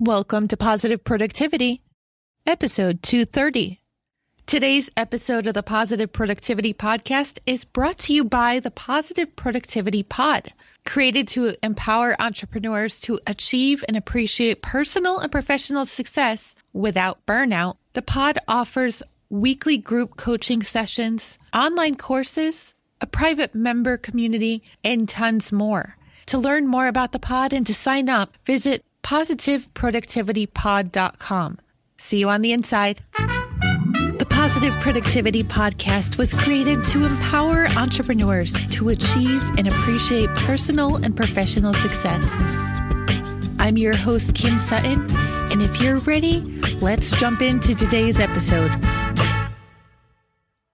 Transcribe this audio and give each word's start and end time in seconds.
Welcome 0.00 0.46
to 0.46 0.56
Positive 0.56 1.02
Productivity, 1.02 1.82
episode 2.46 3.02
230. 3.02 3.80
Today's 4.46 4.90
episode 4.96 5.48
of 5.48 5.54
the 5.54 5.64
Positive 5.64 6.12
Productivity 6.12 6.72
Podcast 6.72 7.40
is 7.46 7.64
brought 7.64 7.98
to 7.98 8.12
you 8.12 8.22
by 8.22 8.60
the 8.60 8.70
Positive 8.70 9.34
Productivity 9.34 10.04
Pod, 10.04 10.52
created 10.86 11.26
to 11.28 11.56
empower 11.64 12.14
entrepreneurs 12.22 13.00
to 13.00 13.18
achieve 13.26 13.84
and 13.88 13.96
appreciate 13.96 14.62
personal 14.62 15.18
and 15.18 15.32
professional 15.32 15.84
success 15.84 16.54
without 16.72 17.26
burnout. 17.26 17.78
The 17.94 18.02
pod 18.02 18.38
offers 18.46 19.02
weekly 19.30 19.78
group 19.78 20.16
coaching 20.16 20.62
sessions, 20.62 21.38
online 21.52 21.96
courses, 21.96 22.72
a 23.00 23.06
private 23.08 23.52
member 23.52 23.96
community, 23.96 24.62
and 24.84 25.08
tons 25.08 25.50
more. 25.50 25.96
To 26.26 26.38
learn 26.38 26.68
more 26.68 26.86
about 26.86 27.10
the 27.10 27.18
pod 27.18 27.52
and 27.52 27.66
to 27.66 27.74
sign 27.74 28.08
up, 28.08 28.36
visit 28.44 28.84
positiveproductivitypod.com. 29.02 31.58
See 31.96 32.18
you 32.18 32.28
on 32.28 32.42
the 32.42 32.52
inside. 32.52 33.02
The 33.16 34.26
Positive 34.28 34.76
Productivity 34.76 35.42
Podcast 35.42 36.18
was 36.18 36.34
created 36.34 36.84
to 36.86 37.04
empower 37.04 37.66
entrepreneurs 37.76 38.52
to 38.68 38.88
achieve 38.90 39.42
and 39.58 39.66
appreciate 39.66 40.28
personal 40.36 40.96
and 40.96 41.16
professional 41.16 41.74
success. 41.74 42.28
I'm 43.58 43.76
your 43.76 43.96
host, 43.96 44.34
Kim 44.34 44.56
Sutton, 44.58 45.10
and 45.50 45.60
if 45.60 45.82
you're 45.82 45.98
ready, 45.98 46.40
let's 46.80 47.10
jump 47.18 47.42
into 47.42 47.74
today's 47.74 48.20
episode. 48.20 48.70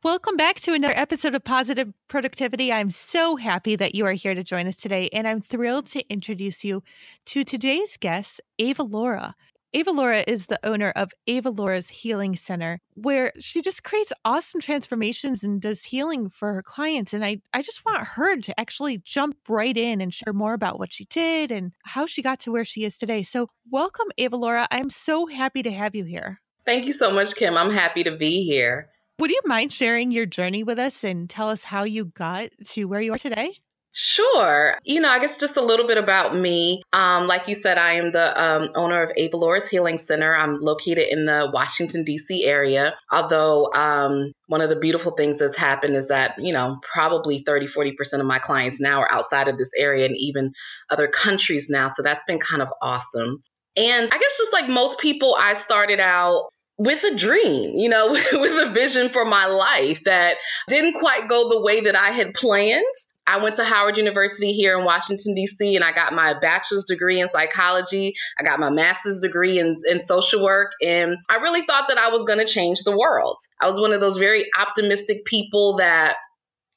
Welcome 0.04 0.36
back 0.36 0.60
to 0.60 0.74
another 0.74 0.92
episode 0.94 1.34
of 1.34 1.44
Positive 1.44 1.90
Productivity. 2.08 2.70
I'm 2.70 2.90
so 2.90 3.36
happy 3.36 3.74
that 3.74 3.94
you 3.94 4.04
are 4.04 4.12
here 4.12 4.34
to 4.34 4.44
join 4.44 4.66
us 4.66 4.76
today, 4.76 5.08
and 5.14 5.26
I'm 5.26 5.40
thrilled 5.40 5.86
to 5.86 6.06
introduce 6.12 6.62
you 6.62 6.82
to 7.24 7.42
today's 7.42 7.96
guest, 7.96 8.42
Ava 8.58 8.82
Laura. 8.82 9.34
Ava 9.72 9.90
Laura 9.92 10.22
is 10.28 10.44
the 10.44 10.60
owner 10.62 10.92
of 10.94 11.12
Ava 11.26 11.48
Laura's 11.48 11.88
Healing 11.88 12.36
Center, 12.36 12.80
where 12.92 13.32
she 13.40 13.62
just 13.62 13.82
creates 13.82 14.12
awesome 14.26 14.60
transformations 14.60 15.42
and 15.42 15.58
does 15.58 15.84
healing 15.84 16.28
for 16.28 16.52
her 16.52 16.62
clients. 16.62 17.14
And 17.14 17.24
I, 17.24 17.40
I 17.54 17.62
just 17.62 17.82
want 17.86 18.06
her 18.08 18.36
to 18.36 18.60
actually 18.60 18.98
jump 18.98 19.38
right 19.48 19.74
in 19.74 20.02
and 20.02 20.12
share 20.12 20.34
more 20.34 20.52
about 20.52 20.78
what 20.78 20.92
she 20.92 21.06
did 21.06 21.50
and 21.50 21.72
how 21.82 22.04
she 22.04 22.20
got 22.20 22.40
to 22.40 22.52
where 22.52 22.66
she 22.66 22.84
is 22.84 22.98
today. 22.98 23.22
So, 23.22 23.48
welcome, 23.70 24.08
Ava 24.18 24.36
Laura. 24.36 24.68
I'm 24.70 24.90
so 24.90 25.28
happy 25.28 25.62
to 25.62 25.72
have 25.72 25.94
you 25.94 26.04
here. 26.04 26.42
Thank 26.66 26.84
you 26.84 26.92
so 26.92 27.10
much, 27.10 27.36
Kim. 27.36 27.56
I'm 27.56 27.70
happy 27.70 28.04
to 28.04 28.14
be 28.14 28.44
here. 28.44 28.90
Would 29.20 29.30
you 29.30 29.40
mind 29.44 29.72
sharing 29.72 30.10
your 30.10 30.26
journey 30.26 30.64
with 30.64 30.78
us 30.78 31.04
and 31.04 31.30
tell 31.30 31.48
us 31.48 31.64
how 31.64 31.84
you 31.84 32.06
got 32.06 32.50
to 32.70 32.84
where 32.86 33.00
you 33.00 33.14
are 33.14 33.18
today? 33.18 33.52
Sure. 33.96 34.76
You 34.82 34.98
know, 34.98 35.08
I 35.08 35.20
guess 35.20 35.38
just 35.38 35.56
a 35.56 35.60
little 35.60 35.86
bit 35.86 35.98
about 35.98 36.34
me. 36.34 36.82
Um, 36.92 37.28
like 37.28 37.46
you 37.46 37.54
said, 37.54 37.78
I 37.78 37.92
am 37.92 38.10
the 38.10 38.42
um, 38.42 38.70
owner 38.74 39.00
of 39.04 39.12
Ava 39.16 39.36
Laura's 39.36 39.68
Healing 39.68 39.98
Center. 39.98 40.34
I'm 40.34 40.60
located 40.60 41.06
in 41.12 41.26
the 41.26 41.48
Washington, 41.54 42.02
D.C. 42.02 42.44
area. 42.44 42.96
Although, 43.12 43.72
um, 43.72 44.32
one 44.48 44.60
of 44.60 44.68
the 44.68 44.80
beautiful 44.80 45.12
things 45.12 45.38
that's 45.38 45.56
happened 45.56 45.94
is 45.94 46.08
that, 46.08 46.34
you 46.38 46.52
know, 46.52 46.78
probably 46.92 47.44
30, 47.44 47.68
40% 47.68 48.18
of 48.18 48.26
my 48.26 48.40
clients 48.40 48.80
now 48.80 48.98
are 49.00 49.12
outside 49.12 49.46
of 49.46 49.56
this 49.58 49.70
area 49.78 50.06
and 50.06 50.16
even 50.18 50.52
other 50.90 51.06
countries 51.06 51.70
now. 51.70 51.86
So 51.86 52.02
that's 52.02 52.24
been 52.24 52.40
kind 52.40 52.62
of 52.62 52.72
awesome. 52.82 53.44
And 53.76 54.08
I 54.12 54.18
guess 54.18 54.38
just 54.38 54.52
like 54.52 54.68
most 54.68 54.98
people, 54.98 55.36
I 55.38 55.54
started 55.54 56.00
out 56.00 56.48
with 56.76 57.04
a 57.04 57.14
dream, 57.14 57.78
you 57.78 57.88
know, 57.88 58.10
with 58.32 58.68
a 58.68 58.70
vision 58.72 59.10
for 59.10 59.24
my 59.24 59.46
life 59.46 60.02
that 60.04 60.36
didn't 60.68 60.94
quite 60.94 61.28
go 61.28 61.48
the 61.48 61.60
way 61.60 61.80
that 61.80 61.96
I 61.96 62.08
had 62.08 62.34
planned. 62.34 62.84
I 63.26 63.42
went 63.42 63.56
to 63.56 63.64
Howard 63.64 63.96
University 63.96 64.52
here 64.52 64.78
in 64.78 64.84
Washington, 64.84 65.34
D.C., 65.34 65.74
and 65.76 65.84
I 65.84 65.92
got 65.92 66.12
my 66.12 66.38
bachelor's 66.38 66.84
degree 66.84 67.20
in 67.20 67.28
psychology. 67.28 68.14
I 68.38 68.42
got 68.42 68.60
my 68.60 68.68
master's 68.68 69.18
degree 69.18 69.58
in, 69.58 69.76
in 69.90 69.98
social 69.98 70.44
work. 70.44 70.72
And 70.82 71.16
I 71.30 71.36
really 71.36 71.62
thought 71.62 71.88
that 71.88 71.96
I 71.96 72.10
was 72.10 72.24
going 72.24 72.38
to 72.38 72.44
change 72.44 72.82
the 72.82 72.96
world. 72.96 73.38
I 73.60 73.66
was 73.66 73.80
one 73.80 73.94
of 73.94 74.00
those 74.00 74.18
very 74.18 74.44
optimistic 74.60 75.24
people 75.24 75.76
that 75.76 76.16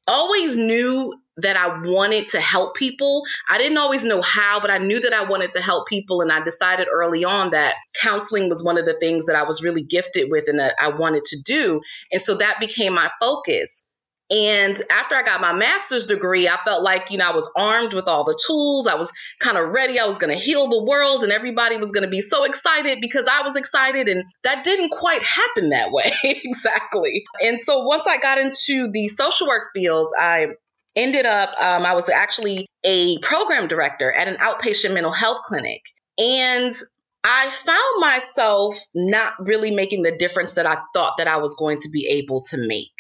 always 0.08 0.56
knew 0.56 1.14
that 1.38 1.56
I 1.56 1.82
wanted 1.82 2.28
to 2.30 2.40
help 2.40 2.76
people. 2.76 3.24
I 3.50 3.58
didn't 3.58 3.78
always 3.78 4.04
know 4.04 4.22
how, 4.22 4.60
but 4.60 4.72
I 4.72 4.78
knew 4.78 5.00
that 5.00 5.14
I 5.14 5.24
wanted 5.24 5.52
to 5.52 5.62
help 5.62 5.88
people. 5.88 6.22
And 6.22 6.32
I 6.32 6.42
decided 6.42 6.88
early 6.92 7.24
on 7.24 7.52
that 7.52 7.76
counseling 8.02 8.50
was 8.50 8.64
one 8.64 8.78
of 8.78 8.86
the 8.86 8.98
things 9.00 9.26
that 9.28 9.36
I 9.36 9.44
was 9.44 9.64
really 9.64 9.84
gifted 9.84 10.30
with 10.32 10.46
and 10.48 10.60
that 10.60 10.76
I 10.82 10.90
wanted 10.90 11.26
to 11.26 11.42
do. 11.42 11.82
And 12.12 12.22
so 12.22 12.38
that 12.38 12.60
became 12.60 12.94
my 12.94 13.10
focus. 13.20 13.84
And 14.30 14.82
after 14.92 15.16
I 15.16 15.24
got 15.24 15.40
my 15.40 15.54
master's 15.54 16.06
degree, 16.06 16.50
I 16.50 16.58
felt 16.66 16.84
like, 16.84 17.12
you 17.12 17.18
know, 17.18 17.30
I 17.30 17.34
was 17.34 17.50
armed 17.56 17.94
with 17.94 18.10
all 18.10 18.26
the 18.26 18.38
tools. 18.46 18.86
I 18.86 18.96
was 18.96 19.12
kind 19.40 19.58
of 19.58 19.70
ready. 19.70 20.00
I 20.00 20.06
was 20.06 20.18
going 20.18 20.36
to 20.36 20.44
heal 20.44 20.68
the 20.68 20.84
world 20.84 21.24
and 21.24 21.32
everybody 21.32 21.78
was 21.78 21.94
going 21.94 22.04
to 22.04 22.10
be 22.10 22.20
so 22.20 22.44
excited 22.44 23.00
because 23.00 23.26
I 23.32 23.44
was 23.44 23.56
excited. 23.56 24.10
And 24.10 24.26
that 24.44 24.66
didn't 24.66 24.90
quite 24.90 25.24
happen 25.24 25.70
that 25.70 25.94
way. 25.94 26.12
exactly. 26.24 27.24
And 27.42 27.62
so 27.62 27.84
once 27.84 28.06
I 28.06 28.18
got 28.18 28.38
into 28.38 28.90
the 28.92 29.08
social 29.08 29.48
work 29.48 29.70
field, 29.74 30.12
I 30.20 30.48
ended 30.98 31.26
up, 31.26 31.54
um, 31.62 31.86
I 31.86 31.94
was 31.94 32.10
actually 32.10 32.68
a 32.84 33.18
program 33.20 33.68
director 33.68 34.12
at 34.12 34.28
an 34.28 34.36
outpatient 34.38 34.94
mental 34.94 35.14
health 35.14 35.42
clinic. 35.44 35.82
And 36.18 36.74
I 37.24 37.50
found 37.50 38.00
myself 38.00 38.78
not 38.96 39.34
really 39.46 39.72
making 39.72 40.04
the 40.04 40.18
difference 40.18 40.54
that 40.54 40.66
I 40.66 40.78
thought 40.94 41.14
that 41.18 41.28
I 41.28 41.38
was 41.38 41.56
going 41.56 41.78
to 41.80 41.90
be 41.92 42.08
able 42.08 42.42
to 42.50 42.58
make. 42.58 42.94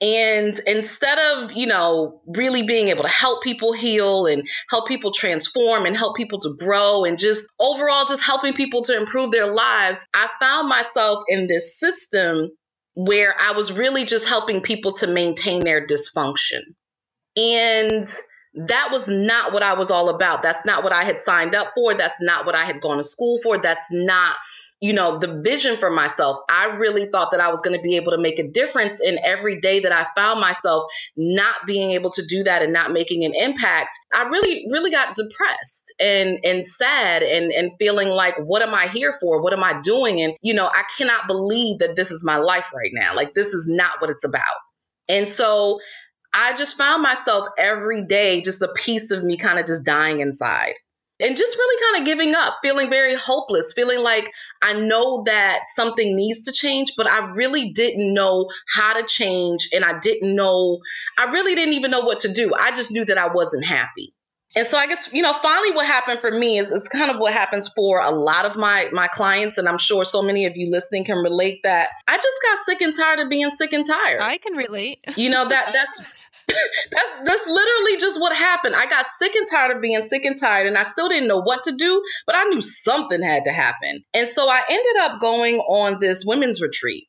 And 0.00 0.58
instead 0.66 1.18
of, 1.18 1.52
you 1.52 1.66
know, 1.66 2.22
really 2.26 2.64
being 2.64 2.88
able 2.88 3.04
to 3.04 3.08
help 3.08 3.42
people 3.42 3.72
heal 3.72 4.26
and 4.26 4.48
help 4.68 4.88
people 4.88 5.12
transform 5.12 5.86
and 5.86 5.96
help 5.96 6.16
people 6.16 6.40
to 6.40 6.56
grow 6.58 7.04
and 7.04 7.16
just 7.16 7.48
overall 7.60 8.04
just 8.04 8.22
helping 8.22 8.52
people 8.52 8.82
to 8.82 8.96
improve 8.96 9.30
their 9.30 9.54
lives, 9.54 10.04
I 10.12 10.28
found 10.40 10.68
myself 10.68 11.20
in 11.28 11.46
this 11.46 11.78
system 11.78 12.50
where 12.94 13.34
I 13.38 13.52
was 13.52 13.72
really 13.72 14.04
just 14.04 14.28
helping 14.28 14.60
people 14.60 14.92
to 14.94 15.06
maintain 15.06 15.60
their 15.60 15.86
dysfunction. 15.86 16.62
And 17.36 18.04
that 18.54 18.88
was 18.90 19.08
not 19.08 19.52
what 19.52 19.62
I 19.62 19.74
was 19.74 19.90
all 19.90 20.08
about. 20.10 20.42
That's 20.42 20.64
not 20.64 20.84
what 20.84 20.92
I 20.92 21.04
had 21.04 21.18
signed 21.18 21.54
up 21.54 21.68
for. 21.74 21.94
That's 21.94 22.20
not 22.20 22.44
what 22.44 22.54
I 22.54 22.64
had 22.64 22.80
gone 22.80 22.98
to 22.98 23.04
school 23.04 23.38
for. 23.42 23.58
That's 23.58 23.90
not 23.90 24.36
you 24.82 24.92
know, 24.92 25.16
the 25.16 25.40
vision 25.40 25.76
for 25.76 25.90
myself. 25.90 26.40
I 26.50 26.64
really 26.64 27.06
thought 27.06 27.30
that 27.30 27.40
I 27.40 27.50
was 27.50 27.62
going 27.62 27.76
to 27.76 27.82
be 27.82 27.94
able 27.94 28.10
to 28.10 28.18
make 28.18 28.40
a 28.40 28.48
difference 28.48 29.00
in 29.00 29.16
every 29.24 29.60
day 29.60 29.78
that 29.78 29.92
I 29.92 30.04
found 30.16 30.40
myself 30.40 30.82
not 31.16 31.54
being 31.68 31.92
able 31.92 32.10
to 32.10 32.26
do 32.26 32.42
that 32.42 32.62
and 32.62 32.72
not 32.72 32.90
making 32.90 33.24
an 33.24 33.32
impact. 33.32 33.96
I 34.12 34.24
really, 34.24 34.66
really 34.72 34.90
got 34.90 35.14
depressed 35.14 35.94
and 36.00 36.40
and 36.44 36.66
sad 36.66 37.22
and 37.22 37.52
and 37.52 37.70
feeling 37.78 38.10
like, 38.10 38.36
what 38.38 38.60
am 38.60 38.74
I 38.74 38.88
here 38.88 39.14
for? 39.20 39.40
What 39.40 39.52
am 39.52 39.62
I 39.62 39.80
doing? 39.82 40.20
And 40.20 40.34
you 40.42 40.52
know, 40.52 40.66
I 40.66 40.82
cannot 40.98 41.28
believe 41.28 41.78
that 41.78 41.94
this 41.94 42.10
is 42.10 42.24
my 42.24 42.38
life 42.38 42.72
right 42.74 42.90
now. 42.92 43.14
Like 43.14 43.34
this 43.34 43.54
is 43.54 43.68
not 43.68 44.00
what 44.00 44.10
it's 44.10 44.24
about. 44.24 44.42
And 45.08 45.28
so 45.28 45.78
I 46.34 46.54
just 46.54 46.76
found 46.76 47.02
myself 47.02 47.46
every 47.58 48.04
day, 48.04 48.40
just 48.40 48.62
a 48.62 48.68
piece 48.68 49.10
of 49.10 49.22
me 49.22 49.36
kind 49.36 49.58
of 49.58 49.66
just 49.66 49.84
dying 49.84 50.20
inside 50.20 50.74
and 51.22 51.36
just 51.36 51.56
really 51.56 51.92
kind 51.92 52.02
of 52.02 52.06
giving 52.06 52.34
up, 52.34 52.54
feeling 52.62 52.90
very 52.90 53.14
hopeless, 53.14 53.72
feeling 53.72 54.00
like 54.00 54.32
I 54.60 54.74
know 54.74 55.22
that 55.26 55.60
something 55.66 56.16
needs 56.16 56.44
to 56.44 56.52
change, 56.52 56.92
but 56.96 57.08
I 57.08 57.30
really 57.32 57.70
didn't 57.70 58.12
know 58.12 58.48
how 58.68 58.94
to 58.94 59.06
change. 59.06 59.68
And 59.72 59.84
I 59.84 59.98
didn't 60.00 60.34
know, 60.34 60.80
I 61.18 61.24
really 61.30 61.54
didn't 61.54 61.74
even 61.74 61.90
know 61.90 62.00
what 62.00 62.20
to 62.20 62.32
do. 62.32 62.52
I 62.54 62.72
just 62.72 62.90
knew 62.90 63.04
that 63.04 63.18
I 63.18 63.32
wasn't 63.32 63.64
happy. 63.64 64.14
And 64.54 64.66
so 64.66 64.76
I 64.76 64.86
guess, 64.86 65.14
you 65.14 65.22
know, 65.22 65.32
finally 65.32 65.70
what 65.70 65.86
happened 65.86 66.20
for 66.20 66.30
me 66.30 66.58
is, 66.58 66.72
is 66.72 66.86
kind 66.88 67.10
of 67.10 67.18
what 67.18 67.32
happens 67.32 67.68
for 67.68 68.00
a 68.00 68.10
lot 68.10 68.44
of 68.44 68.54
my 68.54 68.88
my 68.92 69.08
clients. 69.08 69.56
And 69.56 69.66
I'm 69.66 69.78
sure 69.78 70.04
so 70.04 70.20
many 70.20 70.44
of 70.44 70.58
you 70.58 70.70
listening 70.70 71.04
can 71.04 71.16
relate 71.16 71.60
that 71.62 71.88
I 72.06 72.16
just 72.16 72.36
got 72.42 72.58
sick 72.58 72.82
and 72.82 72.94
tired 72.94 73.20
of 73.20 73.30
being 73.30 73.50
sick 73.50 73.72
and 73.72 73.86
tired. 73.86 74.20
I 74.20 74.36
can 74.36 74.52
relate. 74.52 74.98
You 75.16 75.30
know, 75.30 75.48
that 75.48 75.72
that's 75.72 76.02
that's 76.90 77.12
that's 77.24 77.46
literally 77.46 77.98
just 77.98 78.20
what 78.20 78.34
happened. 78.34 78.76
I 78.76 78.86
got 78.86 79.06
sick 79.06 79.34
and 79.34 79.46
tired 79.50 79.74
of 79.74 79.82
being 79.82 80.02
sick 80.02 80.24
and 80.24 80.38
tired, 80.38 80.66
and 80.66 80.76
I 80.76 80.82
still 80.84 81.08
didn't 81.08 81.28
know 81.28 81.40
what 81.42 81.64
to 81.64 81.72
do, 81.76 82.02
but 82.26 82.36
I 82.36 82.44
knew 82.44 82.60
something 82.60 83.22
had 83.22 83.44
to 83.44 83.52
happen. 83.52 84.04
And 84.14 84.28
so 84.28 84.48
I 84.48 84.62
ended 84.68 84.96
up 85.00 85.20
going 85.20 85.56
on 85.58 85.98
this 86.00 86.24
women's 86.26 86.60
retreat. 86.60 87.08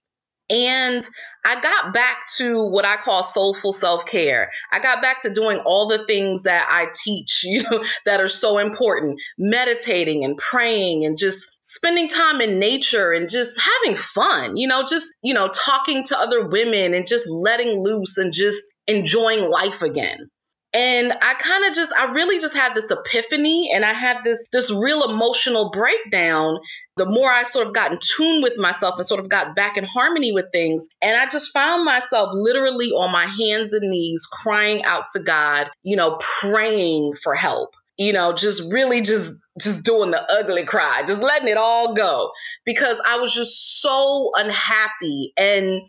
And 0.50 1.02
I 1.46 1.60
got 1.60 1.94
back 1.94 2.28
to 2.38 2.66
what 2.66 2.86
I 2.86 2.98
call 2.98 3.24
soulful 3.24 3.72
self 3.72 4.06
care. 4.06 4.52
I 4.72 4.80
got 4.80 5.02
back 5.02 5.22
to 5.22 5.30
doing 5.30 5.60
all 5.60 5.88
the 5.88 6.06
things 6.06 6.44
that 6.44 6.68
I 6.70 6.88
teach, 7.04 7.42
you 7.44 7.64
know, 7.64 7.84
that 8.06 8.22
are 8.22 8.28
so 8.28 8.58
important 8.58 9.20
meditating 9.38 10.24
and 10.24 10.38
praying 10.38 11.06
and 11.06 11.18
just 11.18 11.50
spending 11.62 12.10
time 12.10 12.42
in 12.42 12.60
nature 12.60 13.12
and 13.12 13.30
just 13.30 13.60
having 13.60 13.96
fun, 13.96 14.58
you 14.58 14.68
know, 14.68 14.84
just, 14.84 15.14
you 15.22 15.34
know, 15.34 15.48
talking 15.48 16.04
to 16.04 16.20
other 16.20 16.48
women 16.48 16.94
and 16.94 17.08
just 17.08 17.30
letting 17.30 17.82
loose 17.82 18.18
and 18.18 18.34
just 18.34 18.62
enjoying 18.88 19.50
life 19.50 19.82
again 19.82 20.30
and 20.74 21.14
i 21.22 21.34
kind 21.36 21.66
of 21.66 21.74
just 21.74 21.94
i 22.00 22.12
really 22.12 22.40
just 22.40 22.56
had 22.56 22.74
this 22.74 22.90
epiphany 22.92 23.72
and 23.74 23.86
i 23.86 23.94
had 23.94 24.24
this 24.24 24.48
this 24.52 24.72
real 24.72 25.04
emotional 25.10 25.70
breakdown 25.72 26.58
the 26.98 27.06
more 27.06 27.30
i 27.30 27.44
sort 27.44 27.68
of 27.68 27.74
got 27.74 27.92
in 27.92 28.00
tune 28.02 28.42
with 28.42 28.58
myself 28.58 28.96
and 28.98 29.06
sort 29.06 29.20
of 29.20 29.30
got 29.30 29.56
back 29.56 29.78
in 29.78 29.84
harmony 29.84 30.32
with 30.32 30.46
things. 30.52 30.88
And 31.02 31.16
i 31.18 31.28
just 31.28 31.52
found 31.52 31.86
myself 31.86 32.30
literally 32.34 32.92
on 32.92 33.12
my 33.12 33.26
hands 33.26 33.74
and 33.74 33.90
knees 33.90 34.26
crying 34.26 34.84
out 34.84 35.06
to 35.14 35.22
god 35.22 35.70
you 35.84 35.96
know 35.96 36.18
praying 36.20 37.14
for 37.16 37.36
help 37.36 37.76
you 37.98 38.14
know, 38.14 38.34
just 38.34 38.72
really 38.72 39.02
just 39.02 39.42
just 39.60 39.84
doing 39.84 40.12
the 40.12 40.22
ugly 40.30 40.64
cry, 40.64 41.04
just 41.06 41.22
letting 41.22 41.48
it 41.48 41.58
all 41.58 41.94
go. 41.94 42.32
Because 42.66 43.00
I 43.06 43.18
was 43.18 43.34
just 43.34 43.82
so 43.82 44.32
unhappy 44.36 45.32
and 45.38 45.82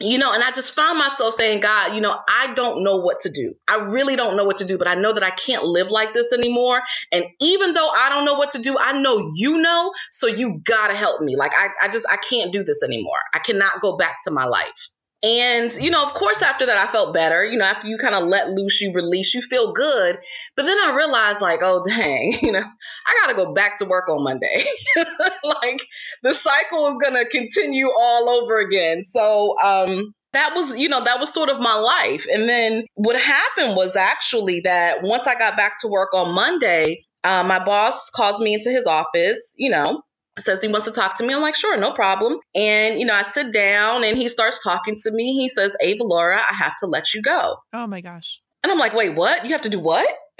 you 0.00 0.18
know, 0.18 0.32
and 0.32 0.42
I 0.42 0.52
just 0.52 0.74
found 0.74 0.98
myself 0.98 1.34
saying, 1.34 1.60
God, 1.60 1.94
you 1.94 2.00
know, 2.00 2.16
I 2.28 2.52
don't 2.54 2.84
know 2.84 2.96
what 2.96 3.20
to 3.20 3.30
do. 3.30 3.54
I 3.66 3.76
really 3.76 4.14
don't 4.14 4.36
know 4.36 4.44
what 4.44 4.58
to 4.58 4.64
do, 4.64 4.78
but 4.78 4.86
I 4.86 4.94
know 4.94 5.12
that 5.12 5.22
I 5.22 5.30
can't 5.30 5.64
live 5.64 5.90
like 5.90 6.14
this 6.14 6.32
anymore. 6.32 6.82
And 7.10 7.24
even 7.40 7.74
though 7.74 7.88
I 7.88 8.08
don't 8.08 8.24
know 8.24 8.34
what 8.34 8.50
to 8.52 8.62
do, 8.62 8.76
I 8.78 9.00
know 9.00 9.30
you 9.34 9.58
know. 9.58 9.92
So 10.10 10.26
you 10.28 10.60
got 10.64 10.88
to 10.88 10.94
help 10.94 11.20
me. 11.20 11.36
Like, 11.36 11.52
I, 11.56 11.68
I 11.82 11.88
just, 11.88 12.06
I 12.08 12.16
can't 12.16 12.52
do 12.52 12.62
this 12.62 12.82
anymore. 12.82 13.18
I 13.34 13.40
cannot 13.40 13.80
go 13.80 13.96
back 13.96 14.18
to 14.24 14.30
my 14.30 14.44
life. 14.44 14.88
And, 15.22 15.72
you 15.80 15.90
know, 15.90 16.04
of 16.04 16.14
course, 16.14 16.42
after 16.42 16.64
that, 16.66 16.78
I 16.78 16.86
felt 16.90 17.12
better. 17.12 17.44
You 17.44 17.58
know, 17.58 17.64
after 17.64 17.88
you 17.88 17.98
kind 17.98 18.14
of 18.14 18.28
let 18.28 18.50
loose, 18.50 18.80
you 18.80 18.92
release, 18.92 19.34
you 19.34 19.42
feel 19.42 19.72
good. 19.72 20.16
But 20.56 20.64
then 20.64 20.78
I 20.78 20.94
realized, 20.94 21.40
like, 21.40 21.60
oh, 21.62 21.82
dang, 21.84 22.34
you 22.42 22.52
know, 22.52 22.62
I 22.62 23.18
got 23.20 23.26
to 23.28 23.34
go 23.34 23.52
back 23.52 23.78
to 23.78 23.84
work 23.84 24.08
on 24.08 24.22
Monday. 24.22 24.64
like, 25.44 25.80
the 26.22 26.34
cycle 26.34 26.86
is 26.86 26.98
going 26.98 27.14
to 27.14 27.28
continue 27.28 27.88
all 27.88 28.28
over 28.30 28.60
again. 28.60 29.02
So, 29.02 29.58
um, 29.58 30.14
that 30.34 30.54
was, 30.54 30.76
you 30.76 30.88
know, 30.88 31.02
that 31.02 31.18
was 31.18 31.32
sort 31.32 31.48
of 31.48 31.58
my 31.58 31.74
life. 31.74 32.26
And 32.30 32.48
then 32.48 32.84
what 32.94 33.18
happened 33.18 33.76
was 33.76 33.96
actually 33.96 34.60
that 34.60 34.98
once 35.02 35.26
I 35.26 35.34
got 35.34 35.56
back 35.56 35.80
to 35.80 35.88
work 35.88 36.12
on 36.14 36.34
Monday, 36.34 37.02
uh, 37.24 37.42
my 37.42 37.64
boss 37.64 38.10
calls 38.10 38.40
me 38.40 38.54
into 38.54 38.70
his 38.70 38.86
office, 38.86 39.54
you 39.56 39.70
know, 39.70 40.02
says 40.42 40.62
he 40.62 40.68
wants 40.68 40.86
to 40.86 40.92
talk 40.92 41.16
to 41.16 41.26
me. 41.26 41.34
I'm 41.34 41.40
like, 41.40 41.54
sure, 41.54 41.76
no 41.76 41.92
problem. 41.92 42.38
And, 42.54 42.98
you 42.98 43.06
know, 43.06 43.14
I 43.14 43.22
sit 43.22 43.52
down 43.52 44.04
and 44.04 44.16
he 44.16 44.28
starts 44.28 44.62
talking 44.62 44.94
to 44.96 45.10
me. 45.12 45.34
He 45.34 45.48
says, 45.48 45.76
Ava 45.80 46.04
Laura, 46.04 46.38
I 46.38 46.54
have 46.54 46.76
to 46.76 46.86
let 46.86 47.14
you 47.14 47.22
go. 47.22 47.56
Oh 47.72 47.86
my 47.86 48.00
gosh. 48.00 48.40
And 48.62 48.72
I'm 48.72 48.78
like, 48.78 48.94
wait, 48.94 49.14
what? 49.14 49.44
You 49.44 49.52
have 49.52 49.62
to 49.62 49.70
do 49.70 49.80
what? 49.80 50.08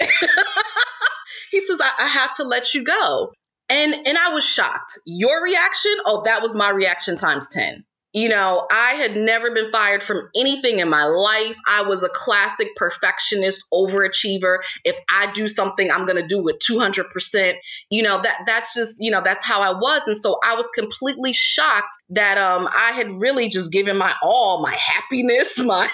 he 1.51 1.59
says, 1.59 1.79
I-, 1.81 2.05
I 2.05 2.07
have 2.07 2.35
to 2.35 2.43
let 2.43 2.73
you 2.73 2.83
go. 2.83 3.31
And 3.71 3.93
and 3.93 4.17
I 4.17 4.33
was 4.33 4.43
shocked. 4.43 4.97
Your 5.05 5.43
reaction? 5.43 5.93
Oh, 6.05 6.23
that 6.25 6.41
was 6.41 6.55
my 6.55 6.69
reaction 6.69 7.15
times 7.15 7.49
10 7.49 7.85
you 8.13 8.27
know, 8.27 8.65
I 8.71 8.91
had 8.93 9.15
never 9.15 9.51
been 9.51 9.71
fired 9.71 10.01
from 10.01 10.29
anything 10.35 10.79
in 10.79 10.89
my 10.89 11.03
life. 11.03 11.55
I 11.67 11.83
was 11.83 12.01
a 12.01 12.09
classic 12.09 12.69
perfectionist, 12.75 13.65
overachiever. 13.71 14.59
If 14.83 14.99
I 15.09 15.31
do 15.33 15.47
something, 15.47 15.91
I'm 15.91 16.05
going 16.05 16.15
to 16.15 16.27
do 16.27 16.47
it 16.47 16.59
200%. 16.59 17.55
You 17.91 18.01
know, 18.01 18.21
that 18.21 18.41
that's 18.47 18.73
just, 18.73 18.97
you 18.99 19.11
know, 19.11 19.21
that's 19.23 19.45
how 19.45 19.61
I 19.61 19.71
was. 19.71 20.07
And 20.07 20.17
so 20.17 20.39
I 20.43 20.55
was 20.55 20.65
completely 20.73 21.33
shocked 21.33 21.95
that 22.09 22.37
um 22.37 22.67
I 22.75 22.91
had 22.93 23.11
really 23.11 23.47
just 23.47 23.71
given 23.71 23.97
my 23.97 24.13
all, 24.23 24.61
my 24.61 24.73
happiness, 24.75 25.59
my, 25.63 25.87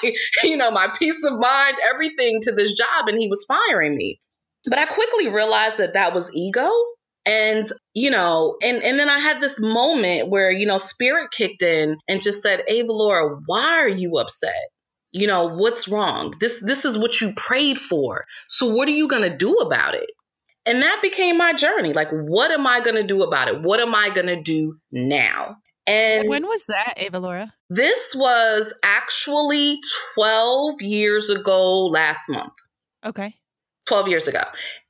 you 0.44 0.56
know, 0.56 0.72
my 0.72 0.88
peace 0.98 1.24
of 1.26 1.38
mind, 1.38 1.78
everything 1.94 2.40
to 2.44 2.54
this 2.54 2.74
job 2.76 3.08
and 3.08 3.20
he 3.20 3.28
was 3.28 3.46
firing 3.46 3.96
me. 3.98 4.20
But 4.66 4.80
I 4.80 4.86
quickly 4.86 5.30
realized 5.30 5.78
that 5.78 5.94
that 5.94 6.14
was 6.14 6.32
ego 6.34 6.72
and, 7.26 7.66
you 7.94 8.12
know, 8.12 8.58
and, 8.62 8.84
and 8.84 9.00
then 9.00 9.10
I 9.10 9.20
had 9.20 9.42
this 9.42 9.60
moment 9.60 10.30
where, 10.30 10.52
you 10.52 10.66
know, 10.66 10.78
spirit 10.78 11.32
kicked 11.32 11.64
in 11.64 11.98
and 12.08 12.22
just 12.22 12.44
said, 12.44 12.64
Ava 12.68 12.92
Laura, 12.92 13.40
why 13.46 13.80
are 13.80 13.88
you 13.88 14.18
upset? 14.18 14.70
You 15.12 15.28
know, 15.28 15.48
what's 15.48 15.88
wrong? 15.88 16.34
This 16.40 16.60
this 16.60 16.84
is 16.84 16.98
what 16.98 17.22
you 17.22 17.34
prayed 17.34 17.80
for. 17.80 18.26
So 18.50 18.68
what 18.68 18.90
are 18.90 18.92
you 18.92 19.08
gonna 19.08 19.36
do 19.36 19.54
about 19.56 19.96
it? 19.96 20.12
And 20.66 20.82
that 20.82 21.00
became 21.02 21.38
my 21.38 21.54
journey. 21.54 21.94
Like, 21.94 22.10
what 22.12 22.52
am 22.52 22.68
I 22.68 22.82
gonna 22.82 23.08
do 23.08 23.24
about 23.24 23.48
it? 23.48 23.62
What 23.62 23.80
am 23.80 23.96
I 23.96 24.10
gonna 24.10 24.42
do 24.42 24.78
now? 24.92 25.56
And 25.88 26.28
when 26.28 26.46
was 26.48 26.66
that, 26.66 26.96
Ava 26.98 27.20
Laura? 27.20 27.54
This 27.70 28.14
was 28.16 28.78
actually 28.84 29.80
12 30.16 30.82
years 30.82 31.30
ago 31.30 31.86
last 31.86 32.28
month. 32.30 32.54
Okay. 33.06 33.36
12 33.86 34.08
years 34.08 34.28
ago. 34.28 34.42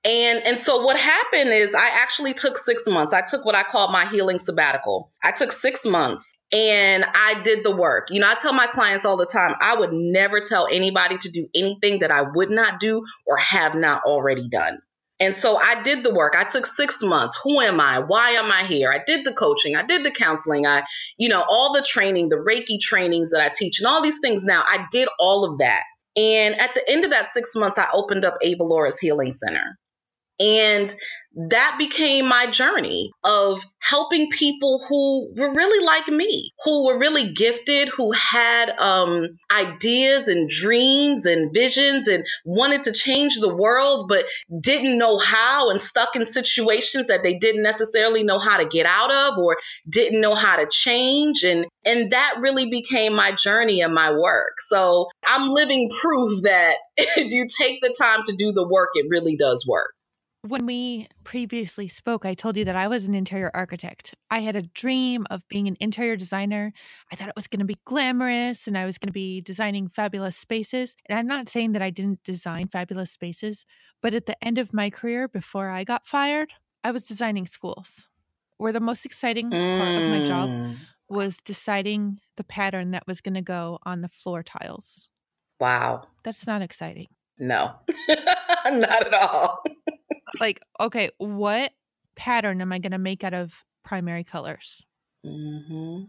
And 0.03 0.45
and 0.45 0.59
so 0.59 0.83
what 0.83 0.97
happened 0.97 1.51
is 1.51 1.73
I 1.73 1.89
actually 2.01 2.33
took 2.33 2.57
6 2.57 2.87
months. 2.87 3.13
I 3.13 3.21
took 3.21 3.43
what 3.43 3.55
I 3.55 3.63
call 3.63 3.89
my 3.91 4.05
healing 4.07 4.37
sabbatical. 4.37 5.11
I 5.23 5.31
took 5.31 5.51
6 5.51 5.85
months 5.85 6.33
and 6.53 7.03
I 7.03 7.41
did 7.43 7.63
the 7.63 7.75
work. 7.75 8.09
You 8.11 8.19
know, 8.21 8.29
I 8.29 8.35
tell 8.35 8.53
my 8.53 8.67
clients 8.67 9.03
all 9.03 9.17
the 9.17 9.25
time, 9.25 9.55
I 9.59 9.75
would 9.75 9.91
never 9.91 10.41
tell 10.41 10.67
anybody 10.71 11.17
to 11.17 11.29
do 11.31 11.47
anything 11.55 11.99
that 11.99 12.11
I 12.11 12.23
would 12.33 12.51
not 12.51 12.79
do 12.79 13.03
or 13.25 13.37
have 13.37 13.75
not 13.75 14.03
already 14.03 14.47
done. 14.47 14.79
And 15.19 15.33
so 15.33 15.57
I 15.57 15.81
did 15.81 16.03
the 16.03 16.13
work. 16.13 16.35
I 16.37 16.43
took 16.43 16.65
6 16.65 17.01
months. 17.03 17.39
Who 17.43 17.61
am 17.61 17.79
I? 17.79 17.99
Why 17.99 18.31
am 18.31 18.51
I 18.51 18.63
here? 18.63 18.91
I 18.91 18.99
did 19.05 19.25
the 19.25 19.33
coaching. 19.33 19.75
I 19.75 19.83
did 19.83 20.03
the 20.03 20.11
counseling. 20.11 20.67
I, 20.67 20.83
you 21.17 21.29
know, 21.29 21.43
all 21.47 21.73
the 21.73 21.81
training, 21.81 22.29
the 22.29 22.35
Reiki 22.35 22.79
trainings 22.79 23.31
that 23.31 23.41
I 23.41 23.49
teach 23.53 23.79
and 23.79 23.87
all 23.87 24.03
these 24.03 24.19
things 24.19 24.43
now. 24.43 24.61
I 24.61 24.85
did 24.91 25.07
all 25.17 25.45
of 25.49 25.59
that. 25.59 25.83
And 26.17 26.55
at 26.55 26.73
the 26.73 26.89
end 26.89 27.03
of 27.03 27.11
that 27.11 27.31
six 27.31 27.55
months, 27.55 27.77
I 27.77 27.87
opened 27.93 28.23
up 28.23 28.37
Ava 28.41 28.63
Laura's 28.63 28.99
Healing 28.99 29.31
Center. 29.31 29.77
And 30.39 30.93
that 31.35 31.75
became 31.77 32.27
my 32.27 32.47
journey 32.47 33.11
of 33.23 33.61
helping 33.81 34.29
people 34.31 34.83
who 34.87 35.31
were 35.35 35.53
really 35.53 35.85
like 35.85 36.07
me, 36.07 36.51
who 36.63 36.85
were 36.85 36.97
really 36.97 37.33
gifted, 37.33 37.89
who 37.89 38.11
had 38.13 38.69
um, 38.77 39.27
ideas 39.51 40.27
and 40.27 40.49
dreams 40.49 41.25
and 41.25 41.53
visions 41.53 42.07
and 42.07 42.25
wanted 42.45 42.83
to 42.83 42.93
change 42.93 43.39
the 43.39 43.53
world, 43.53 44.03
but 44.07 44.25
didn't 44.61 44.97
know 44.97 45.17
how 45.17 45.69
and 45.69 45.81
stuck 45.81 46.15
in 46.15 46.25
situations 46.25 47.07
that 47.07 47.21
they 47.21 47.37
didn't 47.37 47.63
necessarily 47.63 48.23
know 48.23 48.39
how 48.39 48.57
to 48.57 48.65
get 48.65 48.85
out 48.85 49.13
of 49.13 49.37
or 49.37 49.57
didn't 49.89 50.21
know 50.21 50.35
how 50.35 50.55
to 50.55 50.67
change. 50.71 51.43
And, 51.43 51.65
and 51.83 52.11
that 52.11 52.35
really 52.39 52.69
became 52.69 53.13
my 53.13 53.33
journey 53.33 53.81
and 53.81 53.93
my 53.93 54.11
work. 54.11 54.59
So 54.67 55.09
I'm 55.27 55.49
living 55.49 55.89
proof 56.01 56.43
that 56.43 56.75
if 56.97 57.31
you 57.31 57.45
take 57.59 57.81
the 57.81 57.93
time 57.97 58.21
to 58.25 58.35
do 58.35 58.53
the 58.53 58.67
work, 58.67 58.89
it 58.93 59.07
really 59.09 59.35
does 59.35 59.65
work. 59.67 59.94
When 60.47 60.67
we 60.67 61.07
previously 61.23 61.87
spoke, 61.87 62.23
I 62.23 62.35
told 62.35 62.55
you 62.55 62.65
that 62.65 62.75
I 62.75 62.87
was 62.87 63.05
an 63.05 63.15
interior 63.15 63.49
architect. 63.55 64.13
I 64.29 64.41
had 64.41 64.55
a 64.55 64.61
dream 64.61 65.25
of 65.31 65.41
being 65.47 65.67
an 65.67 65.75
interior 65.79 66.15
designer. 66.15 66.71
I 67.11 67.15
thought 67.15 67.29
it 67.29 67.35
was 67.35 67.47
going 67.47 67.61
to 67.61 67.65
be 67.65 67.79
glamorous 67.83 68.67
and 68.67 68.77
I 68.77 68.85
was 68.85 68.99
going 68.99 69.07
to 69.07 69.13
be 69.13 69.41
designing 69.41 69.87
fabulous 69.87 70.37
spaces. 70.37 70.95
And 71.09 71.17
I'm 71.17 71.25
not 71.25 71.49
saying 71.49 71.71
that 71.71 71.81
I 71.81 71.89
didn't 71.89 72.23
design 72.23 72.67
fabulous 72.67 73.09
spaces, 73.09 73.65
but 74.03 74.13
at 74.13 74.27
the 74.27 74.35
end 74.45 74.59
of 74.59 74.71
my 74.71 74.91
career, 74.91 75.27
before 75.27 75.69
I 75.69 75.83
got 75.83 76.05
fired, 76.05 76.51
I 76.83 76.91
was 76.91 77.05
designing 77.05 77.47
schools. 77.47 78.07
Where 78.57 78.71
the 78.71 78.79
most 78.79 79.03
exciting 79.03 79.49
part 79.49 79.95
of 79.95 80.09
my 80.11 80.23
job 80.23 80.49
mm. 80.49 80.75
was 81.09 81.39
deciding 81.43 82.19
the 82.37 82.43
pattern 82.43 82.91
that 82.91 83.07
was 83.07 83.19
going 83.19 83.33
to 83.33 83.41
go 83.41 83.79
on 83.81 84.01
the 84.01 84.09
floor 84.09 84.43
tiles. 84.43 85.09
Wow. 85.59 86.03
That's 86.23 86.45
not 86.45 86.61
exciting. 86.61 87.07
No, 87.39 87.71
not 88.65 89.07
at 89.07 89.13
all 89.13 89.63
like, 90.39 90.61
okay, 90.79 91.09
what 91.17 91.71
pattern 92.15 92.61
am 92.61 92.71
I 92.71 92.79
going 92.79 92.91
to 92.91 92.97
make 92.97 93.23
out 93.23 93.33
of 93.33 93.65
primary 93.83 94.23
colors? 94.23 94.83
Mm-hmm. 95.25 96.05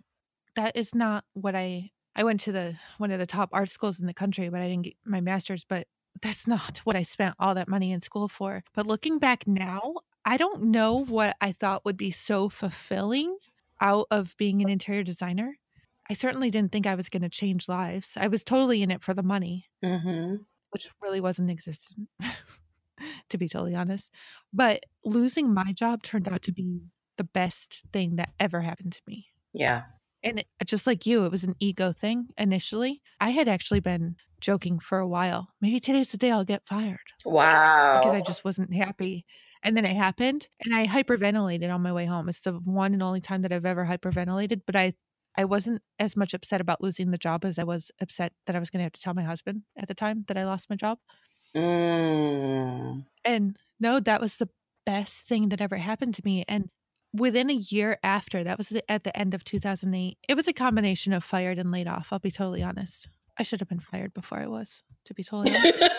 That 0.55 0.77
is 0.77 0.95
not 0.95 1.25
what 1.35 1.55
I. 1.55 1.91
I 2.19 2.25
went 2.25 2.41
to 2.41 2.53
the 2.53 2.77
one 2.97 3.11
of 3.11 3.19
the 3.19 3.27
top 3.27 3.51
art 3.53 3.69
schools 3.69 4.01
in 4.01 4.07
the 4.07 4.15
country, 4.15 4.49
but 4.49 4.63
I 4.63 4.69
didn't 4.69 4.85
get 4.85 4.95
my 5.05 5.21
master's. 5.21 5.65
But 5.65 5.87
that's 6.23 6.47
not 6.47 6.79
what 6.85 6.97
I 6.97 7.03
spent 7.03 7.35
all 7.39 7.55
that 7.55 7.69
money 7.69 7.93
in 7.93 8.01
school 8.01 8.29
for. 8.29 8.65
But 8.75 8.87
looking 8.87 9.19
back 9.19 9.47
now, 9.47 9.95
I 10.25 10.37
don't 10.37 10.65
know 10.65 11.05
what 11.05 11.37
I 11.41 11.53
thought 11.53 11.85
would 11.85 11.97
be 11.97 12.11
so 12.11 12.49
fulfilling 12.49 13.37
out 13.81 14.07
of 14.11 14.35
being 14.39 14.63
an 14.63 14.69
interior 14.69 15.03
designer. 15.03 15.59
I 16.09 16.15
certainly 16.15 16.51
didn't 16.51 16.73
think 16.73 16.87
I 16.87 16.95
was 16.95 17.09
going 17.09 17.23
to 17.23 17.29
change 17.29 17.69
lives. 17.69 18.13
I 18.17 18.29
was 18.29 18.45
totally 18.45 18.83
in 18.83 18.91
it 18.91 19.03
for 19.03 19.13
the 19.13 19.23
money, 19.23 19.67
mm-hmm. 19.85 20.37
which 20.71 20.91
really 21.03 21.21
wasn't 21.21 21.51
existent. 21.51 22.09
to 23.31 23.39
be 23.39 23.49
totally 23.49 23.75
honest. 23.75 24.11
But 24.53 24.85
losing 25.05 25.53
my 25.53 25.73
job 25.73 26.03
turned 26.03 26.29
out 26.29 26.43
to 26.43 26.53
be 26.53 26.81
the 27.17 27.25
best 27.25 27.83
thing 27.93 28.17
that 28.17 28.33
ever 28.39 28.61
happened 28.61 28.93
to 28.93 29.03
me. 29.07 29.27
Yeah. 29.53 29.85
And 30.23 30.41
it, 30.41 30.47
just 30.65 30.87
like 30.87 31.07
you, 31.07 31.25
it 31.25 31.31
was 31.31 31.45
an 31.45 31.55
ego 31.61 31.93
thing 31.93 32.29
initially. 32.37 33.03
I 33.21 33.31
had 33.31 33.49
actually 33.49 33.81
been 33.81 34.17
joking 34.41 34.79
for 34.79 34.99
a 34.99 35.09
while. 35.09 35.51
Maybe 35.61 35.81
today's 35.81 36.11
the 36.11 36.17
day 36.17 36.31
I'll 36.31 36.45
get 36.45 36.67
fired. 36.67 36.99
Wow. 37.25 38.01
Because 38.01 38.15
I 38.15 38.21
just 38.21 38.45
wasn't 38.45 38.75
happy. 38.75 39.25
And 39.63 39.77
then 39.77 39.85
it 39.85 39.97
happened 39.97 40.49
and 40.65 40.75
I 40.75 40.87
hyperventilated 40.87 41.73
on 41.73 41.83
my 41.83 41.93
way 41.93 42.07
home. 42.07 42.29
It's 42.29 42.41
the 42.41 42.53
one 42.53 42.93
and 42.93 43.03
only 43.03 43.21
time 43.21 43.43
that 43.43 43.53
I've 43.53 43.67
ever 43.67 43.87
hyperventilated, 43.87 44.63
but 44.67 44.77
I 44.77 44.95
I 45.37 45.45
wasn't 45.45 45.83
as 45.99 46.17
much 46.17 46.33
upset 46.33 46.61
about 46.61 46.83
losing 46.83 47.11
the 47.11 47.19
job 47.19 47.45
as 47.45 47.59
I 47.59 47.65
was 47.65 47.91
upset 48.01 48.33
that 48.47 48.57
I 48.57 48.59
was 48.59 48.71
going 48.71 48.79
to 48.79 48.85
have 48.85 48.93
to 48.93 49.01
tell 49.01 49.13
my 49.13 49.23
husband 49.23 49.63
at 49.77 49.87
the 49.87 49.95
time 49.95 50.25
that 50.29 50.39
I 50.39 50.47
lost 50.47 50.71
my 50.71 50.77
job. 50.77 50.99
Mm. 51.57 53.05
And 53.25 53.59
no, 53.81 53.99
that 54.01 54.21
was 54.21 54.37
the 54.37 54.49
best 54.85 55.27
thing 55.27 55.49
that 55.49 55.61
ever 55.61 55.77
happened 55.77 56.15
to 56.15 56.23
me. 56.25 56.45
And 56.47 56.69
within 57.13 57.51
a 57.51 57.55
year 57.55 57.99
after, 58.03 58.45
that 58.45 58.59
was 58.59 58.73
at 58.89 59.05
the 59.05 59.17
end 59.19 59.35
of 59.35 59.45
2008, 59.45 60.19
it 60.29 60.35
was 60.35 60.47
a 60.47 60.53
combination 60.53 61.13
of 61.13 61.25
fired 61.25 61.59
and 61.59 61.73
laid 61.73 61.89
off. 61.89 62.09
I'll 62.13 62.19
be 62.19 62.31
totally 62.31 62.63
honest. 62.63 63.09
I 63.39 63.43
should 63.43 63.61
have 63.61 63.69
been 63.69 63.81
fired 63.81 64.15
before 64.15 64.39
I 64.39 64.47
was, 64.47 64.83
to 65.05 65.15
be 65.15 65.25
totally 65.25 65.57
honest. 65.57 65.83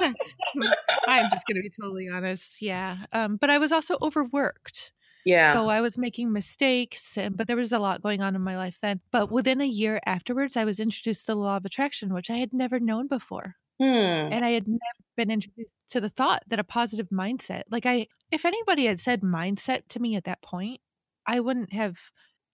I'm 1.08 1.30
just 1.30 1.46
going 1.46 1.56
to 1.56 1.62
be 1.62 1.70
totally 1.70 2.08
honest. 2.08 2.60
Yeah. 2.60 2.98
Um, 3.12 3.36
but 3.36 3.50
I 3.50 3.58
was 3.58 3.72
also 3.72 3.96
overworked. 4.02 4.92
Yeah. 5.24 5.52
So 5.54 5.68
I 5.68 5.80
was 5.80 5.96
making 5.96 6.32
mistakes, 6.32 7.16
but 7.32 7.46
there 7.46 7.56
was 7.56 7.72
a 7.72 7.78
lot 7.78 8.02
going 8.02 8.20
on 8.20 8.34
in 8.34 8.42
my 8.42 8.56
life 8.56 8.78
then. 8.80 9.00
But 9.10 9.30
within 9.30 9.60
a 9.60 9.66
year 9.66 10.00
afterwards, 10.04 10.56
I 10.56 10.64
was 10.64 10.78
introduced 10.78 11.26
to 11.26 11.32
the 11.32 11.36
law 11.36 11.56
of 11.56 11.64
attraction, 11.64 12.12
which 12.12 12.30
I 12.30 12.36
had 12.36 12.52
never 12.52 12.78
known 12.78 13.08
before. 13.08 13.56
Hmm. 13.80 14.30
And 14.32 14.44
I 14.44 14.50
had 14.50 14.66
never 14.68 14.80
been 15.16 15.30
introduced 15.30 15.70
to 15.90 16.00
the 16.00 16.08
thought 16.08 16.42
that 16.48 16.58
a 16.58 16.64
positive 16.64 17.08
mindset, 17.10 17.62
like 17.70 17.86
I, 17.86 18.08
if 18.30 18.44
anybody 18.44 18.86
had 18.86 19.00
said 19.00 19.20
mindset 19.22 19.88
to 19.88 20.00
me 20.00 20.16
at 20.16 20.24
that 20.24 20.42
point, 20.42 20.80
I 21.26 21.40
wouldn't 21.40 21.72
have 21.72 21.98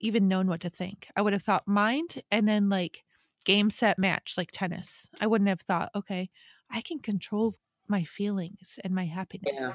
even 0.01 0.29
known 0.29 0.47
what 0.47 0.61
to 0.63 0.71
think. 0.71 1.09
I 1.17 1.23
would 1.23 1.33
have 1.33 1.43
thought 1.43 1.67
mind 1.67 2.23
and 2.31 2.49
then 2.49 2.69
like 2.69 3.05
game 3.45 3.71
set 3.71 3.99
match, 3.99 4.35
like 4.37 4.51
tennis. 4.53 5.09
I 5.21 5.27
wouldn't 5.27 5.49
have 5.49 5.61
thought, 5.61 5.91
okay, 5.95 6.31
I 6.71 6.81
can 6.81 6.99
control 6.99 7.55
my 7.89 8.05
feelings 8.05 8.79
and 8.85 8.95
my 8.95 9.07
happiness. 9.07 9.53
Yeah. 9.59 9.73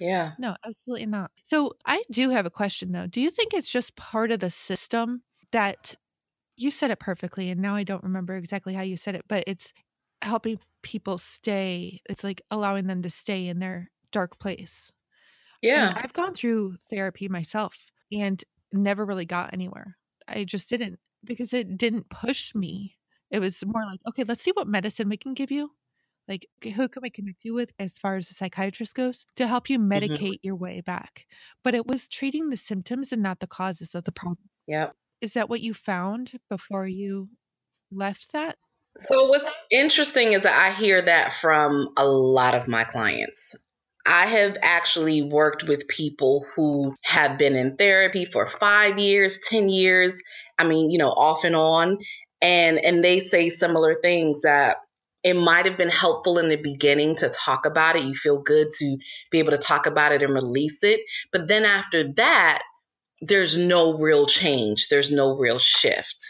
Yeah. 0.00 0.32
No, 0.38 0.56
absolutely 0.64 1.06
not. 1.06 1.30
So 1.44 1.74
I 1.86 2.02
do 2.10 2.30
have 2.30 2.46
a 2.46 2.50
question 2.50 2.92
though. 2.92 3.06
Do 3.06 3.20
you 3.20 3.30
think 3.30 3.54
it's 3.54 3.68
just 3.68 3.96
part 3.96 4.32
of 4.32 4.40
the 4.40 4.50
system 4.50 5.22
that 5.52 5.94
you 6.56 6.70
said 6.70 6.90
it 6.90 6.98
perfectly 7.00 7.50
and 7.50 7.60
now 7.60 7.76
I 7.76 7.84
don't 7.84 8.02
remember 8.04 8.36
exactly 8.36 8.74
how 8.74 8.82
you 8.82 8.96
said 8.96 9.14
it, 9.14 9.24
but 9.28 9.44
it's 9.46 9.72
helping 10.24 10.58
people 10.82 11.18
stay. 11.18 12.00
It's 12.08 12.24
like 12.24 12.42
allowing 12.50 12.86
them 12.86 13.02
to 13.02 13.10
stay 13.10 13.48
in 13.48 13.58
their 13.58 13.90
dark 14.10 14.38
place. 14.38 14.92
Yeah. 15.62 15.90
And 15.90 15.98
I've 15.98 16.12
gone 16.12 16.34
through 16.34 16.76
therapy 16.90 17.28
myself 17.28 17.76
and 18.12 18.42
never 18.72 19.04
really 19.04 19.24
got 19.24 19.52
anywhere. 19.52 19.96
I 20.28 20.44
just 20.44 20.68
didn't 20.68 20.98
because 21.24 21.52
it 21.52 21.76
didn't 21.78 22.10
push 22.10 22.54
me. 22.54 22.96
It 23.30 23.40
was 23.40 23.64
more 23.66 23.84
like, 23.84 24.00
okay, 24.08 24.24
let's 24.24 24.42
see 24.42 24.52
what 24.52 24.68
medicine 24.68 25.08
we 25.08 25.16
can 25.16 25.34
give 25.34 25.50
you. 25.50 25.72
Like, 26.28 26.46
who 26.62 26.88
can 26.88 27.02
we 27.02 27.10
connect 27.10 27.44
you 27.44 27.52
with 27.52 27.72
as 27.78 27.98
far 27.98 28.16
as 28.16 28.28
the 28.28 28.34
psychiatrist 28.34 28.94
goes 28.94 29.26
to 29.36 29.46
help 29.46 29.68
you 29.68 29.78
mm-hmm. 29.78 29.92
medicate 29.92 30.18
mm-hmm. 30.18 30.46
your 30.46 30.56
way 30.56 30.80
back? 30.80 31.26
But 31.62 31.74
it 31.74 31.86
was 31.86 32.08
treating 32.08 32.48
the 32.48 32.56
symptoms 32.56 33.12
and 33.12 33.22
not 33.22 33.40
the 33.40 33.46
causes 33.46 33.94
of 33.94 34.04
the 34.04 34.12
problem. 34.12 34.48
yeah 34.66 34.90
Is 35.20 35.34
that 35.34 35.50
what 35.50 35.60
you 35.60 35.74
found 35.74 36.38
before 36.48 36.86
you 36.86 37.28
left 37.90 38.32
that? 38.32 38.56
So, 38.96 39.26
what's 39.26 39.52
interesting 39.70 40.32
is 40.32 40.44
that 40.44 40.54
I 40.56 40.72
hear 40.72 41.02
that 41.02 41.34
from 41.34 41.88
a 41.96 42.06
lot 42.06 42.54
of 42.54 42.68
my 42.68 42.84
clients. 42.84 43.56
I 44.06 44.26
have 44.26 44.58
actually 44.62 45.22
worked 45.22 45.64
with 45.64 45.88
people 45.88 46.44
who 46.54 46.94
have 47.02 47.38
been 47.38 47.56
in 47.56 47.76
therapy 47.76 48.24
for 48.24 48.46
five 48.46 48.98
years, 48.98 49.40
10 49.48 49.68
years. 49.68 50.22
I 50.58 50.64
mean, 50.64 50.90
you 50.90 50.98
know, 50.98 51.08
off 51.08 51.44
and 51.44 51.56
on. 51.56 51.98
And, 52.42 52.78
and 52.78 53.02
they 53.02 53.20
say 53.20 53.48
similar 53.48 53.96
things 54.00 54.42
that 54.42 54.76
it 55.22 55.34
might 55.34 55.64
have 55.64 55.78
been 55.78 55.88
helpful 55.88 56.38
in 56.38 56.50
the 56.50 56.56
beginning 56.56 57.16
to 57.16 57.30
talk 57.30 57.64
about 57.64 57.96
it. 57.96 58.02
You 58.02 58.14
feel 58.14 58.42
good 58.42 58.68
to 58.78 58.98
be 59.30 59.38
able 59.38 59.52
to 59.52 59.58
talk 59.58 59.86
about 59.86 60.12
it 60.12 60.22
and 60.22 60.34
release 60.34 60.84
it. 60.84 61.00
But 61.32 61.48
then 61.48 61.64
after 61.64 62.12
that, 62.12 62.62
there's 63.22 63.56
no 63.56 63.98
real 63.98 64.26
change, 64.26 64.88
there's 64.88 65.10
no 65.10 65.34
real 65.38 65.58
shift. 65.58 66.22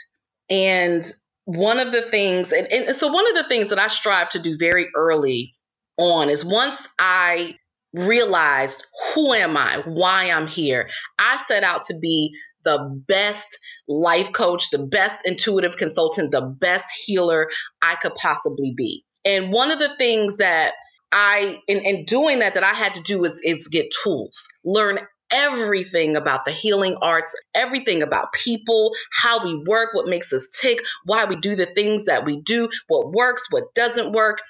And 0.48 1.04
one 1.44 1.78
of 1.78 1.92
the 1.92 2.02
things, 2.02 2.52
and, 2.52 2.66
and 2.68 2.96
so 2.96 3.12
one 3.12 3.28
of 3.28 3.34
the 3.34 3.48
things 3.48 3.68
that 3.68 3.78
I 3.78 3.88
strive 3.88 4.30
to 4.30 4.38
do 4.38 4.56
very 4.58 4.88
early 4.96 5.54
on 5.98 6.30
is 6.30 6.44
once 6.44 6.88
I 6.98 7.56
realized 7.92 8.84
who 9.14 9.32
am 9.32 9.56
I, 9.56 9.82
why 9.86 10.30
I'm 10.30 10.46
here, 10.46 10.88
I 11.18 11.36
set 11.36 11.62
out 11.62 11.84
to 11.84 11.98
be 12.00 12.34
the 12.64 13.02
best 13.06 13.58
life 13.86 14.32
coach, 14.32 14.70
the 14.70 14.84
best 14.86 15.20
intuitive 15.24 15.76
consultant, 15.76 16.32
the 16.32 16.40
best 16.58 16.88
healer 17.04 17.48
I 17.82 17.96
could 17.96 18.14
possibly 18.16 18.72
be. 18.76 19.04
And 19.24 19.52
one 19.52 19.70
of 19.70 19.78
the 19.78 19.94
things 19.96 20.38
that 20.38 20.72
I, 21.12 21.58
in, 21.68 21.78
in 21.78 22.04
doing 22.06 22.40
that, 22.40 22.54
that 22.54 22.64
I 22.64 22.72
had 22.72 22.94
to 22.94 23.02
do 23.02 23.24
is, 23.24 23.40
is 23.44 23.68
get 23.68 23.92
tools, 24.02 24.48
learn 24.64 24.98
everything 25.34 26.16
about 26.16 26.44
the 26.44 26.52
healing 26.52 26.96
arts, 27.02 27.38
everything 27.54 28.02
about 28.02 28.32
people, 28.32 28.92
how 29.12 29.44
we 29.44 29.62
work, 29.66 29.90
what 29.92 30.06
makes 30.06 30.32
us 30.32 30.48
tick, 30.48 30.80
why 31.04 31.24
we 31.24 31.36
do 31.36 31.56
the 31.56 31.66
things 31.66 32.04
that 32.04 32.24
we 32.24 32.40
do, 32.40 32.68
what 32.86 33.12
works, 33.12 33.48
what 33.50 33.74
doesn't 33.74 34.12
work. 34.12 34.40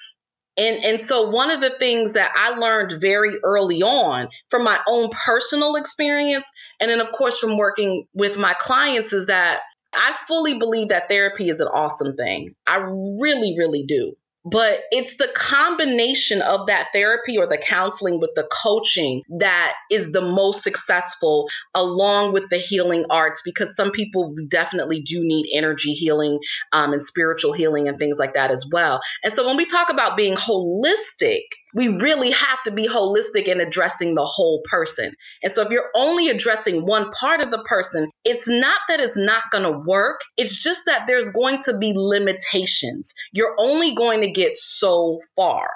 And, 0.57 0.81
and 0.85 1.01
so 1.01 1.29
one 1.29 1.51
of 1.51 1.59
the 1.59 1.75
things 1.79 2.13
that 2.13 2.31
I 2.33 2.57
learned 2.57 2.93
very 3.01 3.35
early 3.43 3.81
on 3.81 4.29
from 4.49 4.63
my 4.63 4.79
own 4.87 5.09
personal 5.09 5.75
experience, 5.75 6.49
and 6.79 6.89
then 6.89 7.01
of 7.01 7.11
course 7.11 7.39
from 7.39 7.57
working 7.57 8.05
with 8.13 8.37
my 8.37 8.53
clients, 8.53 9.11
is 9.11 9.25
that 9.25 9.61
I 9.93 10.15
fully 10.27 10.59
believe 10.59 10.89
that 10.89 11.09
therapy 11.09 11.49
is 11.49 11.59
an 11.59 11.67
awesome 11.67 12.15
thing. 12.15 12.53
I 12.67 12.77
really, 12.77 13.55
really 13.57 13.83
do 13.83 14.15
but 14.45 14.81
it's 14.91 15.17
the 15.17 15.29
combination 15.35 16.41
of 16.41 16.67
that 16.67 16.87
therapy 16.93 17.37
or 17.37 17.47
the 17.47 17.57
counseling 17.57 18.19
with 18.19 18.31
the 18.35 18.47
coaching 18.51 19.23
that 19.39 19.73
is 19.91 20.11
the 20.11 20.21
most 20.21 20.63
successful 20.63 21.47
along 21.73 22.31
with 22.31 22.43
the 22.49 22.57
healing 22.57 23.05
arts 23.09 23.41
because 23.43 23.75
some 23.75 23.91
people 23.91 24.35
definitely 24.47 25.01
do 25.01 25.23
need 25.23 25.49
energy 25.53 25.93
healing 25.93 26.39
um, 26.71 26.93
and 26.93 27.03
spiritual 27.03 27.53
healing 27.53 27.87
and 27.87 27.97
things 27.97 28.17
like 28.19 28.33
that 28.33 28.51
as 28.51 28.67
well. 28.71 29.01
And 29.23 29.33
so 29.33 29.45
when 29.45 29.57
we 29.57 29.65
talk 29.65 29.89
about 29.89 30.15
being 30.15 30.35
holistic 30.35 31.41
we 31.75 31.89
really 31.89 32.31
have 32.31 32.63
to 32.63 32.71
be 32.71 32.87
holistic 32.87 33.43
in 33.43 33.59
addressing 33.59 34.15
the 34.15 34.25
whole 34.25 34.61
person. 34.63 35.13
And 35.43 35.51
so 35.51 35.61
if 35.61 35.69
you're 35.69 35.91
only 35.93 36.29
addressing 36.29 36.85
one 36.85 37.11
part 37.11 37.41
of 37.41 37.51
the 37.51 37.61
person, 37.63 38.09
it's 38.23 38.47
not 38.47 38.79
that 38.87 39.01
it's 39.01 39.17
not 39.17 39.51
going 39.51 39.65
to 39.65 39.83
work. 39.85 40.21
It's 40.37 40.55
just 40.55 40.85
that 40.85 41.05
there's 41.05 41.29
going 41.31 41.59
to 41.63 41.77
be 41.77 41.93
limitations. 41.93 43.13
You're 43.33 43.55
only 43.59 43.93
going 43.93 44.21
to 44.21 44.31
get 44.31 44.55
so 44.55 45.19
far. 45.35 45.69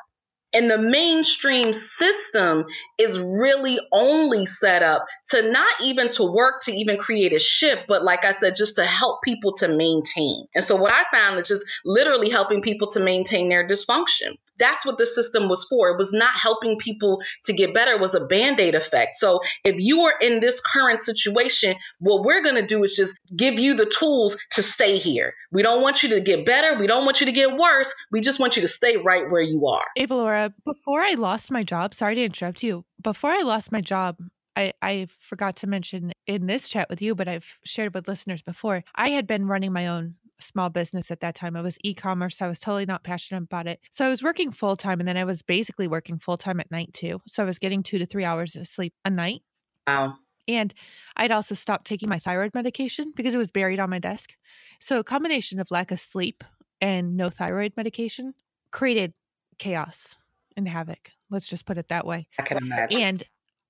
And 0.51 0.71
the 0.71 0.79
mainstream 0.79 1.73
system 1.73 2.65
is 2.97 3.19
really 3.19 3.77
only 3.91 4.47
set 4.47 4.81
up 4.81 5.05
to 5.27 5.51
not 5.51 5.71
even 5.83 6.09
to 6.11 6.23
work 6.23 6.61
to 6.63 6.71
even 6.71 6.97
create 6.97 7.33
a 7.33 7.39
shift, 7.39 7.83
but 7.87 8.03
like 8.03 8.25
I 8.25 8.31
said, 8.31 8.55
just 8.55 8.77
to 8.77 8.85
help 8.85 9.21
people 9.21 9.53
to 9.57 9.67
maintain. 9.67 10.45
And 10.55 10.63
so 10.63 10.75
what 10.75 10.91
I 10.91 11.03
found 11.13 11.37
is 11.37 11.47
just 11.47 11.65
literally 11.85 12.29
helping 12.29 12.63
people 12.63 12.87
to 12.91 12.99
maintain 12.99 13.49
their 13.49 13.67
dysfunction. 13.67 14.37
That's 14.59 14.85
what 14.85 14.97
the 14.97 15.05
system 15.05 15.49
was 15.49 15.65
for. 15.65 15.89
It 15.89 15.97
was 15.97 16.13
not 16.13 16.35
helping 16.35 16.77
people 16.77 17.21
to 17.45 17.53
get 17.53 17.73
better, 17.73 17.93
it 17.93 18.01
was 18.01 18.15
a 18.15 18.25
band 18.25 18.59
aid 18.59 18.75
effect. 18.75 19.15
So 19.15 19.39
if 19.63 19.75
you 19.79 20.01
are 20.01 20.13
in 20.21 20.39
this 20.39 20.59
current 20.61 21.01
situation, 21.01 21.75
what 21.99 22.23
we're 22.23 22.43
going 22.43 22.55
to 22.55 22.65
do 22.65 22.83
is 22.83 22.95
just 22.95 23.19
give 23.35 23.59
you 23.59 23.75
the 23.75 23.85
tools 23.85 24.37
to 24.51 24.61
stay 24.61 24.97
here. 24.97 25.33
We 25.51 25.61
don't 25.61 25.81
want 25.81 26.03
you 26.03 26.09
to 26.09 26.21
get 26.21 26.45
better. 26.45 26.77
We 26.77 26.87
don't 26.87 27.05
want 27.05 27.19
you 27.19 27.25
to 27.25 27.31
get 27.31 27.57
worse. 27.57 27.93
We 28.11 28.21
just 28.21 28.39
want 28.39 28.55
you 28.55 28.61
to 28.61 28.67
stay 28.67 28.97
right 28.97 29.29
where 29.29 29.41
you 29.41 29.65
are. 29.67 29.85
Ava 29.95 30.15
Laura, 30.15 30.53
before 30.65 31.01
I 31.01 31.13
lost 31.13 31.51
my 31.51 31.63
job, 31.63 31.93
sorry 31.93 32.15
to 32.15 32.23
interrupt 32.23 32.63
you. 32.63 32.85
Before 33.01 33.31
I 33.31 33.41
lost 33.41 33.71
my 33.71 33.81
job, 33.81 34.17
I, 34.55 34.73
I 34.81 35.07
forgot 35.19 35.55
to 35.57 35.67
mention 35.67 36.11
in 36.27 36.47
this 36.47 36.67
chat 36.67 36.89
with 36.89 37.01
you, 37.01 37.15
but 37.15 37.27
I've 37.27 37.59
shared 37.63 37.93
with 37.93 38.07
listeners 38.07 38.41
before. 38.41 38.83
I 38.95 39.09
had 39.09 39.25
been 39.25 39.47
running 39.47 39.71
my 39.71 39.87
own 39.87 40.15
small 40.39 40.69
business 40.69 41.11
at 41.11 41.19
that 41.21 41.35
time. 41.35 41.55
It 41.55 41.61
was 41.61 41.77
e 41.83 41.93
commerce. 41.93 42.41
I 42.41 42.47
was 42.47 42.59
totally 42.59 42.85
not 42.85 43.03
passionate 43.03 43.43
about 43.43 43.67
it. 43.67 43.79
So 43.89 44.05
I 44.05 44.09
was 44.09 44.23
working 44.23 44.51
full 44.51 44.75
time 44.75 44.99
and 44.99 45.07
then 45.07 45.17
I 45.17 45.25
was 45.25 45.41
basically 45.41 45.87
working 45.87 46.17
full 46.17 46.37
time 46.37 46.59
at 46.59 46.71
night 46.71 46.93
too. 46.93 47.21
So 47.27 47.43
I 47.43 47.45
was 47.45 47.59
getting 47.59 47.83
two 47.83 47.99
to 47.99 48.05
three 48.05 48.25
hours 48.25 48.55
of 48.55 48.67
sleep 48.67 48.93
a 49.05 49.09
night. 49.09 49.41
Wow. 49.87 50.15
And 50.47 50.73
I'd 51.15 51.31
also 51.31 51.53
stopped 51.53 51.85
taking 51.85 52.09
my 52.09 52.17
thyroid 52.17 52.55
medication 52.55 53.13
because 53.15 53.35
it 53.35 53.37
was 53.37 53.51
buried 53.51 53.79
on 53.79 53.89
my 53.89 53.99
desk. 53.99 54.33
So 54.79 54.99
a 54.99 55.03
combination 55.03 55.59
of 55.59 55.69
lack 55.69 55.91
of 55.91 55.99
sleep 55.99 56.43
and 56.81 57.15
no 57.15 57.29
thyroid 57.29 57.73
medication 57.77 58.33
created 58.71 59.13
chaos 59.59 60.17
and 60.57 60.67
havoc. 60.67 61.11
Let's 61.29 61.47
just 61.47 61.65
put 61.65 61.77
it 61.77 61.89
that 61.89 62.05
way. 62.05 62.27
I 62.39 62.43
can 62.43 62.57
imagine. 62.57 62.99
And 62.99 63.23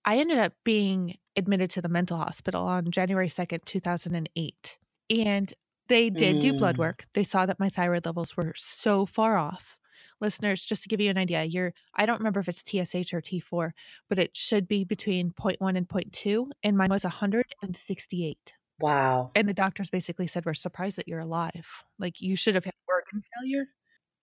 I 0.06 0.20
ended 0.20 0.38
up 0.40 0.54
being 0.64 1.18
admitted 1.36 1.70
to 1.72 1.82
the 1.82 1.90
mental 1.90 2.18
hospital 2.18 2.66
on 2.66 2.92
January 2.92 3.28
2nd, 3.28 3.66
2008. 3.66 4.78
And 5.10 5.54
they 5.90 6.10
did 6.10 6.38
mm. 6.38 6.42
do 6.42 6.54
blood 6.54 6.76
mm. 6.76 6.80
work. 6.80 7.06
They 7.14 7.24
saw 7.24 7.46
that 7.46 7.60
my 7.60 7.68
thyroid 7.68 8.06
levels 8.06 8.38
were 8.38 8.54
so 8.56 9.06
far 9.06 9.38
off. 9.38 9.76
Listeners, 10.22 10.66
just 10.66 10.84
to 10.84 10.90
give 10.90 11.02
you 11.02 11.10
an 11.10 11.18
idea, 11.18 11.44
you're 11.44 11.74
I 11.96 12.06
don't 12.06 12.20
remember 12.20 12.40
if 12.40 12.48
it's 12.48 12.62
TSH 12.62 13.14
or 13.14 13.22
T4, 13.22 13.72
but 14.08 14.20
it 14.20 14.36
should 14.36 14.68
be 14.68 14.84
between 14.84 15.32
0.1 15.32 15.78
and 15.78 15.88
0.2 15.88 16.52
and 16.64 16.78
mine 16.78 16.90
was 16.90 17.04
168. 17.04 18.54
Wow. 18.80 19.32
And 19.36 19.48
the 19.48 19.54
doctors 19.54 19.90
basically 19.90 20.28
said 20.28 20.46
we're 20.46 20.54
surprised 20.54 20.98
that 20.98 21.08
you're 21.08 21.20
alive. 21.20 21.68
Like 21.98 22.22
you 22.22 22.36
should 22.36 22.56
have 22.56 22.66
had 22.66 22.74
organ 22.88 23.24
failure. 23.34 23.66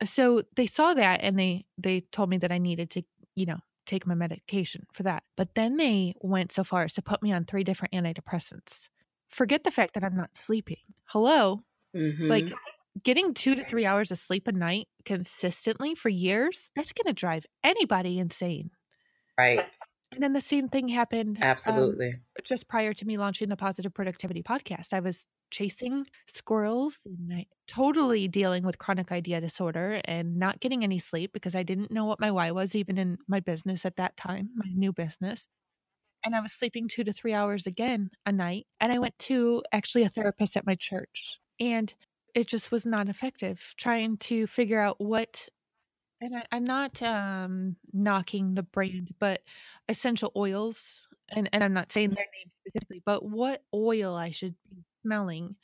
So 0.05 0.43
they 0.55 0.67
saw 0.67 0.95
that 0.95 1.21
and 1.23 1.39
they 1.39 1.65
they 1.79 2.01
told 2.01 2.31
me 2.31 2.39
that 2.39 2.53
I 2.53 2.59
needed 2.59 2.91
to, 2.91 3.03
you 3.35 3.47
know, 3.47 3.59
take 3.87 4.07
my 4.07 4.15
medication 4.15 4.85
for 4.93 5.03
that. 5.05 5.23
But 5.37 5.55
then 5.55 5.77
they 5.77 6.15
went 6.21 6.53
so 6.53 6.65
far 6.65 6.85
as 6.85 6.95
to 6.95 7.03
put 7.03 7.23
me 7.23 7.33
on 7.33 7.45
three 7.45 7.65
different 7.65 7.95
antidepressants 7.95 8.89
forget 9.37 9.65
the 9.65 9.71
fact 9.71 9.95
that 9.95 10.03
I'm 10.03 10.17
not 10.17 10.31
sleeping. 10.35 10.79
Hello? 11.05 11.63
Mm-hmm. 11.95 12.27
Like 12.27 12.53
getting 13.05 13.35
two 13.35 13.55
to 13.55 13.65
three 13.65 13.85
hours 13.85 14.11
of 14.11 14.19
sleep 14.19 14.49
a 14.49 14.53
night 14.53 14.89
consistently 15.05 15.95
for 15.95 16.09
years, 16.09 16.71
that's 16.75 16.93
going 16.93 17.07
to 17.07 17.13
drive 17.13 17.45
anybody 17.63 18.19
insane. 18.19 18.71
Right. 19.39 19.69
And 20.13 20.23
then 20.23 20.33
the 20.33 20.41
same 20.41 20.69
thing 20.69 20.89
happened. 20.89 21.37
Um, 21.37 21.43
Absolutely. 21.43 22.09
Um, 22.09 22.21
just 22.45 22.67
prior 22.67 22.95
to 22.95 23.05
me 23.05 23.19
launching 23.19 23.51
the 23.51 23.57
Positive 23.57 23.93
Productivity 23.93 24.43
podcast, 24.43 24.95
I 24.95 25.01
was 25.01 25.27
chasing 25.51 26.07
squirrels 26.27 27.01
and 27.05 27.33
I, 27.33 27.47
totally 27.69 28.29
dealing 28.29 28.65
with 28.65 28.79
chronic 28.79 29.13
idea 29.13 29.41
disorder 29.41 30.01
and 30.05 30.37
not 30.37 30.61
getting 30.61 30.83
any 30.83 30.99
sleep 30.99 31.33
because 31.33 31.55
I 31.55 31.65
didn't 31.65 31.91
know 31.91 32.05
what 32.05 32.21
my 32.21 32.31
why 32.31 32.53
was, 32.53 32.75
even 32.75 32.97
in 32.97 33.19
my 33.29 33.41
business 33.41 33.85
at 33.85 33.97
that 33.97 34.17
time, 34.17 34.51
my 34.55 34.71
new 34.73 34.93
business 34.93 35.49
and 36.27 36.37
I 36.37 36.41
was 36.41 36.53
sleeping 36.53 36.89
two 36.89 37.05
to 37.05 37.13
three 37.15 37.33
hours 37.33 37.67
again 37.67 38.11
a 38.27 38.33
night. 38.33 38.67
And 38.81 38.93
I 38.93 38.99
went 38.99 39.19
to 39.21 39.63
actually 39.73 40.05
a 40.05 40.11
therapist 40.11 40.57
at 40.57 40.67
my 40.67 40.75
church, 40.75 41.41
and 41.61 41.95
it 42.35 42.49
just 42.49 42.71
was 42.73 42.85
not 42.87 43.09
effective 43.09 43.75
trying 43.79 44.19
to 44.19 44.47
figure 44.49 44.81
out 44.81 44.97
what 45.01 45.49
And 46.21 46.37
I, 46.37 46.45
I'm 46.53 46.65
not 46.65 47.03
um, 47.03 47.77
knocking 47.93 48.55
the 48.55 48.63
brand, 48.63 49.15
but 49.19 49.43
essential 49.89 50.33
oils, 50.37 51.09
and, 51.31 51.49
and 51.53 51.63
I'm 51.65 51.75
not 51.75 51.93
saying 51.93 52.11
their 52.11 52.25
name 52.25 52.53
specifically, 52.67 53.03
but 53.05 53.25
what 53.25 53.63
oil 53.75 54.15
I 54.15 54.31
should 54.31 54.55
be 54.71 54.85
smelling 55.03 55.57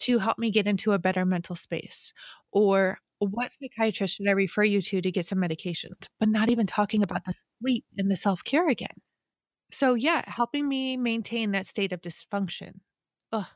to 0.00 0.18
help 0.18 0.38
me 0.38 0.50
get 0.50 0.66
into 0.66 0.92
a 0.92 0.98
better 0.98 1.24
mental 1.24 1.56
space, 1.56 2.12
or 2.52 2.98
what 3.20 3.52
psychiatrist 3.52 4.16
should 4.16 4.28
I 4.28 4.32
refer 4.32 4.64
you 4.64 4.82
to 4.82 5.00
to 5.02 5.12
get 5.12 5.26
some 5.26 5.38
medications, 5.38 6.08
but 6.20 6.28
not 6.28 6.50
even 6.50 6.66
talking 6.66 7.02
about 7.02 7.24
the 7.24 7.34
sleep 7.60 7.84
and 7.96 8.10
the 8.10 8.16
self 8.16 8.44
care 8.44 8.68
again. 8.68 8.96
So, 9.74 9.94
yeah, 9.94 10.22
helping 10.26 10.68
me 10.68 10.96
maintain 10.96 11.50
that 11.50 11.66
state 11.66 11.92
of 11.92 12.00
dysfunction. 12.00 12.74
Ugh, 13.32 13.46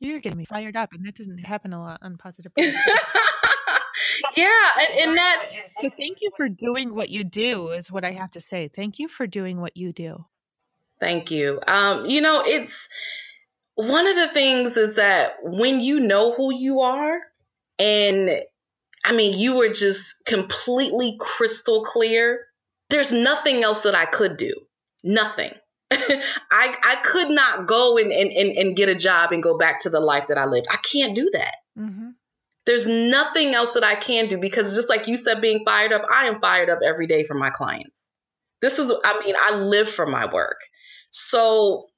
you're 0.00 0.20
getting 0.20 0.36
me 0.38 0.44
fired 0.44 0.76
up, 0.76 0.92
and 0.92 1.06
that 1.06 1.16
doesn't 1.16 1.38
happen 1.38 1.72
a 1.72 1.80
lot 1.80 2.00
on 2.02 2.18
positive. 2.18 2.52
yeah, 2.58 2.68
and, 4.36 4.98
and 5.00 5.16
that's 5.16 5.56
so. 5.80 5.88
Thank 5.96 6.18
you 6.20 6.30
for 6.36 6.50
doing 6.50 6.94
what 6.94 7.08
you 7.08 7.24
do. 7.24 7.68
Is 7.70 7.90
what 7.90 8.04
I 8.04 8.12
have 8.12 8.30
to 8.32 8.40
say. 8.40 8.68
Thank 8.68 8.98
you 8.98 9.08
for 9.08 9.26
doing 9.26 9.62
what 9.62 9.74
you 9.74 9.94
do. 9.94 10.26
Thank 11.00 11.30
you. 11.30 11.58
Um, 11.66 12.04
you 12.04 12.20
know, 12.20 12.42
it's 12.44 12.86
one 13.74 14.06
of 14.06 14.16
the 14.16 14.28
things 14.28 14.76
is 14.76 14.96
that 14.96 15.36
when 15.42 15.80
you 15.80 16.00
know 16.00 16.32
who 16.32 16.54
you 16.54 16.80
are, 16.80 17.18
and 17.78 18.42
I 19.06 19.12
mean, 19.12 19.38
you 19.38 19.56
were 19.56 19.70
just 19.72 20.22
completely 20.26 21.16
crystal 21.18 21.82
clear. 21.82 22.40
There's 22.90 23.10
nothing 23.10 23.62
else 23.64 23.84
that 23.84 23.94
I 23.94 24.04
could 24.04 24.36
do. 24.36 24.52
Nothing. 25.02 25.52
I 26.50 26.74
I 26.82 26.96
could 27.02 27.30
not 27.30 27.66
go 27.66 27.98
and, 27.98 28.12
and, 28.12 28.30
and, 28.30 28.56
and, 28.56 28.76
get 28.76 28.88
a 28.88 28.94
job 28.94 29.32
and 29.32 29.42
go 29.42 29.56
back 29.58 29.80
to 29.80 29.90
the 29.90 30.00
life 30.00 30.28
that 30.28 30.38
I 30.38 30.46
lived. 30.46 30.66
I 30.70 30.76
can't 30.76 31.14
do 31.14 31.30
that. 31.32 31.54
Mm-hmm. 31.78 32.10
There's 32.64 32.86
nothing 32.86 33.54
else 33.54 33.72
that 33.72 33.84
I 33.84 33.96
can 33.96 34.28
do 34.28 34.38
because 34.38 34.74
just 34.74 34.88
like 34.88 35.08
you 35.08 35.16
said, 35.16 35.40
being 35.40 35.64
fired 35.64 35.92
up, 35.92 36.02
I 36.10 36.26
am 36.26 36.40
fired 36.40 36.70
up 36.70 36.78
every 36.84 37.06
day 37.06 37.24
for 37.24 37.34
my 37.34 37.50
clients. 37.50 38.06
This 38.60 38.78
is, 38.78 38.92
I 39.04 39.20
mean, 39.24 39.34
I 39.38 39.56
live 39.56 39.90
for 39.90 40.06
my 40.06 40.32
work. 40.32 40.60
So 41.10 41.88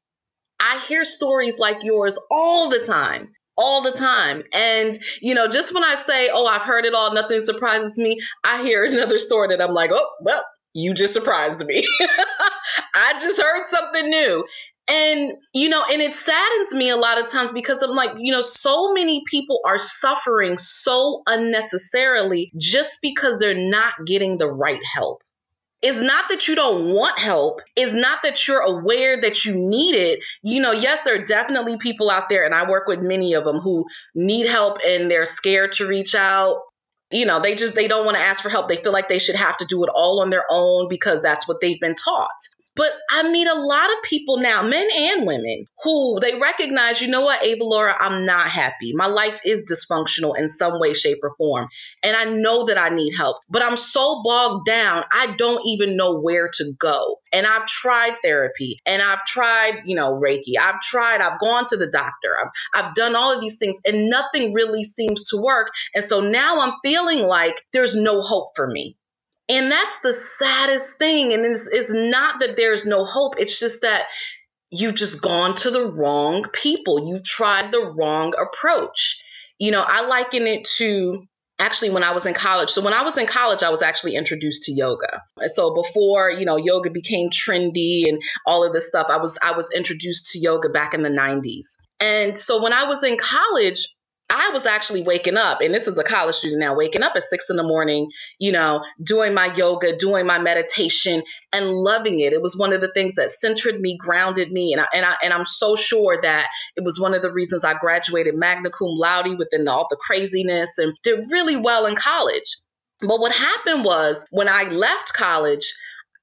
I 0.59 0.83
hear 0.89 1.05
stories 1.05 1.59
like 1.59 1.85
yours 1.85 2.19
all 2.31 2.71
the 2.71 2.79
time, 2.79 3.33
all 3.57 3.83
the 3.83 3.93
time. 3.93 4.43
And, 4.55 4.99
you 5.21 5.35
know, 5.35 5.47
just 5.47 5.75
when 5.75 5.85
I 5.85 5.97
say, 5.97 6.31
oh, 6.33 6.47
I've 6.47 6.63
heard 6.63 6.87
it 6.87 6.95
all, 6.95 7.13
nothing 7.13 7.43
surprises 7.43 7.99
me, 7.99 8.19
I 8.43 8.63
hear 8.63 8.85
another 8.87 9.19
story 9.19 9.49
that 9.49 9.61
I'm 9.61 9.75
like, 9.75 9.91
oh, 9.93 10.11
well, 10.23 10.45
you 10.75 10.93
just 10.93 11.14
surprised 11.14 11.64
me. 11.64 11.87
I 12.95 13.12
just 13.12 13.40
heard 13.40 13.66
something 13.66 14.11
new. 14.11 14.45
And, 14.87 15.33
you 15.54 15.71
know, 15.71 15.83
and 15.90 16.02
it 16.02 16.12
saddens 16.12 16.75
me 16.75 16.90
a 16.90 16.97
lot 16.97 17.19
of 17.19 17.31
times 17.31 17.52
because 17.52 17.83
I'm 17.83 17.97
like, 17.97 18.11
you 18.19 18.33
know, 18.33 18.43
so 18.43 18.93
many 18.93 19.23
people 19.26 19.61
are 19.64 19.78
suffering 19.78 20.59
so 20.59 21.23
unnecessarily 21.26 22.52
just 22.59 22.99
because 23.00 23.38
they're 23.38 23.54
not 23.54 23.95
getting 24.04 24.37
the 24.37 24.50
right 24.50 24.81
help. 24.95 25.23
It's 25.81 26.00
not 26.00 26.28
that 26.31 26.49
you 26.49 26.54
don't 26.54 26.95
want 26.95 27.19
help. 27.19 27.61
It's 27.76 27.95
not 27.95 28.23
that 28.23 28.49
you're 28.49 28.61
aware 28.61 29.21
that 29.21 29.45
you 29.45 29.54
need 29.54 29.95
it. 29.95 30.25
You 30.43 30.61
know, 30.61 30.73
yes, 30.73 31.02
there 31.02 31.14
are 31.14 31.25
definitely 31.25 31.76
people 31.76 32.11
out 32.11 32.31
there, 32.31 32.45
and 32.45 32.54
I 32.54 32.69
work 32.69 32.87
with 32.87 33.00
many 33.00 33.35
of 33.35 33.45
them 33.45 33.59
who 33.59 33.85
need 34.14 34.47
help 34.47 34.78
and 34.87 35.11
they're 35.11 35.26
scared 35.26 35.73
to 35.73 35.87
reach 35.87 36.14
out 36.14 36.61
you 37.14 37.25
know 37.25 37.40
they 37.40 37.54
just 37.54 37.75
they 37.75 37.88
don't 37.88 38.04
want 38.04 38.16
to 38.16 38.23
ask 38.23 38.42
for 38.42 38.49
help. 38.49 38.68
They 38.68 38.76
feel 38.76 38.92
like 38.92 39.09
they 39.09 39.18
should 39.18 39.37
have 39.37 39.56
to 39.59 39.64
do 39.64 39.83
it 39.85 39.90
all 39.94 40.21
on 40.21 40.30
their 40.30 40.44
own 40.50 40.88
because 40.88 41.23
that's 41.23 41.47
what 41.49 41.61
they've 41.61 41.80
been 41.80 41.94
taught 41.94 42.30
but 42.76 42.90
I 43.11 43.28
meet 43.31 43.47
a 43.47 43.54
lot 43.54 43.90
of 43.90 44.02
people 44.02 44.38
now, 44.38 44.62
men 44.62 44.88
and 44.97 45.26
women, 45.26 45.66
who 45.83 46.19
they 46.21 46.38
recognize, 46.38 47.00
you 47.00 47.09
know 47.09 47.21
what, 47.21 47.45
Ava 47.45 47.62
Laura, 47.64 47.97
I'm 47.99 48.26
not 48.26 48.49
happy. 48.49 48.93
My 48.95 49.07
life 49.07 49.40
is 49.45 49.64
dysfunctional 49.64 50.37
in 50.37 50.49
some 50.49 50.81
way, 50.81 50.93
shape, 50.95 51.19
or 51.23 51.35
form. 51.37 51.69
And 52.02 52.16
I 52.16 52.25
know 52.25 52.66
that 52.66 52.78
I 52.78 52.88
need 52.88 53.14
help, 53.14 53.37
but 53.49 53.62
I'm 53.62 53.76
so 53.76 54.23
bogged 54.25 54.66
down, 54.66 55.04
I 55.12 55.35
don't 55.37 55.64
even 55.66 55.97
know 55.97 56.19
where 56.19 56.50
to 56.54 56.73
go. 56.78 57.21
And 57.33 57.47
I've 57.47 57.66
tried 57.66 58.14
therapy 58.23 58.81
and 58.87 59.02
I've 59.02 59.25
tried, 59.25 59.83
you 59.85 59.97
know, 59.97 60.12
Reiki. 60.12 60.57
I've 60.61 60.81
tried, 60.81 61.21
I've 61.21 61.40
gone 61.40 61.64
to 61.66 61.76
the 61.76 61.88
doctor, 61.88 62.31
I've, 62.43 62.50
I've 62.85 62.95
done 62.95 63.16
all 63.16 63.33
of 63.33 63.40
these 63.40 63.57
things, 63.57 63.76
and 63.85 64.09
nothing 64.09 64.52
really 64.52 64.84
seems 64.84 65.25
to 65.30 65.37
work. 65.37 65.71
And 65.95 66.04
so 66.04 66.21
now 66.21 66.60
I'm 66.60 66.75
feeling 66.82 67.21
like 67.21 67.60
there's 67.73 67.97
no 67.97 68.21
hope 68.21 68.49
for 68.56 68.67
me. 68.67 68.97
And 69.49 69.71
that's 69.71 70.00
the 70.00 70.13
saddest 70.13 70.99
thing. 70.99 71.33
And 71.33 71.45
it's, 71.45 71.67
it's 71.67 71.93
not 71.93 72.41
that 72.41 72.57
there's 72.57 72.87
no 72.87 73.04
hope, 73.04 73.35
it's 73.39 73.59
just 73.59 73.83
that 73.83 74.04
you've 74.71 74.95
just 74.95 75.23
gone 75.23 75.54
to 75.57 75.71
the 75.71 75.87
wrong 75.87 76.47
people. 76.52 77.09
You've 77.09 77.25
tried 77.25 77.71
the 77.71 77.93
wrong 77.97 78.33
approach. 78.41 79.21
You 79.59 79.71
know, 79.71 79.85
I 79.87 80.07
liken 80.07 80.47
it 80.47 80.65
to 80.78 81.25
actually 81.61 81.91
when 81.91 82.02
I 82.02 82.13
was 82.13 82.26
in 82.26 82.35
college. 82.35 82.71
So 82.71 82.83
when 82.83 82.95
I 82.95 83.02
was 83.02 83.17
in 83.17 83.26
college, 83.26 83.63
I 83.63 83.71
was 83.71 83.83
actually 83.83 84.17
introduced 84.17 84.65
to 84.65 84.73
yoga. 84.73 85.23
So 85.47 85.75
before, 85.75 86.30
you 86.30 86.45
know, 86.45 86.57
yoga 86.57 86.91
became 86.91 87.30
trendy 87.30 88.09
and 88.09 88.21
all 88.47 88.67
of 88.67 88.73
this 88.73 88.89
stuff, 88.89 89.07
I 89.09 89.19
was 89.19 89.39
I 89.43 89.52
was 89.52 89.71
introduced 89.73 90.33
to 90.33 90.39
yoga 90.39 90.69
back 90.69 90.95
in 90.95 91.02
the 91.02 91.11
90s. 91.11 91.76
And 92.00 92.37
so 92.37 92.63
when 92.63 92.73
I 92.73 92.85
was 92.85 93.04
in 93.04 93.17
college, 93.17 93.94
I 94.30 94.50
was 94.52 94.65
actually 94.65 95.02
waking 95.02 95.37
up, 95.37 95.60
and 95.60 95.75
this 95.75 95.87
is 95.87 95.99
a 95.99 96.04
college 96.04 96.37
student 96.37 96.60
now, 96.60 96.75
waking 96.75 97.02
up 97.02 97.13
at 97.15 97.25
six 97.25 97.50
in 97.50 97.56
the 97.56 97.63
morning, 97.63 98.08
you 98.39 98.52
know, 98.52 98.82
doing 99.02 99.34
my 99.34 99.54
yoga, 99.54 99.97
doing 99.97 100.26
my 100.26 100.39
meditation, 100.39 101.23
and 101.52 101.71
loving 101.71 102.21
it. 102.21 102.32
It 102.32 102.41
was 102.41 102.56
one 102.56 102.73
of 102.73 102.80
the 102.80 102.91
things 102.93 103.17
that 103.17 103.30
centered 103.30 103.80
me, 103.80 103.99
grounded 103.99 104.50
me, 104.50 104.73
and 104.73 104.80
I, 104.80 104.87
and 104.95 105.04
I 105.04 105.15
and 105.23 105.32
I'm 105.32 105.45
so 105.45 105.76
sure 105.76 106.19
that 106.23 106.49
it 106.75 106.84
was 106.84 106.99
one 106.99 107.15
of 107.15 107.21
the 107.21 107.32
reasons 107.32 107.65
I 107.65 107.75
graduated 107.75 108.34
magna 108.34 108.71
cum 108.71 108.89
laude 108.89 109.39
within 109.39 109.69
all 109.69 109.87
the 109.91 109.97
craziness 109.97 110.78
and 110.78 110.97
did 111.02 111.30
really 111.30 111.56
well 111.56 111.84
in 111.87 111.95
college. 111.95 112.56
But 113.00 113.21
what 113.21 113.32
happened 113.32 113.84
was 113.84 114.25
when 114.30 114.49
I 114.49 114.65
left 114.65 115.13
college, 115.13 115.75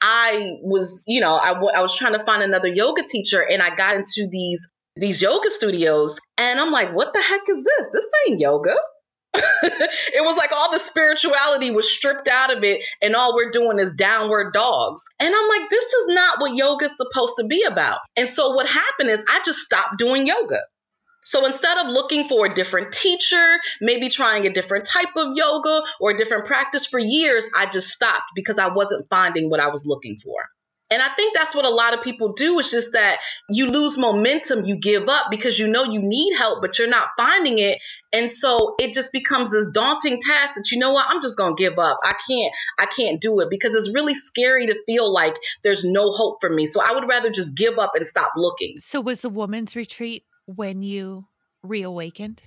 I 0.02 0.58
was, 0.64 1.04
you 1.08 1.22
know, 1.22 1.36
I, 1.36 1.54
w- 1.54 1.72
I 1.74 1.82
was 1.82 1.96
trying 1.96 2.14
to 2.14 2.24
find 2.24 2.42
another 2.42 2.68
yoga 2.68 3.04
teacher, 3.04 3.42
and 3.42 3.62
I 3.62 3.76
got 3.76 3.96
into 3.96 4.28
these 4.30 4.68
these 5.02 5.22
yoga 5.22 5.50
studios. 5.50 6.18
And 6.38 6.60
I'm 6.60 6.72
like, 6.72 6.94
what 6.96 7.12
the 7.14 7.22
heck 7.22 7.42
is 7.50 7.64
this? 7.64 7.90
This 7.92 8.10
ain't 8.28 8.40
yoga. 8.40 8.76
it 9.34 10.24
was 10.24 10.38
like 10.38 10.52
all 10.52 10.72
the 10.72 10.78
spirituality 10.78 11.72
was 11.72 11.92
stripped 11.92 12.28
out 12.28 12.56
of 12.56 12.64
it, 12.64 12.84
and 13.02 13.16
all 13.16 13.34
we're 13.36 13.52
doing 13.52 13.80
is 13.80 13.94
downward 13.94 14.54
dogs. 14.54 15.02
And 15.20 15.34
I'm 15.34 15.48
like, 15.48 15.70
this 15.70 15.84
is 15.84 16.08
not 16.10 16.40
what 16.40 16.56
yoga 16.56 16.86
is 16.86 16.98
supposed 16.98 17.34
to 17.40 17.46
be 17.46 17.64
about. 17.64 18.00
And 18.16 18.30
so 18.30 18.54
what 18.54 18.68
happened 18.68 19.10
is 19.10 19.26
I 19.30 19.42
just 19.44 19.60
stopped 19.60 19.98
doing 19.98 20.26
yoga. 20.26 20.60
So 21.24 21.46
instead 21.46 21.78
of 21.78 21.88
looking 21.88 22.28
for 22.28 22.46
a 22.46 22.54
different 22.54 22.92
teacher, 22.92 23.58
maybe 23.80 24.10
trying 24.10 24.46
a 24.46 24.54
different 24.54 24.86
type 24.86 25.16
of 25.16 25.36
yoga 25.36 25.84
or 26.00 26.12
a 26.12 26.18
different 26.18 26.46
practice 26.46 26.86
for 26.86 27.00
years, 27.00 27.48
I 27.56 27.68
just 27.68 27.90
stopped 27.90 28.32
because 28.36 28.60
I 28.60 28.70
wasn't 28.70 29.08
finding 29.10 29.50
what 29.50 29.60
I 29.60 29.70
was 29.70 29.86
looking 29.86 30.18
for. 30.18 30.34
And 30.92 31.02
I 31.02 31.10
think 31.16 31.34
that's 31.34 31.56
what 31.56 31.66
a 31.66 31.70
lot 31.70 31.94
of 31.94 32.04
people 32.04 32.34
do. 32.34 32.60
It's 32.60 32.70
just 32.70 32.94
that 32.94 33.20
you 33.50 33.68
lose 33.68 33.98
momentum, 33.98 34.66
you 34.66 34.76
give 34.76 35.08
up 35.08 35.28
because 35.32 35.58
you 35.58 35.68
know 35.68 35.84
you 35.84 36.00
need 36.02 36.36
help, 36.36 36.62
but 36.62 36.78
you're 36.78 36.90
not 36.90 37.10
finding 37.18 37.58
it. 37.60 37.82
And 38.12 38.30
so 38.30 38.76
it 38.78 38.94
just 38.94 39.14
becomes 39.14 39.52
this 39.52 39.72
daunting 39.74 40.20
task 40.20 40.56
that 40.56 40.70
you 40.70 40.78
know 40.78 40.92
what, 40.92 41.06
I'm 41.08 41.22
just 41.22 41.38
gonna 41.38 41.56
give 41.56 41.80
up. 41.80 41.98
I 42.04 42.14
can't, 42.28 42.54
I 42.78 42.86
can't 42.86 43.22
do 43.22 43.40
it 43.40 43.50
because 43.50 43.74
it's 43.74 43.94
really 43.94 44.14
scary 44.14 44.68
to 44.68 44.78
feel 44.86 45.12
like 45.12 45.36
there's 45.64 45.86
no 45.86 46.10
hope 46.12 46.42
for 46.42 46.50
me. 46.50 46.66
So 46.66 46.82
I 46.86 46.94
would 46.94 47.08
rather 47.08 47.32
just 47.32 47.56
give 47.56 47.80
up 47.80 47.92
and 47.96 48.06
stop 48.06 48.34
looking. 48.36 48.76
So 48.80 49.00
was 49.00 49.22
the 49.22 49.30
woman's 49.30 49.76
retreat 49.76 50.26
when 50.46 50.82
you 50.82 51.28
reawakened? 51.64 52.44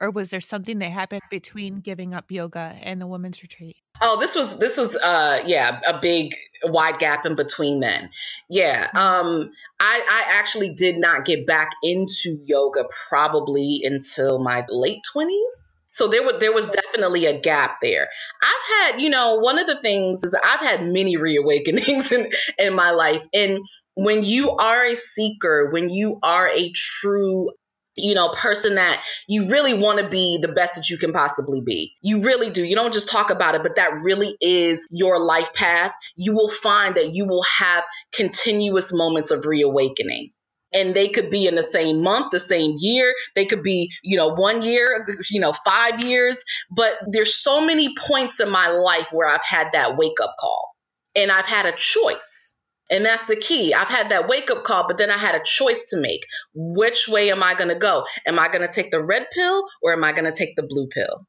Or 0.00 0.10
was 0.10 0.30
there 0.30 0.40
something 0.40 0.78
that 0.78 0.90
happened 0.90 1.22
between 1.30 1.80
giving 1.80 2.14
up 2.14 2.30
yoga 2.30 2.76
and 2.82 3.00
the 3.00 3.06
women's 3.06 3.42
retreat? 3.42 3.76
Oh, 4.00 4.18
this 4.20 4.36
was 4.36 4.58
this 4.58 4.78
was 4.78 4.96
uh 4.96 5.42
yeah, 5.44 5.80
a 5.86 5.98
big 6.00 6.36
wide 6.64 6.98
gap 6.98 7.26
in 7.26 7.34
between 7.34 7.80
then. 7.80 8.10
Yeah. 8.48 8.86
Mm-hmm. 8.88 8.96
Um 8.96 9.50
I 9.80 10.00
I 10.08 10.38
actually 10.38 10.74
did 10.74 10.98
not 10.98 11.24
get 11.24 11.46
back 11.46 11.70
into 11.82 12.40
yoga 12.44 12.84
probably 13.08 13.82
until 13.84 14.38
my 14.38 14.64
late 14.68 15.00
20s. 15.14 15.74
So 15.90 16.06
there 16.06 16.22
was 16.22 16.36
there 16.38 16.52
was 16.52 16.68
definitely 16.68 17.26
a 17.26 17.40
gap 17.40 17.78
there. 17.82 18.08
I've 18.42 18.92
had, 18.92 19.02
you 19.02 19.10
know, 19.10 19.36
one 19.36 19.58
of 19.58 19.66
the 19.66 19.80
things 19.80 20.22
is 20.22 20.34
I've 20.34 20.60
had 20.60 20.86
many 20.86 21.16
reawakenings 21.16 22.12
in 22.12 22.30
in 22.58 22.74
my 22.74 22.90
life 22.92 23.26
and 23.34 23.58
when 23.94 24.22
you 24.22 24.52
are 24.52 24.86
a 24.86 24.94
seeker, 24.94 25.70
when 25.72 25.90
you 25.90 26.20
are 26.22 26.48
a 26.48 26.70
true 26.70 27.50
you 27.98 28.14
know, 28.14 28.32
person 28.34 28.76
that 28.76 29.02
you 29.26 29.48
really 29.48 29.74
want 29.74 29.98
to 29.98 30.08
be 30.08 30.38
the 30.40 30.48
best 30.48 30.76
that 30.76 30.88
you 30.88 30.98
can 30.98 31.12
possibly 31.12 31.60
be. 31.60 31.94
You 32.02 32.22
really 32.22 32.50
do. 32.50 32.64
You 32.64 32.74
don't 32.74 32.92
just 32.92 33.08
talk 33.08 33.30
about 33.30 33.54
it, 33.54 33.62
but 33.62 33.76
that 33.76 34.02
really 34.02 34.36
is 34.40 34.86
your 34.90 35.18
life 35.18 35.52
path. 35.54 35.94
You 36.16 36.34
will 36.34 36.50
find 36.50 36.96
that 36.96 37.14
you 37.14 37.26
will 37.26 37.42
have 37.42 37.84
continuous 38.12 38.92
moments 38.92 39.30
of 39.30 39.44
reawakening. 39.44 40.30
And 40.72 40.94
they 40.94 41.08
could 41.08 41.30
be 41.30 41.46
in 41.46 41.54
the 41.54 41.62
same 41.62 42.02
month, 42.02 42.30
the 42.30 42.38
same 42.38 42.74
year. 42.78 43.14
They 43.34 43.46
could 43.46 43.62
be, 43.62 43.90
you 44.02 44.18
know, 44.18 44.34
one 44.34 44.60
year, 44.60 45.06
you 45.30 45.40
know, 45.40 45.52
five 45.52 46.02
years. 46.02 46.44
But 46.70 46.92
there's 47.10 47.34
so 47.34 47.64
many 47.64 47.94
points 47.96 48.38
in 48.38 48.50
my 48.50 48.68
life 48.68 49.08
where 49.10 49.26
I've 49.26 49.44
had 49.44 49.68
that 49.72 49.96
wake 49.96 50.20
up 50.22 50.34
call 50.38 50.74
and 51.14 51.32
I've 51.32 51.46
had 51.46 51.64
a 51.64 51.72
choice 51.72 52.47
and 52.90 53.04
that's 53.04 53.26
the 53.26 53.36
key. 53.36 53.74
I've 53.74 53.88
had 53.88 54.10
that 54.10 54.28
wake 54.28 54.50
up 54.50 54.64
call, 54.64 54.86
but 54.86 54.98
then 54.98 55.10
I 55.10 55.18
had 55.18 55.34
a 55.34 55.44
choice 55.44 55.84
to 55.90 56.00
make. 56.00 56.26
Which 56.54 57.08
way 57.08 57.30
am 57.30 57.42
I 57.42 57.54
going 57.54 57.68
to 57.68 57.78
go? 57.78 58.04
Am 58.26 58.38
I 58.38 58.48
going 58.48 58.66
to 58.66 58.72
take 58.72 58.90
the 58.90 59.02
red 59.02 59.26
pill 59.32 59.66
or 59.82 59.92
am 59.92 60.04
I 60.04 60.12
going 60.12 60.24
to 60.24 60.32
take 60.32 60.56
the 60.56 60.62
blue 60.62 60.86
pill? 60.88 61.26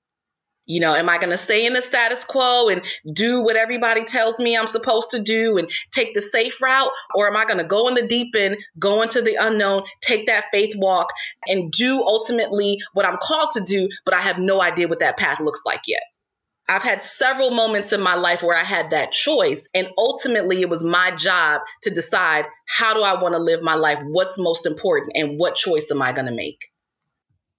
You 0.66 0.80
know, 0.80 0.94
am 0.94 1.10
I 1.10 1.18
going 1.18 1.32
to 1.32 1.38
stay 1.38 1.66
in 1.66 1.74
the 1.74 1.82
status 1.82 2.24
quo 2.24 2.70
and 2.70 2.84
do 3.12 3.44
what 3.44 3.56
everybody 3.56 4.04
tells 4.04 4.40
me 4.40 4.56
I'm 4.56 4.68
supposed 4.68 5.10
to 5.12 5.20
do 5.20 5.58
and 5.58 5.68
take 5.92 6.14
the 6.14 6.22
safe 6.22 6.62
route? 6.62 6.92
Or 7.16 7.28
am 7.28 7.36
I 7.36 7.46
going 7.46 7.58
to 7.58 7.64
go 7.64 7.88
in 7.88 7.96
the 7.96 8.06
deep 8.06 8.36
end, 8.38 8.58
go 8.78 9.02
into 9.02 9.24
the 9.24 9.36
unknown, 9.40 9.82
take 10.02 10.28
that 10.28 10.46
faith 10.52 10.76
walk, 10.78 11.08
and 11.48 11.72
do 11.72 12.04
ultimately 12.04 12.78
what 12.94 13.08
I'm 13.08 13.18
called 13.18 13.50
to 13.54 13.62
do, 13.62 13.90
but 14.06 14.14
I 14.14 14.22
have 14.22 14.38
no 14.38 14.62
idea 14.62 14.88
what 14.88 15.00
that 15.00 15.18
path 15.18 15.40
looks 15.40 15.64
like 15.66 15.82
yet? 15.88 16.04
I've 16.70 16.84
had 16.84 17.04
several 17.04 17.50
moments 17.50 17.92
in 17.92 18.02
my 18.02 18.14
life 18.14 18.44
where 18.44 18.56
I 18.56 18.64
had 18.64 18.92
that 18.92 19.12
choice. 19.12 19.68
And 19.74 19.90
ultimately, 19.98 20.62
it 20.62 20.70
was 20.70 20.84
my 20.84 21.12
job 21.16 21.62
to 21.82 21.90
decide 21.90 22.46
how 22.68 22.94
do 22.94 23.02
I 23.02 23.20
want 23.20 23.34
to 23.34 23.40
live 23.40 23.64
my 23.64 23.74
life? 23.74 24.00
What's 24.06 24.38
most 24.38 24.68
important? 24.68 25.14
And 25.16 25.40
what 25.40 25.56
choice 25.56 25.90
am 25.92 26.02
I 26.02 26.12
going 26.12 26.28
to 26.28 26.32
make? 26.32 26.68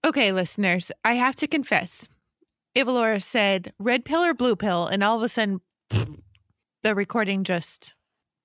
Okay, 0.07 0.33
listeners, 0.33 0.93
I 1.05 1.15
have 1.15 1.35
to 1.37 1.47
confess 1.47 2.09
Ava 2.77 2.93
Laura 2.93 3.21
said 3.21 3.73
red 3.79 4.05
pill 4.05 4.21
or 4.21 4.33
blue 4.33 4.57
pill, 4.57 4.87
and 4.87 5.03
all 5.03 5.17
of 5.17 5.23
a 5.23 5.29
sudden 5.29 5.61
the 6.83 6.95
recording 6.95 7.45
just 7.45 7.95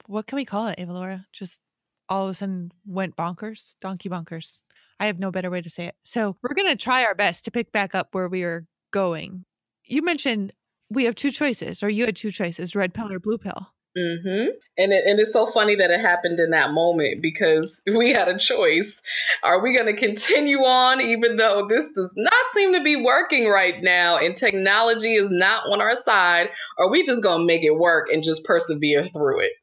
what 0.07 0.27
can 0.27 0.35
we 0.35 0.45
call 0.45 0.67
it, 0.67 0.79
Ava 0.79 0.93
Laura? 0.93 1.25
Just 1.31 1.61
all 2.09 2.25
of 2.25 2.31
a 2.31 2.33
sudden 2.33 2.71
went 2.85 3.15
bonkers, 3.15 3.75
donkey 3.81 4.09
bonkers. 4.09 4.61
I 4.99 5.05
have 5.07 5.19
no 5.19 5.31
better 5.31 5.49
way 5.49 5.61
to 5.61 5.69
say 5.69 5.87
it. 5.87 5.95
So 6.03 6.37
we're 6.41 6.55
gonna 6.55 6.75
try 6.75 7.05
our 7.05 7.15
best 7.15 7.45
to 7.45 7.51
pick 7.51 7.71
back 7.71 7.95
up 7.95 8.09
where 8.11 8.27
we 8.27 8.43
were 8.43 8.65
going. 8.91 9.45
You 9.85 10.01
mentioned 10.01 10.53
we 10.89 11.05
have 11.05 11.15
two 11.15 11.31
choices, 11.31 11.83
or 11.83 11.89
you 11.89 12.05
had 12.05 12.15
two 12.15 12.31
choices, 12.31 12.75
red 12.75 12.93
pill 12.93 13.11
or 13.11 13.19
blue 13.19 13.37
pill. 13.37 13.71
Mm-hmm. 13.97 14.49
And 14.77 14.91
it, 14.91 15.05
and 15.07 15.19
it's 15.19 15.31
so 15.31 15.45
funny 15.45 15.75
that 15.75 15.89
it 15.89 16.01
happened 16.01 16.39
in 16.39 16.49
that 16.49 16.71
moment 16.73 17.21
because 17.21 17.81
we 17.95 18.11
had 18.11 18.27
a 18.27 18.37
choice. 18.37 19.01
Are 19.43 19.61
we 19.61 19.73
going 19.73 19.85
to 19.85 19.95
continue 19.95 20.59
on 20.59 20.99
even 20.99 21.37
though 21.37 21.65
this 21.67 21.91
does 21.93 22.13
not 22.17 22.33
seem 22.53 22.73
to 22.73 22.83
be 22.83 22.97
working 22.97 23.47
right 23.47 23.81
now 23.81 24.17
and 24.17 24.35
technology 24.35 25.13
is 25.13 25.29
not 25.31 25.63
on 25.71 25.81
our 25.81 25.95
side? 25.95 26.49
Or 26.77 26.85
are 26.85 26.91
we 26.91 27.03
just 27.03 27.23
going 27.23 27.41
to 27.41 27.45
make 27.45 27.63
it 27.63 27.77
work 27.77 28.07
and 28.11 28.21
just 28.21 28.43
persevere 28.43 29.05
through 29.07 29.41
it? 29.41 29.53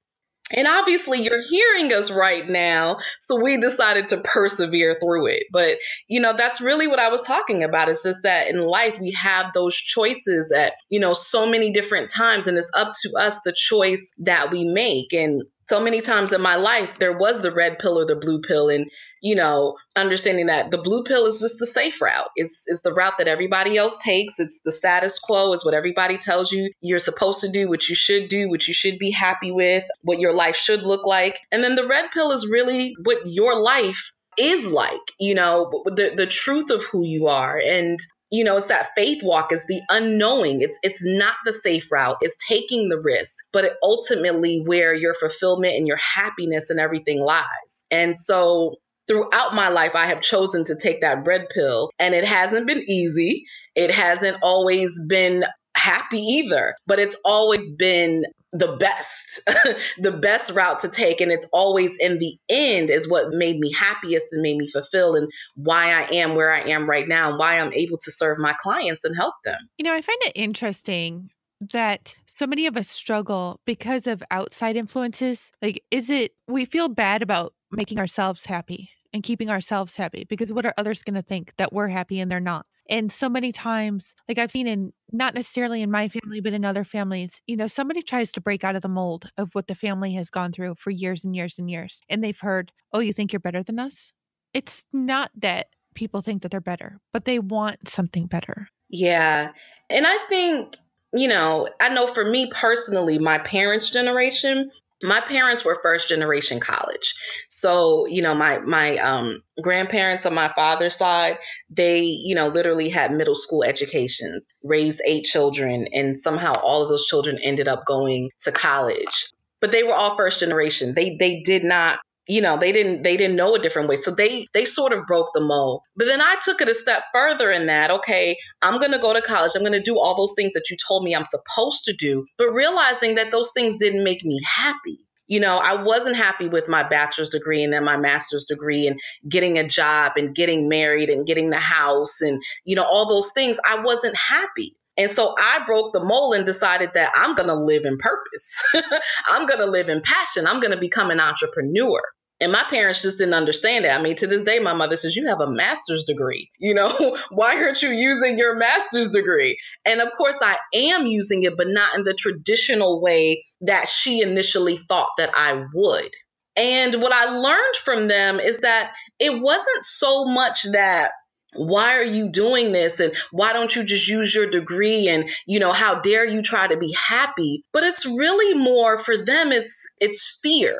And 0.52 0.66
obviously, 0.66 1.22
you're 1.22 1.42
hearing 1.48 1.92
us 1.92 2.10
right 2.10 2.46
now. 2.46 2.98
So 3.20 3.40
we 3.40 3.58
decided 3.58 4.08
to 4.08 4.18
persevere 4.18 4.98
through 5.02 5.26
it. 5.28 5.44
But, 5.52 5.76
you 6.08 6.20
know, 6.20 6.32
that's 6.32 6.60
really 6.60 6.88
what 6.88 7.00
I 7.00 7.08
was 7.08 7.22
talking 7.22 7.64
about. 7.64 7.88
It's 7.88 8.02
just 8.02 8.22
that 8.22 8.48
in 8.48 8.60
life, 8.60 8.98
we 9.00 9.12
have 9.12 9.52
those 9.52 9.76
choices 9.76 10.52
at, 10.52 10.74
you 10.88 11.00
know, 11.00 11.12
so 11.12 11.46
many 11.46 11.72
different 11.72 12.10
times. 12.10 12.46
And 12.46 12.58
it's 12.58 12.70
up 12.74 12.90
to 13.02 13.12
us 13.18 13.40
the 13.44 13.54
choice 13.56 14.12
that 14.18 14.50
we 14.50 14.64
make. 14.64 15.12
And 15.12 15.42
so 15.66 15.80
many 15.80 16.00
times 16.00 16.32
in 16.32 16.40
my 16.40 16.56
life, 16.56 16.98
there 16.98 17.16
was 17.16 17.40
the 17.40 17.52
red 17.52 17.78
pill 17.78 17.98
or 17.98 18.04
the 18.04 18.16
blue 18.16 18.40
pill. 18.40 18.68
And, 18.68 18.90
you 19.20 19.34
know, 19.34 19.76
understanding 19.94 20.46
that 20.46 20.70
the 20.70 20.78
blue 20.78 21.04
pill 21.04 21.26
is 21.26 21.40
just 21.40 21.58
the 21.58 21.66
safe 21.66 22.00
route. 22.00 22.28
It's, 22.36 22.64
it's 22.66 22.82
the 22.82 22.92
route 22.92 23.18
that 23.18 23.28
everybody 23.28 23.76
else 23.76 23.96
takes. 23.96 24.40
It's 24.40 24.60
the 24.64 24.72
status 24.72 25.18
quo. 25.18 25.52
It's 25.52 25.64
what 25.64 25.74
everybody 25.74 26.18
tells 26.18 26.52
you 26.52 26.70
you're 26.80 26.98
supposed 26.98 27.40
to 27.40 27.50
do, 27.50 27.68
what 27.68 27.88
you 27.88 27.94
should 27.94 28.28
do, 28.28 28.48
what 28.48 28.66
you 28.66 28.74
should 28.74 28.98
be 28.98 29.10
happy 29.10 29.52
with, 29.52 29.84
what 30.02 30.18
your 30.18 30.34
life 30.34 30.56
should 30.56 30.82
look 30.82 31.06
like. 31.06 31.38
And 31.52 31.62
then 31.62 31.76
the 31.76 31.86
red 31.86 32.10
pill 32.12 32.32
is 32.32 32.48
really 32.48 32.94
what 33.02 33.18
your 33.24 33.58
life 33.58 34.10
is 34.38 34.72
like, 34.72 35.12
you 35.20 35.34
know, 35.34 35.82
the, 35.86 36.14
the 36.16 36.26
truth 36.26 36.70
of 36.70 36.84
who 36.84 37.04
you 37.04 37.28
are. 37.28 37.56
And 37.58 37.98
you 38.32 38.42
know 38.42 38.56
it's 38.56 38.66
that 38.66 38.88
faith 38.96 39.22
walk 39.22 39.52
is 39.52 39.64
the 39.66 39.80
unknowing 39.90 40.60
it's 40.60 40.78
it's 40.82 41.04
not 41.04 41.34
the 41.44 41.52
safe 41.52 41.92
route 41.92 42.16
it's 42.22 42.36
taking 42.48 42.88
the 42.88 42.98
risk 42.98 43.36
but 43.52 43.64
it 43.64 43.74
ultimately 43.82 44.62
where 44.64 44.94
your 44.94 45.14
fulfillment 45.14 45.74
and 45.74 45.86
your 45.86 45.98
happiness 45.98 46.70
and 46.70 46.80
everything 46.80 47.20
lies. 47.20 47.84
And 47.90 48.18
so 48.18 48.76
throughout 49.08 49.54
my 49.54 49.68
life 49.68 49.94
i 49.94 50.06
have 50.06 50.20
chosen 50.20 50.64
to 50.64 50.76
take 50.76 51.00
that 51.00 51.26
red 51.26 51.48
pill 51.52 51.90
and 51.98 52.14
it 52.14 52.24
hasn't 52.24 52.66
been 52.66 52.82
easy. 52.88 53.44
It 53.74 53.90
hasn't 53.90 54.38
always 54.42 55.00
been 55.08 55.44
happy 55.74 56.20
either 56.20 56.74
but 56.86 56.98
it's 56.98 57.16
always 57.24 57.70
been 57.70 58.24
the 58.52 58.76
best, 58.76 59.40
the 59.98 60.12
best 60.12 60.52
route 60.52 60.80
to 60.80 60.88
take. 60.88 61.20
And 61.20 61.32
it's 61.32 61.46
always 61.52 61.96
in 61.98 62.18
the 62.18 62.36
end 62.48 62.90
is 62.90 63.08
what 63.08 63.32
made 63.32 63.58
me 63.58 63.72
happiest 63.72 64.32
and 64.32 64.42
made 64.42 64.56
me 64.56 64.68
fulfilled 64.68 65.16
and 65.16 65.30
why 65.56 65.86
I 65.86 66.02
am 66.12 66.34
where 66.34 66.52
I 66.52 66.60
am 66.60 66.88
right 66.88 67.08
now 67.08 67.30
and 67.30 67.38
why 67.38 67.58
I'm 67.58 67.72
able 67.72 67.98
to 67.98 68.10
serve 68.10 68.38
my 68.38 68.54
clients 68.60 69.04
and 69.04 69.16
help 69.16 69.34
them. 69.44 69.58
You 69.78 69.84
know, 69.84 69.94
I 69.94 70.02
find 70.02 70.18
it 70.22 70.32
interesting 70.34 71.30
that 71.72 72.14
so 72.26 72.46
many 72.46 72.66
of 72.66 72.76
us 72.76 72.88
struggle 72.88 73.60
because 73.64 74.06
of 74.06 74.22
outside 74.30 74.76
influences. 74.76 75.52
Like, 75.62 75.82
is 75.90 76.10
it 76.10 76.32
we 76.48 76.64
feel 76.64 76.88
bad 76.88 77.22
about 77.22 77.54
making 77.70 77.98
ourselves 77.98 78.46
happy 78.46 78.90
and 79.12 79.22
keeping 79.22 79.50
ourselves 79.50 79.96
happy 79.96 80.24
because 80.24 80.52
what 80.52 80.66
are 80.66 80.74
others 80.76 81.02
going 81.02 81.14
to 81.14 81.22
think 81.22 81.54
that 81.56 81.72
we're 81.72 81.88
happy 81.88 82.20
and 82.20 82.30
they're 82.30 82.40
not? 82.40 82.66
And 82.88 83.12
so 83.12 83.28
many 83.28 83.52
times, 83.52 84.14
like 84.28 84.38
I've 84.38 84.50
seen 84.50 84.66
in 84.66 84.92
not 85.12 85.34
necessarily 85.34 85.82
in 85.82 85.90
my 85.90 86.08
family, 86.08 86.40
but 86.40 86.52
in 86.52 86.64
other 86.64 86.84
families, 86.84 87.40
you 87.46 87.56
know, 87.56 87.66
somebody 87.66 88.02
tries 88.02 88.32
to 88.32 88.40
break 88.40 88.64
out 88.64 88.76
of 88.76 88.82
the 88.82 88.88
mold 88.88 89.28
of 89.36 89.54
what 89.54 89.68
the 89.68 89.74
family 89.74 90.14
has 90.14 90.30
gone 90.30 90.52
through 90.52 90.74
for 90.76 90.90
years 90.90 91.24
and 91.24 91.36
years 91.36 91.58
and 91.58 91.70
years. 91.70 92.00
And 92.08 92.22
they've 92.22 92.38
heard, 92.38 92.72
oh, 92.92 93.00
you 93.00 93.12
think 93.12 93.32
you're 93.32 93.40
better 93.40 93.62
than 93.62 93.78
us? 93.78 94.12
It's 94.52 94.84
not 94.92 95.30
that 95.36 95.68
people 95.94 96.22
think 96.22 96.42
that 96.42 96.50
they're 96.50 96.60
better, 96.60 96.98
but 97.12 97.24
they 97.24 97.38
want 97.38 97.88
something 97.88 98.26
better. 98.26 98.68
Yeah. 98.88 99.50
And 99.88 100.06
I 100.06 100.18
think, 100.28 100.76
you 101.12 101.28
know, 101.28 101.68
I 101.80 101.90
know 101.90 102.06
for 102.06 102.24
me 102.24 102.50
personally, 102.50 103.18
my 103.18 103.38
parents' 103.38 103.90
generation, 103.90 104.70
my 105.02 105.20
parents 105.20 105.64
were 105.64 105.78
first 105.82 106.08
generation 106.08 106.60
college. 106.60 107.14
So 107.48 108.06
you 108.06 108.22
know 108.22 108.34
my 108.34 108.58
my 108.60 108.96
um, 108.98 109.42
grandparents 109.60 110.26
on 110.26 110.34
my 110.34 110.48
father's 110.48 110.96
side 110.96 111.38
they 111.70 112.00
you 112.00 112.34
know 112.34 112.48
literally 112.48 112.88
had 112.88 113.12
middle 113.12 113.34
school 113.34 113.64
educations 113.64 114.46
raised 114.62 115.00
eight 115.04 115.24
children 115.24 115.86
and 115.92 116.16
somehow 116.16 116.54
all 116.54 116.82
of 116.82 116.88
those 116.88 117.06
children 117.06 117.38
ended 117.42 117.68
up 117.68 117.84
going 117.86 118.30
to 118.40 118.52
college. 118.52 119.30
But 119.60 119.70
they 119.70 119.82
were 119.82 119.94
all 119.94 120.16
first 120.16 120.40
generation. 120.40 120.92
They 120.94 121.16
they 121.16 121.40
did 121.40 121.64
not 121.64 122.00
you 122.28 122.40
know 122.40 122.56
they 122.56 122.72
didn't 122.72 123.02
they 123.02 123.16
didn't 123.16 123.36
know 123.36 123.54
a 123.54 123.58
different 123.58 123.88
way. 123.88 123.96
So 123.96 124.10
they 124.14 124.46
they 124.54 124.64
sort 124.64 124.92
of 124.92 125.06
broke 125.06 125.30
the 125.34 125.40
mold. 125.40 125.82
But 125.96 126.06
then 126.06 126.20
i 126.20 126.36
took 126.42 126.60
it 126.60 126.68
a 126.68 126.74
step 126.74 127.02
further 127.12 127.50
in 127.50 127.66
that 127.66 127.90
okay 127.90 128.36
i'm 128.62 128.78
going 128.78 128.92
to 128.92 128.98
go 128.98 129.12
to 129.12 129.20
college 129.20 129.52
i'm 129.54 129.62
going 129.62 129.72
to 129.72 129.82
do 129.82 129.98
all 129.98 130.14
those 130.16 130.34
things 130.36 130.52
that 130.52 130.64
you 130.70 130.76
told 130.88 131.04
me 131.04 131.14
i'm 131.14 131.24
supposed 131.24 131.84
to 131.84 131.92
do 131.92 132.24
but 132.38 132.52
realizing 132.52 133.16
that 133.16 133.30
those 133.30 133.50
things 133.54 133.76
didn't 133.76 134.04
make 134.04 134.24
me 134.24 134.40
happy. 134.44 134.98
You 135.26 135.40
know 135.40 135.56
i 135.58 135.82
wasn't 135.82 136.16
happy 136.16 136.48
with 136.48 136.68
my 136.68 136.82
bachelor's 136.82 137.30
degree 137.30 137.62
and 137.62 137.72
then 137.72 137.84
my 137.84 137.96
master's 137.96 138.44
degree 138.44 138.86
and 138.86 139.00
getting 139.28 139.58
a 139.58 139.66
job 139.66 140.12
and 140.16 140.34
getting 140.34 140.68
married 140.68 141.08
and 141.08 141.26
getting 141.26 141.50
the 141.50 141.56
house 141.56 142.20
and 142.20 142.42
you 142.64 142.76
know 142.76 142.84
all 142.84 143.08
those 143.08 143.32
things. 143.32 143.58
I 143.66 143.80
wasn't 143.80 144.16
happy 144.16 144.76
and 145.02 145.10
so 145.10 145.34
I 145.38 145.60
broke 145.66 145.92
the 145.92 146.02
mold 146.02 146.34
and 146.34 146.46
decided 146.46 146.90
that 146.94 147.12
I'm 147.14 147.34
going 147.34 147.48
to 147.48 147.54
live 147.54 147.84
in 147.84 147.98
purpose. 147.98 148.64
I'm 149.26 149.46
going 149.46 149.60
to 149.60 149.66
live 149.66 149.88
in 149.88 150.00
passion. 150.00 150.46
I'm 150.46 150.60
going 150.60 150.72
to 150.72 150.80
become 150.80 151.10
an 151.10 151.20
entrepreneur. 151.20 152.00
And 152.40 152.50
my 152.50 152.64
parents 152.68 153.02
just 153.02 153.18
didn't 153.18 153.34
understand 153.34 153.84
it. 153.84 153.90
I 153.90 154.02
mean, 154.02 154.16
to 154.16 154.26
this 154.26 154.42
day, 154.42 154.58
my 154.58 154.72
mother 154.72 154.96
says, 154.96 155.14
You 155.14 155.28
have 155.28 155.40
a 155.40 155.48
master's 155.48 156.04
degree. 156.04 156.50
You 156.58 156.74
know, 156.74 157.16
why 157.30 157.56
aren't 157.56 157.82
you 157.82 157.90
using 157.90 158.38
your 158.38 158.56
master's 158.56 159.10
degree? 159.10 159.58
And 159.84 160.00
of 160.00 160.12
course, 160.12 160.38
I 160.40 160.56
am 160.74 161.06
using 161.06 161.42
it, 161.42 161.56
but 161.56 161.68
not 161.68 161.96
in 161.96 162.04
the 162.04 162.14
traditional 162.14 163.02
way 163.02 163.44
that 163.62 163.88
she 163.88 164.22
initially 164.22 164.76
thought 164.76 165.10
that 165.18 165.30
I 165.34 165.64
would. 165.74 166.10
And 166.56 166.94
what 166.96 167.12
I 167.12 167.26
learned 167.26 167.76
from 167.84 168.08
them 168.08 168.38
is 168.38 168.60
that 168.60 168.92
it 169.18 169.40
wasn't 169.40 169.84
so 169.84 170.24
much 170.24 170.64
that 170.72 171.12
why 171.54 171.96
are 171.96 172.04
you 172.04 172.28
doing 172.28 172.72
this 172.72 173.00
and 173.00 173.14
why 173.30 173.52
don't 173.52 173.74
you 173.74 173.84
just 173.84 174.08
use 174.08 174.34
your 174.34 174.48
degree 174.48 175.08
and 175.08 175.30
you 175.46 175.58
know 175.58 175.72
how 175.72 176.00
dare 176.00 176.26
you 176.26 176.42
try 176.42 176.66
to 176.66 176.76
be 176.76 176.94
happy 177.08 177.64
but 177.72 177.84
it's 177.84 178.06
really 178.06 178.54
more 178.54 178.98
for 178.98 179.16
them 179.24 179.52
it's 179.52 179.86
it's 180.00 180.38
fear 180.42 180.78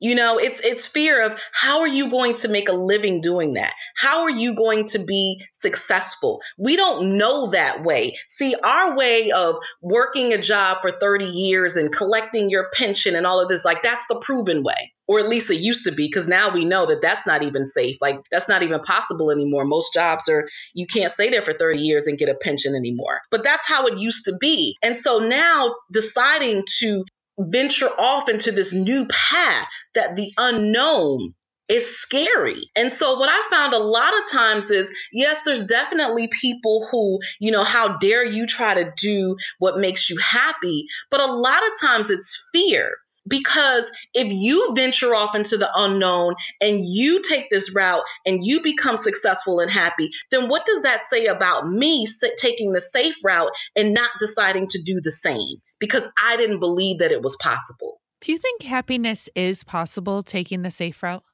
you 0.00 0.14
know, 0.14 0.38
it's 0.38 0.60
it's 0.60 0.86
fear 0.86 1.22
of 1.26 1.38
how 1.52 1.80
are 1.80 1.86
you 1.86 2.10
going 2.10 2.32
to 2.34 2.48
make 2.48 2.70
a 2.70 2.72
living 2.72 3.20
doing 3.20 3.54
that? 3.54 3.74
How 3.96 4.22
are 4.22 4.30
you 4.30 4.54
going 4.54 4.86
to 4.86 4.98
be 4.98 5.44
successful? 5.52 6.40
We 6.58 6.76
don't 6.76 7.18
know 7.18 7.50
that 7.50 7.84
way. 7.84 8.16
See, 8.26 8.56
our 8.64 8.96
way 8.96 9.30
of 9.30 9.56
working 9.82 10.32
a 10.32 10.40
job 10.40 10.78
for 10.80 10.90
30 10.90 11.26
years 11.26 11.76
and 11.76 11.92
collecting 11.92 12.48
your 12.48 12.70
pension 12.72 13.14
and 13.14 13.26
all 13.26 13.42
of 13.42 13.50
this 13.50 13.64
like 13.64 13.82
that's 13.82 14.06
the 14.06 14.18
proven 14.20 14.62
way. 14.62 14.94
Or 15.10 15.18
at 15.18 15.28
least 15.28 15.50
it 15.50 15.58
used 15.58 15.86
to 15.86 15.90
be 15.90 16.06
because 16.06 16.28
now 16.28 16.52
we 16.52 16.64
know 16.64 16.86
that 16.86 17.02
that's 17.02 17.26
not 17.26 17.42
even 17.42 17.66
safe. 17.66 17.96
Like 18.00 18.20
that's 18.30 18.48
not 18.48 18.62
even 18.62 18.78
possible 18.78 19.32
anymore. 19.32 19.64
Most 19.64 19.92
jobs 19.92 20.28
are 20.28 20.48
you 20.72 20.86
can't 20.86 21.10
stay 21.10 21.30
there 21.30 21.42
for 21.42 21.52
30 21.52 21.80
years 21.80 22.06
and 22.06 22.16
get 22.16 22.28
a 22.28 22.36
pension 22.40 22.76
anymore. 22.76 23.20
But 23.28 23.42
that's 23.42 23.66
how 23.66 23.86
it 23.86 23.98
used 23.98 24.26
to 24.26 24.36
be. 24.40 24.76
And 24.84 24.96
so 24.96 25.18
now 25.18 25.74
deciding 25.92 26.62
to 26.78 27.04
venture 27.40 27.88
off 27.88 28.28
into 28.28 28.52
this 28.52 28.72
new 28.72 29.04
path 29.06 29.66
that 29.94 30.14
the 30.14 30.30
unknown 30.38 31.34
is 31.68 31.98
scary. 31.98 32.70
And 32.76 32.92
so 32.92 33.18
what 33.18 33.28
I 33.28 33.48
found 33.50 33.74
a 33.74 33.78
lot 33.78 34.12
of 34.16 34.30
times 34.30 34.70
is 34.70 34.92
yes, 35.12 35.42
there's 35.42 35.64
definitely 35.64 36.28
people 36.28 36.86
who, 36.88 37.18
you 37.40 37.50
know, 37.50 37.64
how 37.64 37.98
dare 37.98 38.24
you 38.24 38.46
try 38.46 38.74
to 38.74 38.92
do 38.96 39.36
what 39.58 39.78
makes 39.78 40.08
you 40.08 40.18
happy, 40.18 40.86
but 41.10 41.20
a 41.20 41.32
lot 41.32 41.66
of 41.66 41.80
times 41.80 42.10
it's 42.10 42.48
fear. 42.52 42.90
Because 43.28 43.92
if 44.14 44.32
you 44.32 44.72
venture 44.74 45.14
off 45.14 45.34
into 45.34 45.56
the 45.56 45.70
unknown 45.74 46.34
and 46.60 46.80
you 46.82 47.22
take 47.22 47.50
this 47.50 47.74
route 47.74 48.02
and 48.24 48.40
you 48.42 48.62
become 48.62 48.96
successful 48.96 49.60
and 49.60 49.70
happy, 49.70 50.10
then 50.30 50.48
what 50.48 50.64
does 50.64 50.82
that 50.82 51.02
say 51.02 51.26
about 51.26 51.68
me 51.68 52.06
taking 52.38 52.72
the 52.72 52.80
safe 52.80 53.16
route 53.24 53.50
and 53.76 53.92
not 53.92 54.10
deciding 54.18 54.68
to 54.68 54.82
do 54.82 55.00
the 55.00 55.12
same? 55.12 55.56
Because 55.78 56.08
I 56.22 56.36
didn't 56.36 56.60
believe 56.60 56.98
that 56.98 57.12
it 57.12 57.22
was 57.22 57.36
possible. 57.36 58.00
Do 58.20 58.32
you 58.32 58.38
think 58.38 58.62
happiness 58.62 59.28
is 59.34 59.64
possible 59.64 60.22
taking 60.22 60.62
the 60.62 60.70
safe 60.70 61.02
route? 61.02 61.24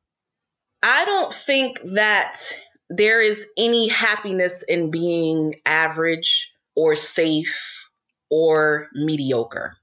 I 0.82 1.04
don't 1.04 1.32
think 1.32 1.80
that 1.94 2.36
there 2.90 3.20
is 3.20 3.48
any 3.56 3.88
happiness 3.88 4.62
in 4.62 4.90
being 4.90 5.54
average 5.64 6.52
or 6.76 6.94
safe 6.94 7.90
or 8.30 8.88
mediocre. 8.92 9.76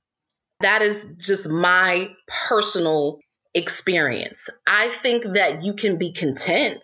That 0.64 0.82
is 0.82 1.14
just 1.18 1.50
my 1.50 2.10
personal 2.48 3.20
experience. 3.54 4.50
I 4.68 4.90
think 4.90 5.24
that 5.34 5.64
you 5.64 5.74
can 5.74 5.98
be 5.98 6.12
content. 6.12 6.84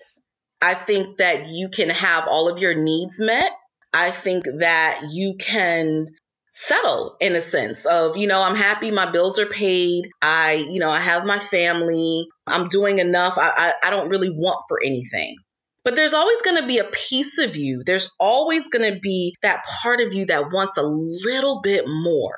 I 0.61 0.73
think 0.73 1.17
that 1.17 1.47
you 1.47 1.69
can 1.69 1.89
have 1.89 2.27
all 2.27 2.49
of 2.49 2.59
your 2.59 2.75
needs 2.75 3.19
met. 3.19 3.51
I 3.93 4.11
think 4.11 4.45
that 4.59 5.01
you 5.11 5.35
can 5.39 6.05
settle 6.51 7.15
in 7.19 7.35
a 7.35 7.41
sense 7.41 7.85
of, 7.85 8.17
you 8.17 8.27
know, 8.27 8.41
I'm 8.41 8.55
happy 8.55 8.91
my 8.91 9.09
bills 9.11 9.39
are 9.39 9.45
paid. 9.45 10.09
I, 10.21 10.65
you 10.69 10.79
know, 10.79 10.89
I 10.89 10.99
have 10.99 11.25
my 11.25 11.39
family. 11.39 12.27
I'm 12.45 12.65
doing 12.65 12.99
enough. 12.99 13.37
I, 13.37 13.49
I, 13.55 13.87
I 13.87 13.89
don't 13.89 14.09
really 14.09 14.29
want 14.29 14.63
for 14.67 14.79
anything. 14.83 15.35
But 15.85 15.95
there's 15.95 16.13
always 16.13 16.41
going 16.41 16.61
to 16.61 16.67
be 16.67 16.79
a 16.79 16.91
piece 16.91 17.39
of 17.39 17.55
you. 17.55 17.83
There's 17.85 18.11
always 18.19 18.67
going 18.67 18.93
to 18.93 18.99
be 18.99 19.35
that 19.41 19.63
part 19.81 20.01
of 20.01 20.13
you 20.13 20.25
that 20.25 20.51
wants 20.51 20.77
a 20.77 20.83
little 20.83 21.61
bit 21.61 21.85
more. 21.87 22.35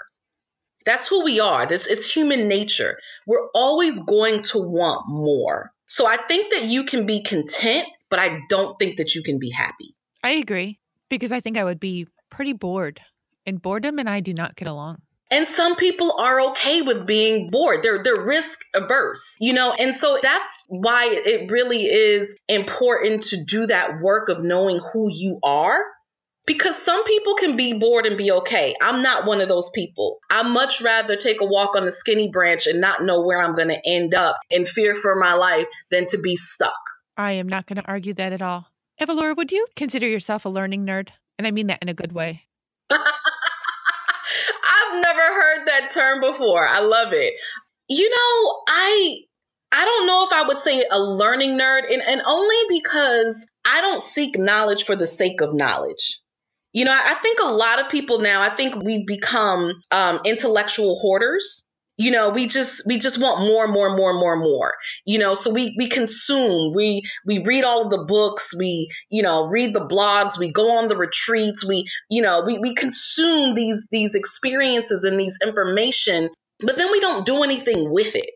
That's 0.86 1.08
who 1.08 1.24
we 1.24 1.40
are. 1.40 1.72
It's, 1.72 1.88
it's 1.88 2.12
human 2.12 2.48
nature. 2.48 2.98
We're 3.28 3.48
always 3.54 4.00
going 4.00 4.44
to 4.44 4.60
want 4.60 5.04
more. 5.08 5.72
So 5.88 6.08
I 6.08 6.18
think 6.18 6.52
that 6.52 6.66
you 6.66 6.86
can 6.86 7.06
be 7.06 7.22
content, 7.22 7.88
but 8.10 8.20
I 8.20 8.40
don't 8.50 8.78
think 8.80 8.98
that 8.98 9.14
you 9.14 9.24
can 9.24 9.40
be 9.40 9.50
happy. 9.50 9.96
I 10.24 10.32
agree 10.32 10.80
because 11.10 11.32
I 11.32 11.42
think 11.42 11.58
I 11.58 11.64
would 11.64 11.80
be 11.80 12.08
pretty 12.30 12.54
bored, 12.54 13.02
and 13.46 13.62
boredom 13.62 14.00
and 14.00 14.10
I 14.10 14.22
do 14.22 14.34
not 14.34 14.56
get 14.56 14.68
along. 14.68 15.02
And 15.30 15.48
some 15.48 15.76
people 15.78 16.16
are 16.20 16.42
okay 16.50 16.82
with 16.82 17.06
being 17.06 17.50
bored. 17.50 17.84
They're 17.84 18.04
they're 18.04 18.22
risk 18.22 18.60
averse, 18.74 19.38
you 19.40 19.54
know. 19.54 19.74
And 19.74 19.96
so 19.96 20.20
that's 20.22 20.64
why 20.68 21.10
it 21.10 21.50
really 21.50 21.84
is 21.86 22.38
important 22.50 23.24
to 23.24 23.44
do 23.44 23.68
that 23.68 24.02
work 24.02 24.30
of 24.30 24.44
knowing 24.44 24.80
who 24.94 25.10
you 25.10 25.40
are 25.44 25.80
because 26.52 26.76
some 26.76 27.04
people 27.06 27.36
can 27.36 27.56
be 27.56 27.72
bored 27.72 28.06
and 28.06 28.18
be 28.18 28.30
okay. 28.30 28.76
I'm 28.82 29.02
not 29.02 29.26
one 29.26 29.40
of 29.40 29.48
those 29.48 29.70
people. 29.70 30.20
I 30.30 30.44
much 30.44 30.82
rather 30.82 31.16
take 31.16 31.40
a 31.40 31.46
walk 31.46 31.78
on 31.78 31.86
the 31.86 31.94
skinny 31.94 32.30
branch 32.30 32.68
and 32.68 32.82
not 32.82 33.02
know 33.04 33.22
where 33.22 33.42
I'm 33.42 33.56
going 33.56 33.70
to 33.70 33.82
end 33.86 34.14
up 34.14 34.38
and 34.52 34.68
fear 34.68 34.94
for 34.94 35.16
my 35.16 35.34
life 35.34 35.68
than 35.92 36.08
to 36.08 36.20
be 36.20 36.36
stuck. 36.36 36.74
I 37.16 37.34
am 37.34 37.48
not 37.48 37.68
going 37.68 37.78
to 37.78 37.88
argue 37.90 38.14
that 38.16 38.34
at 38.34 38.42
all. 38.42 38.68
Ava 39.00 39.14
Laura, 39.14 39.34
would 39.34 39.54
you 39.54 39.66
consider 39.78 40.08
yourself 40.08 40.44
a 40.44 40.50
learning 40.50 40.86
nerd? 40.86 41.10
And 41.38 41.48
I 41.48 41.52
mean 41.52 41.68
that 41.68 41.82
in 41.82 41.88
a 41.88 41.94
good 41.94 42.12
way. 42.12 42.44
I've 42.92 43.00
never 44.94 45.22
heard 45.22 45.68
that 45.68 45.92
term 45.94 46.20
before. 46.20 46.68
I 46.68 46.82
love 46.82 47.14
it. 47.14 47.34
You 47.88 48.10
know, 48.10 48.64
I 48.68 49.20
I 49.72 49.86
don't 49.86 50.06
know 50.06 50.26
if 50.26 50.34
I 50.34 50.44
would 50.48 50.58
say 50.58 50.84
a 50.92 51.00
learning 51.00 51.58
nerd, 51.58 51.92
and, 51.92 52.02
and 52.02 52.22
only 52.26 52.58
because 52.68 53.50
I 53.64 53.80
don't 53.80 54.02
seek 54.02 54.38
knowledge 54.38 54.84
for 54.84 54.98
the 54.98 55.08
sake 55.08 55.40
of 55.40 55.54
knowledge. 55.54 56.21
You 56.74 56.86
know, 56.86 56.94
I 56.94 57.16
think 57.16 57.40
a 57.40 57.48
lot 57.52 57.80
of 57.80 57.90
people 57.90 58.20
now, 58.20 58.42
I 58.42 58.50
think 58.50 58.76
we 58.76 59.04
become 59.06 59.74
um, 59.92 60.20
intellectual 60.26 60.98
hoarders. 61.00 61.64
You 61.98 62.10
know 62.10 62.30
we 62.30 62.48
just 62.48 62.82
we 62.88 62.98
just 62.98 63.22
want 63.22 63.46
more 63.46 63.64
and 63.64 63.72
more 63.72 63.88
and 63.88 63.96
more 63.96 64.10
and 64.10 64.20
more 64.20 64.34
and 64.34 64.42
more. 64.42 64.74
You 65.06 65.20
know 65.20 65.36
so 65.36 65.52
we 65.52 65.76
we 65.78 65.88
consume. 65.88 66.74
We 66.74 67.04
we 67.28 67.44
read 67.44 67.64
all 67.64 67.84
of 67.84 67.92
the 67.92 68.06
books. 68.08 68.58
We 68.58 68.90
you 69.12 69.22
know 69.22 69.48
read 69.50 69.76
the 69.76 69.86
blogs. 69.86 70.40
We 70.40 70.52
go 70.52 70.72
on 70.72 70.88
the 70.88 70.98
retreats. 70.98 71.64
We 71.68 71.86
you 72.10 72.24
know 72.24 72.42
we 72.44 72.58
we 72.58 72.74
consume 72.74 73.54
these 73.54 73.86
these 73.92 74.16
experiences 74.16 75.04
and 75.04 75.20
these 75.20 75.38
information 75.46 76.30
but 76.62 76.78
then 76.78 76.92
we 76.92 77.00
don't 77.00 77.26
do 77.26 77.44
anything 77.44 77.92
with 77.92 78.16
it 78.16 78.32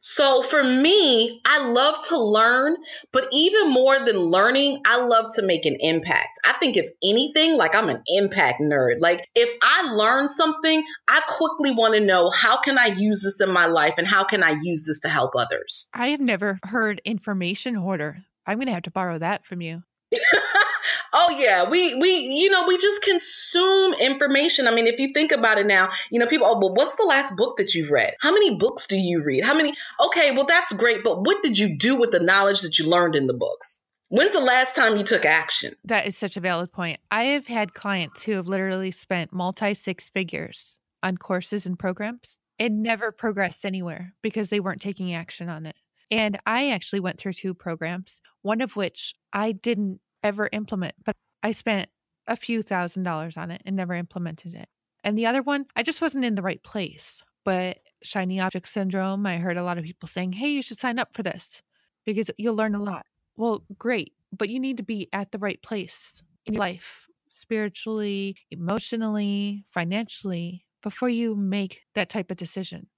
so 0.00 0.42
for 0.42 0.62
me, 0.62 1.40
I 1.44 1.66
love 1.66 1.96
to 2.08 2.18
learn, 2.18 2.76
but 3.12 3.28
even 3.32 3.70
more 3.70 3.98
than 3.98 4.16
learning, 4.16 4.82
I 4.86 5.00
love 5.00 5.26
to 5.34 5.42
make 5.42 5.66
an 5.66 5.76
impact. 5.80 6.38
I 6.44 6.54
think 6.54 6.76
if 6.76 6.88
anything, 7.02 7.56
like 7.56 7.74
I'm 7.74 7.88
an 7.88 8.02
impact 8.06 8.60
nerd. 8.60 8.96
Like 9.00 9.28
if 9.34 9.48
I 9.62 9.92
learn 9.92 10.28
something, 10.28 10.84
I 11.08 11.20
quickly 11.26 11.72
want 11.72 11.94
to 11.94 12.00
know 12.00 12.30
how 12.30 12.60
can 12.60 12.78
I 12.78 12.86
use 12.86 13.22
this 13.22 13.40
in 13.40 13.52
my 13.52 13.66
life 13.66 13.94
and 13.98 14.06
how 14.06 14.24
can 14.24 14.42
I 14.42 14.56
use 14.62 14.84
this 14.86 15.00
to 15.00 15.08
help 15.08 15.32
others? 15.36 15.88
I 15.92 16.08
have 16.08 16.20
never 16.20 16.58
heard 16.64 17.00
information 17.04 17.74
hoarder. 17.74 18.24
I'm 18.46 18.58
going 18.58 18.66
to 18.66 18.72
have 18.72 18.84
to 18.84 18.90
borrow 18.90 19.18
that 19.18 19.44
from 19.44 19.60
you. 19.60 19.82
oh 21.12 21.30
yeah, 21.30 21.68
we 21.68 21.94
we 21.94 22.10
you 22.10 22.50
know 22.50 22.64
we 22.66 22.78
just 22.78 23.02
consume 23.02 23.94
information. 23.94 24.68
I 24.68 24.74
mean, 24.74 24.86
if 24.86 24.98
you 24.98 25.12
think 25.12 25.32
about 25.32 25.58
it 25.58 25.66
now, 25.66 25.90
you 26.10 26.18
know 26.18 26.26
people. 26.26 26.46
Oh, 26.46 26.58
well, 26.58 26.74
what's 26.74 26.96
the 26.96 27.04
last 27.04 27.36
book 27.36 27.56
that 27.56 27.74
you've 27.74 27.90
read? 27.90 28.14
How 28.20 28.32
many 28.32 28.56
books 28.56 28.86
do 28.86 28.96
you 28.96 29.22
read? 29.22 29.44
How 29.44 29.54
many? 29.54 29.74
Okay, 30.06 30.32
well 30.32 30.46
that's 30.46 30.72
great, 30.72 31.04
but 31.04 31.24
what 31.24 31.42
did 31.42 31.58
you 31.58 31.76
do 31.76 31.96
with 31.96 32.10
the 32.10 32.20
knowledge 32.20 32.62
that 32.62 32.78
you 32.78 32.88
learned 32.88 33.14
in 33.14 33.26
the 33.26 33.34
books? 33.34 33.82
When's 34.10 34.32
the 34.32 34.40
last 34.40 34.74
time 34.74 34.96
you 34.96 35.04
took 35.04 35.26
action? 35.26 35.74
That 35.84 36.06
is 36.06 36.16
such 36.16 36.38
a 36.38 36.40
valid 36.40 36.72
point. 36.72 36.98
I 37.10 37.24
have 37.24 37.46
had 37.46 37.74
clients 37.74 38.22
who 38.22 38.32
have 38.32 38.48
literally 38.48 38.90
spent 38.90 39.34
multi 39.34 39.74
six 39.74 40.08
figures 40.08 40.78
on 41.02 41.18
courses 41.18 41.66
and 41.66 41.78
programs 41.78 42.38
and 42.58 42.82
never 42.82 43.12
progressed 43.12 43.64
anywhere 43.64 44.14
because 44.22 44.48
they 44.48 44.60
weren't 44.60 44.80
taking 44.80 45.12
action 45.14 45.48
on 45.48 45.66
it. 45.66 45.76
And 46.10 46.38
I 46.46 46.70
actually 46.70 47.00
went 47.00 47.18
through 47.18 47.34
two 47.34 47.54
programs, 47.54 48.20
one 48.42 48.60
of 48.60 48.76
which 48.76 49.14
I 49.32 49.52
didn't 49.52 50.00
ever 50.22 50.48
implement, 50.52 50.94
but 51.04 51.16
I 51.42 51.52
spent 51.52 51.88
a 52.26 52.36
few 52.36 52.62
thousand 52.62 53.04
dollars 53.04 53.36
on 53.36 53.50
it 53.50 53.62
and 53.64 53.76
never 53.76 53.94
implemented 53.94 54.54
it. 54.54 54.68
And 55.04 55.16
the 55.16 55.26
other 55.26 55.42
one, 55.42 55.66
I 55.76 55.82
just 55.82 56.00
wasn't 56.00 56.24
in 56.24 56.34
the 56.34 56.42
right 56.42 56.62
place. 56.62 57.22
But 57.44 57.78
shiny 58.02 58.40
object 58.40 58.68
syndrome, 58.68 59.26
I 59.26 59.38
heard 59.38 59.56
a 59.56 59.62
lot 59.62 59.78
of 59.78 59.84
people 59.84 60.06
saying, 60.06 60.32
hey, 60.32 60.48
you 60.48 60.60
should 60.60 60.78
sign 60.78 60.98
up 60.98 61.14
for 61.14 61.22
this 61.22 61.62
because 62.04 62.30
you'll 62.36 62.54
learn 62.54 62.74
a 62.74 62.82
lot. 62.82 63.06
Well, 63.36 63.64
great, 63.78 64.12
but 64.36 64.48
you 64.48 64.60
need 64.60 64.76
to 64.76 64.82
be 64.82 65.08
at 65.12 65.32
the 65.32 65.38
right 65.38 65.62
place 65.62 66.22
in 66.44 66.54
your 66.54 66.60
life, 66.60 67.08
spiritually, 67.30 68.36
emotionally, 68.50 69.64
financially, 69.70 70.66
before 70.82 71.08
you 71.08 71.34
make 71.34 71.82
that 71.94 72.08
type 72.08 72.30
of 72.30 72.36
decision. 72.36 72.88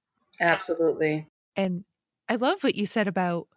Absolutely. 0.40 1.28
And 1.56 1.84
I 2.28 2.36
love 2.36 2.62
what 2.62 2.74
you 2.74 2.86
said 2.86 3.06
about 3.06 3.48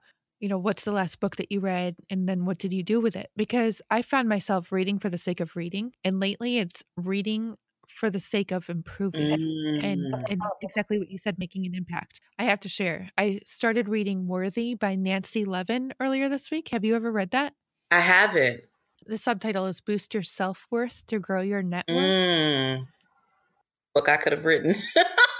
you 0.43 0.49
know, 0.49 0.57
what's 0.57 0.83
the 0.83 0.91
last 0.91 1.21
book 1.21 1.37
that 1.37 1.53
you 1.53 1.61
read 1.61 1.95
and 2.09 2.27
then 2.27 2.43
what 2.43 2.57
did 2.57 2.73
you 2.73 2.83
do 2.83 2.99
with 2.99 3.15
it? 3.15 3.31
Because 3.37 3.81
I 3.89 4.01
found 4.01 4.27
myself 4.27 4.73
reading 4.73 4.99
for 4.99 5.07
the 5.07 5.17
sake 5.17 5.39
of 5.39 5.55
reading. 5.55 5.93
And 6.03 6.19
lately 6.19 6.57
it's 6.57 6.83
reading 6.97 7.55
for 7.87 8.09
the 8.09 8.19
sake 8.19 8.51
of 8.51 8.69
improving 8.69 9.39
mm. 9.39 9.81
and, 9.81 10.13
and 10.27 10.41
exactly 10.61 10.99
what 10.99 11.09
you 11.09 11.17
said, 11.17 11.39
making 11.39 11.65
an 11.65 11.73
impact. 11.73 12.19
I 12.37 12.43
have 12.43 12.59
to 12.59 12.67
share. 12.67 13.09
I 13.17 13.39
started 13.45 13.87
reading 13.87 14.27
Worthy 14.27 14.75
by 14.75 14.95
Nancy 14.95 15.45
Levin 15.45 15.93
earlier 16.01 16.27
this 16.27 16.51
week. 16.51 16.67
Have 16.73 16.83
you 16.83 16.97
ever 16.97 17.09
read 17.09 17.31
that? 17.31 17.53
I 17.89 18.01
haven't. 18.01 18.63
The 19.05 19.17
subtitle 19.17 19.67
is 19.67 19.79
Boost 19.79 20.13
Your 20.13 20.23
Self 20.23 20.67
Worth 20.69 21.05
to 21.07 21.19
Grow 21.19 21.41
Your 21.41 21.63
Net 21.63 21.85
Worth. 21.87 21.97
Mm. 21.97 22.87
Book 23.95 24.09
I 24.09 24.17
could 24.17 24.33
have 24.33 24.43
written. 24.43 24.75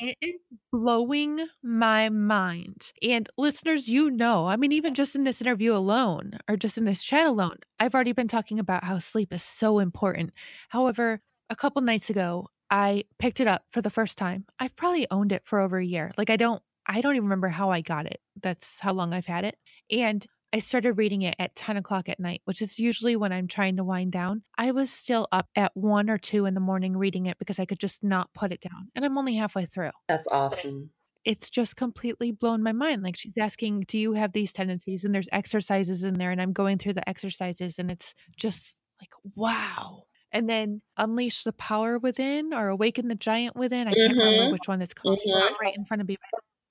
It 0.00 0.16
is 0.20 0.34
blowing 0.70 1.40
my 1.62 2.08
mind. 2.08 2.92
And 3.02 3.28
listeners, 3.36 3.88
you 3.88 4.10
know, 4.10 4.46
I 4.46 4.56
mean, 4.56 4.70
even 4.70 4.94
just 4.94 5.16
in 5.16 5.24
this 5.24 5.40
interview 5.40 5.74
alone, 5.74 6.38
or 6.48 6.56
just 6.56 6.78
in 6.78 6.84
this 6.84 7.02
chat 7.02 7.26
alone, 7.26 7.56
I've 7.80 7.94
already 7.94 8.12
been 8.12 8.28
talking 8.28 8.60
about 8.60 8.84
how 8.84 8.98
sleep 9.00 9.34
is 9.34 9.42
so 9.42 9.80
important. 9.80 10.32
However, 10.68 11.20
a 11.50 11.56
couple 11.56 11.82
nights 11.82 12.10
ago, 12.10 12.46
I 12.70 13.04
picked 13.18 13.40
it 13.40 13.48
up 13.48 13.64
for 13.70 13.82
the 13.82 13.90
first 13.90 14.18
time. 14.18 14.44
I've 14.60 14.76
probably 14.76 15.06
owned 15.10 15.32
it 15.32 15.42
for 15.44 15.58
over 15.58 15.78
a 15.78 15.84
year. 15.84 16.12
Like 16.16 16.30
I 16.30 16.36
don't 16.36 16.62
I 16.86 17.00
don't 17.00 17.16
even 17.16 17.24
remember 17.24 17.48
how 17.48 17.70
I 17.70 17.80
got 17.80 18.06
it. 18.06 18.20
That's 18.40 18.78
how 18.80 18.92
long 18.92 19.12
I've 19.12 19.26
had 19.26 19.44
it. 19.44 19.56
And 19.90 20.24
I 20.52 20.60
started 20.60 20.94
reading 20.94 21.22
it 21.22 21.34
at 21.38 21.54
10 21.56 21.76
o'clock 21.76 22.08
at 22.08 22.18
night, 22.18 22.40
which 22.44 22.62
is 22.62 22.78
usually 22.78 23.16
when 23.16 23.32
I'm 23.32 23.48
trying 23.48 23.76
to 23.76 23.84
wind 23.84 24.12
down. 24.12 24.42
I 24.56 24.70
was 24.70 24.90
still 24.90 25.28
up 25.30 25.48
at 25.54 25.72
one 25.74 26.08
or 26.08 26.16
two 26.16 26.46
in 26.46 26.54
the 26.54 26.60
morning 26.60 26.96
reading 26.96 27.26
it 27.26 27.38
because 27.38 27.58
I 27.58 27.66
could 27.66 27.78
just 27.78 28.02
not 28.02 28.32
put 28.32 28.52
it 28.52 28.60
down. 28.60 28.88
And 28.94 29.04
I'm 29.04 29.18
only 29.18 29.36
halfway 29.36 29.66
through. 29.66 29.90
That's 30.08 30.26
awesome. 30.28 30.90
It's 31.24 31.50
just 31.50 31.76
completely 31.76 32.32
blown 32.32 32.62
my 32.62 32.72
mind. 32.72 33.02
Like 33.02 33.16
she's 33.16 33.34
asking, 33.38 33.84
Do 33.88 33.98
you 33.98 34.14
have 34.14 34.32
these 34.32 34.52
tendencies? 34.52 35.04
And 35.04 35.14
there's 35.14 35.28
exercises 35.32 36.02
in 36.02 36.14
there. 36.14 36.30
And 36.30 36.40
I'm 36.40 36.54
going 36.54 36.78
through 36.78 36.94
the 36.94 37.06
exercises, 37.06 37.78
and 37.78 37.90
it's 37.90 38.14
just 38.36 38.76
like, 39.00 39.12
wow. 39.34 40.04
And 40.32 40.48
then 40.48 40.80
Unleash 40.96 41.42
the 41.42 41.52
Power 41.52 41.98
Within 41.98 42.54
or 42.54 42.68
Awaken 42.68 43.08
the 43.08 43.14
Giant 43.14 43.56
Within. 43.56 43.88
I 43.88 43.92
can't 43.92 44.12
mm-hmm. 44.12 44.18
remember 44.18 44.52
which 44.52 44.68
one 44.68 44.80
it's 44.80 44.94
called. 44.94 45.18
Mm-hmm. 45.18 45.54
Right 45.60 45.74
in 45.76 45.84
front 45.84 46.00
of 46.00 46.08
me. 46.08 46.16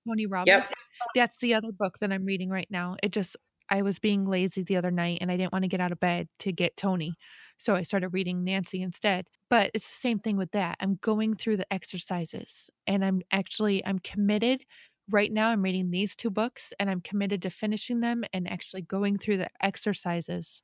Tony 0.07 0.25
Robbins. 0.25 0.47
Yep. 0.47 0.73
That's 1.15 1.37
the 1.37 1.53
other 1.53 1.71
book 1.71 1.99
that 1.99 2.11
I'm 2.11 2.25
reading 2.25 2.49
right 2.49 2.67
now. 2.69 2.95
It 3.03 3.11
just 3.11 3.35
I 3.69 3.81
was 3.81 3.99
being 3.99 4.25
lazy 4.25 4.63
the 4.63 4.77
other 4.77 4.91
night 4.91 5.19
and 5.21 5.31
I 5.31 5.37
didn't 5.37 5.53
want 5.53 5.63
to 5.63 5.69
get 5.69 5.81
out 5.81 5.91
of 5.91 5.99
bed 5.99 6.27
to 6.39 6.51
get 6.51 6.77
Tony. 6.77 7.15
So 7.57 7.75
I 7.75 7.83
started 7.83 8.09
reading 8.09 8.43
Nancy 8.43 8.81
instead. 8.81 9.27
But 9.49 9.71
it's 9.73 9.87
the 9.87 10.01
same 10.01 10.19
thing 10.19 10.37
with 10.37 10.51
that. 10.51 10.77
I'm 10.79 10.95
going 11.01 11.35
through 11.35 11.57
the 11.57 11.71
exercises 11.73 12.69
and 12.85 13.03
I'm 13.03 13.21
actually 13.31 13.85
I'm 13.85 13.99
committed 13.99 14.63
right 15.09 15.31
now 15.31 15.49
I'm 15.49 15.61
reading 15.61 15.89
these 15.89 16.15
two 16.15 16.29
books 16.29 16.73
and 16.79 16.89
I'm 16.89 17.01
committed 17.01 17.41
to 17.43 17.49
finishing 17.49 18.01
them 18.01 18.23
and 18.33 18.49
actually 18.49 18.81
going 18.81 19.17
through 19.17 19.37
the 19.37 19.47
exercises 19.61 20.61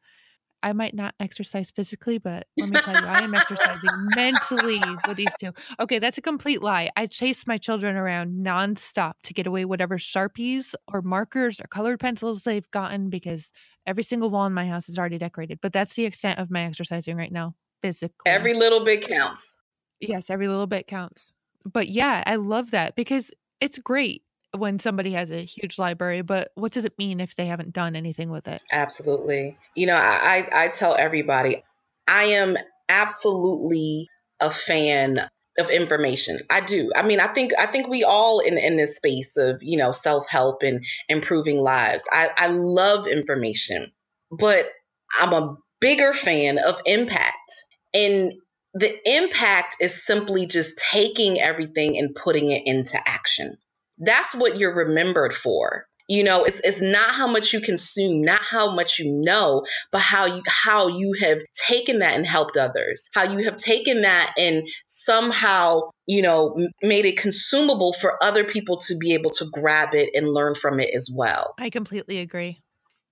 I 0.63 0.73
might 0.73 0.95
not 0.95 1.13
exercise 1.19 1.69
physically, 1.69 2.17
but 2.17 2.47
let 2.57 2.69
me 2.69 2.79
tell 2.79 2.99
you, 2.99 3.07
I 3.07 3.19
am 3.19 3.35
exercising 3.35 3.89
mentally 4.15 4.81
with 5.07 5.17
these 5.17 5.27
two. 5.39 5.51
Okay, 5.79 5.99
that's 5.99 6.17
a 6.17 6.21
complete 6.21 6.63
lie. 6.63 6.89
I 6.95 7.05
chase 7.05 7.45
my 7.45 7.57
children 7.57 7.97
around 7.97 8.45
nonstop 8.45 9.13
to 9.23 9.33
get 9.33 9.45
away 9.45 9.65
whatever 9.65 9.97
Sharpies 9.97 10.73
or 10.91 11.01
markers 11.01 11.59
or 11.59 11.65
colored 11.67 11.99
pencils 11.99 12.43
they've 12.43 12.69
gotten 12.71 13.09
because 13.09 13.51
every 13.85 14.03
single 14.03 14.29
wall 14.29 14.45
in 14.45 14.53
my 14.53 14.67
house 14.67 14.87
is 14.87 14.97
already 14.97 15.17
decorated. 15.17 15.59
But 15.61 15.73
that's 15.73 15.95
the 15.95 16.05
extent 16.05 16.39
of 16.39 16.49
my 16.49 16.63
exercising 16.63 17.17
right 17.17 17.31
now, 17.31 17.55
physically. 17.81 18.15
Every 18.25 18.53
little 18.53 18.85
bit 18.85 19.05
counts. 19.05 19.61
Yes, 19.99 20.29
every 20.29 20.47
little 20.47 20.67
bit 20.67 20.87
counts. 20.87 21.33
But 21.71 21.89
yeah, 21.89 22.23
I 22.25 22.37
love 22.37 22.71
that 22.71 22.95
because 22.95 23.31
it's 23.59 23.79
great 23.79 24.23
when 24.57 24.79
somebody 24.79 25.11
has 25.13 25.31
a 25.31 25.43
huge 25.43 25.79
library, 25.79 26.21
but 26.21 26.51
what 26.55 26.71
does 26.71 26.85
it 26.85 26.97
mean 26.97 27.19
if 27.19 27.35
they 27.35 27.45
haven't 27.45 27.73
done 27.73 27.95
anything 27.95 28.29
with 28.29 28.47
it? 28.47 28.61
Absolutely. 28.71 29.57
You 29.75 29.87
know, 29.87 29.95
I, 29.95 30.47
I 30.53 30.67
tell 30.67 30.95
everybody, 30.95 31.63
I 32.07 32.25
am 32.25 32.57
absolutely 32.89 34.07
a 34.39 34.49
fan 34.49 35.29
of 35.57 35.69
information. 35.69 36.37
I 36.49 36.61
do. 36.61 36.91
I 36.95 37.03
mean, 37.03 37.19
I 37.19 37.27
think 37.27 37.51
I 37.57 37.67
think 37.67 37.87
we 37.87 38.03
all 38.03 38.39
in 38.39 38.57
in 38.57 38.75
this 38.75 38.95
space 38.95 39.37
of 39.37 39.61
you 39.61 39.77
know 39.77 39.91
self 39.91 40.27
help 40.27 40.63
and 40.63 40.83
improving 41.09 41.59
lives. 41.59 42.03
I 42.11 42.29
I 42.35 42.47
love 42.47 43.07
information, 43.07 43.91
but 44.31 44.65
I'm 45.19 45.33
a 45.33 45.55
bigger 45.79 46.13
fan 46.13 46.57
of 46.57 46.79
impact. 46.85 47.65
And 47.93 48.33
the 48.73 48.97
impact 49.07 49.77
is 49.79 50.03
simply 50.03 50.47
just 50.47 50.79
taking 50.79 51.39
everything 51.39 51.97
and 51.99 52.15
putting 52.15 52.49
it 52.49 52.63
into 52.65 52.97
action. 53.07 53.57
That's 54.05 54.35
what 54.35 54.57
you're 54.57 54.75
remembered 54.75 55.33
for. 55.33 55.85
You 56.09 56.23
know, 56.23 56.43
it's 56.43 56.59
it's 56.59 56.81
not 56.81 57.11
how 57.11 57.27
much 57.27 57.53
you 57.53 57.61
consume, 57.61 58.23
not 58.23 58.41
how 58.41 58.75
much 58.75 58.99
you 58.99 59.09
know, 59.09 59.65
but 59.91 60.01
how 60.01 60.25
you 60.25 60.43
how 60.47 60.89
you 60.89 61.13
have 61.21 61.39
taken 61.67 61.99
that 61.99 62.15
and 62.15 62.25
helped 62.25 62.57
others. 62.57 63.09
How 63.13 63.23
you 63.23 63.45
have 63.45 63.55
taken 63.55 64.01
that 64.01 64.33
and 64.37 64.67
somehow, 64.85 65.91
you 66.05 66.21
know, 66.21 66.55
made 66.81 67.05
it 67.05 67.17
consumable 67.17 67.93
for 67.93 68.21
other 68.21 68.43
people 68.43 68.77
to 68.79 68.97
be 68.97 69.13
able 69.13 69.31
to 69.31 69.45
grab 69.53 69.93
it 69.93 70.09
and 70.13 70.27
learn 70.27 70.55
from 70.55 70.81
it 70.81 70.93
as 70.93 71.09
well. 71.15 71.55
I 71.57 71.69
completely 71.69 72.19
agree 72.19 72.59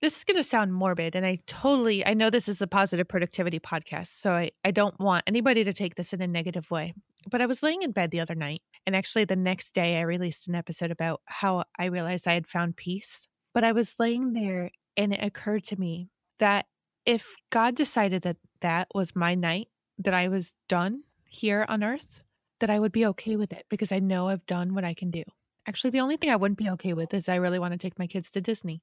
this 0.02 0.18
is 0.18 0.24
going 0.24 0.38
to 0.38 0.44
sound 0.44 0.74
morbid 0.74 1.16
and 1.16 1.26
i 1.26 1.38
totally 1.46 2.06
i 2.06 2.14
know 2.14 2.30
this 2.30 2.50
is 2.50 2.62
a 2.62 2.68
positive 2.68 3.08
productivity 3.08 3.60
podcast 3.60 4.08
so 4.08 4.32
I, 4.34 4.52
I 4.66 4.72
don't 4.72 5.00
want 5.00 5.24
anybody 5.28 5.64
to 5.64 5.74
take 5.74 5.96
this 5.96 6.12
in 6.12 6.22
a 6.22 6.28
negative 6.28 6.70
way 6.72 6.94
but 7.30 7.42
i 7.42 7.46
was 7.46 7.64
laying 7.64 7.82
in 7.82 7.92
bed 7.92 8.12
the 8.12 8.20
other 8.20 8.36
night 8.36 8.62
and 8.86 8.96
actually 8.96 9.26
the 9.26 9.36
next 9.36 9.74
day 9.74 9.98
i 9.98 10.02
released 10.02 10.48
an 10.48 10.56
episode 10.56 10.92
about 10.92 11.22
how 11.26 11.64
i 11.78 11.86
realized 11.86 12.28
i 12.28 12.34
had 12.34 12.48
found 12.48 12.76
peace 12.76 13.28
but 13.54 13.64
i 13.64 13.72
was 13.72 13.96
laying 14.00 14.34
there 14.34 14.70
and 14.98 15.14
it 15.14 15.24
occurred 15.24 15.64
to 15.64 15.80
me 15.80 16.10
that 16.40 16.66
if 17.06 17.36
god 17.50 17.76
decided 17.76 18.22
that 18.22 18.38
that 18.62 18.88
was 18.94 19.16
my 19.16 19.36
night 19.36 19.68
that 19.98 20.14
i 20.14 20.28
was 20.28 20.54
done 20.68 21.04
here 21.26 21.66
on 21.70 21.84
earth 21.84 22.24
that 22.60 22.70
i 22.70 22.80
would 22.80 22.92
be 22.92 23.06
okay 23.06 23.36
with 23.36 23.52
it 23.54 23.66
because 23.70 23.92
i 23.92 24.00
know 24.00 24.28
i've 24.28 24.46
done 24.46 24.74
what 24.74 24.84
i 24.84 24.94
can 24.94 25.12
do 25.12 25.24
actually 25.68 25.92
the 25.92 26.00
only 26.00 26.18
thing 26.18 26.30
i 26.30 26.36
wouldn't 26.36 26.58
be 26.58 26.70
okay 26.70 26.94
with 26.94 27.14
is 27.14 27.30
i 27.30 27.36
really 27.36 27.60
want 27.60 27.72
to 27.72 27.78
take 27.78 27.98
my 28.00 28.08
kids 28.08 28.30
to 28.30 28.42
disney 28.42 28.82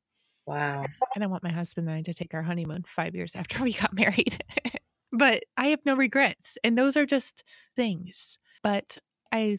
Wow. 0.48 0.86
And 1.14 1.22
I 1.22 1.26
want 1.26 1.42
my 1.42 1.50
husband 1.50 1.88
and 1.88 1.98
I 1.98 2.00
to 2.02 2.14
take 2.14 2.32
our 2.32 2.42
honeymoon 2.42 2.82
five 2.86 3.14
years 3.14 3.36
after 3.36 3.62
we 3.62 3.74
got 3.74 3.92
married. 3.92 4.42
but 5.12 5.42
I 5.56 5.66
have 5.68 5.80
no 5.84 5.96
regrets. 5.96 6.58
And 6.64 6.76
those 6.76 6.96
are 6.96 7.06
just 7.06 7.44
things. 7.76 8.38
But 8.62 8.98
I 9.32 9.58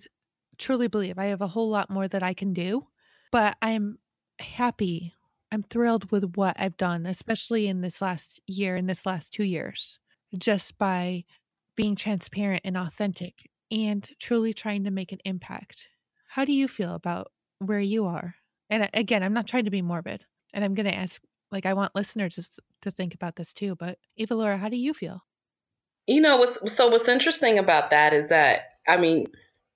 truly 0.57 0.87
believe 0.87 1.17
I 1.17 1.25
have 1.25 1.41
a 1.41 1.47
whole 1.47 1.69
lot 1.69 1.89
more 1.89 2.07
that 2.07 2.23
I 2.23 2.33
can 2.33 2.53
do. 2.53 2.87
But 3.31 3.57
I'm 3.61 3.97
happy. 4.39 5.13
I'm 5.51 5.63
thrilled 5.63 6.11
with 6.11 6.35
what 6.35 6.59
I've 6.59 6.77
done, 6.77 7.05
especially 7.05 7.67
in 7.67 7.81
this 7.81 8.01
last 8.01 8.39
year, 8.47 8.75
in 8.75 8.87
this 8.87 9.05
last 9.05 9.33
two 9.33 9.43
years, 9.43 9.99
just 10.37 10.77
by 10.77 11.23
being 11.75 11.95
transparent 11.95 12.61
and 12.65 12.77
authentic 12.77 13.49
and 13.71 14.09
truly 14.19 14.53
trying 14.53 14.83
to 14.83 14.91
make 14.91 15.11
an 15.11 15.19
impact. 15.25 15.87
How 16.27 16.45
do 16.45 16.51
you 16.51 16.67
feel 16.67 16.93
about 16.93 17.31
where 17.59 17.79
you 17.79 18.05
are? 18.05 18.35
And 18.69 18.83
uh, 18.83 18.87
again, 18.93 19.23
I'm 19.23 19.33
not 19.33 19.47
trying 19.47 19.65
to 19.65 19.71
be 19.71 19.81
morbid. 19.81 20.25
And 20.53 20.63
I'm 20.63 20.73
going 20.73 20.87
to 20.87 20.95
ask, 20.95 21.21
like, 21.51 21.65
I 21.65 21.73
want 21.73 21.95
listeners 21.95 22.59
to 22.81 22.91
think 22.91 23.13
about 23.13 23.35
this 23.35 23.53
too. 23.53 23.75
But 23.75 23.97
Ava 24.17 24.35
Laura, 24.35 24.57
how 24.57 24.69
do 24.69 24.77
you 24.77 24.93
feel? 24.93 25.23
You 26.09 26.21
know, 26.21 26.37
what's, 26.37 26.73
so 26.73 26.87
what's 26.87 27.07
interesting 27.07 27.59
about 27.59 27.91
that 27.91 28.13
is 28.13 28.29
that, 28.29 28.61
I 28.87 28.97
mean, 28.97 29.27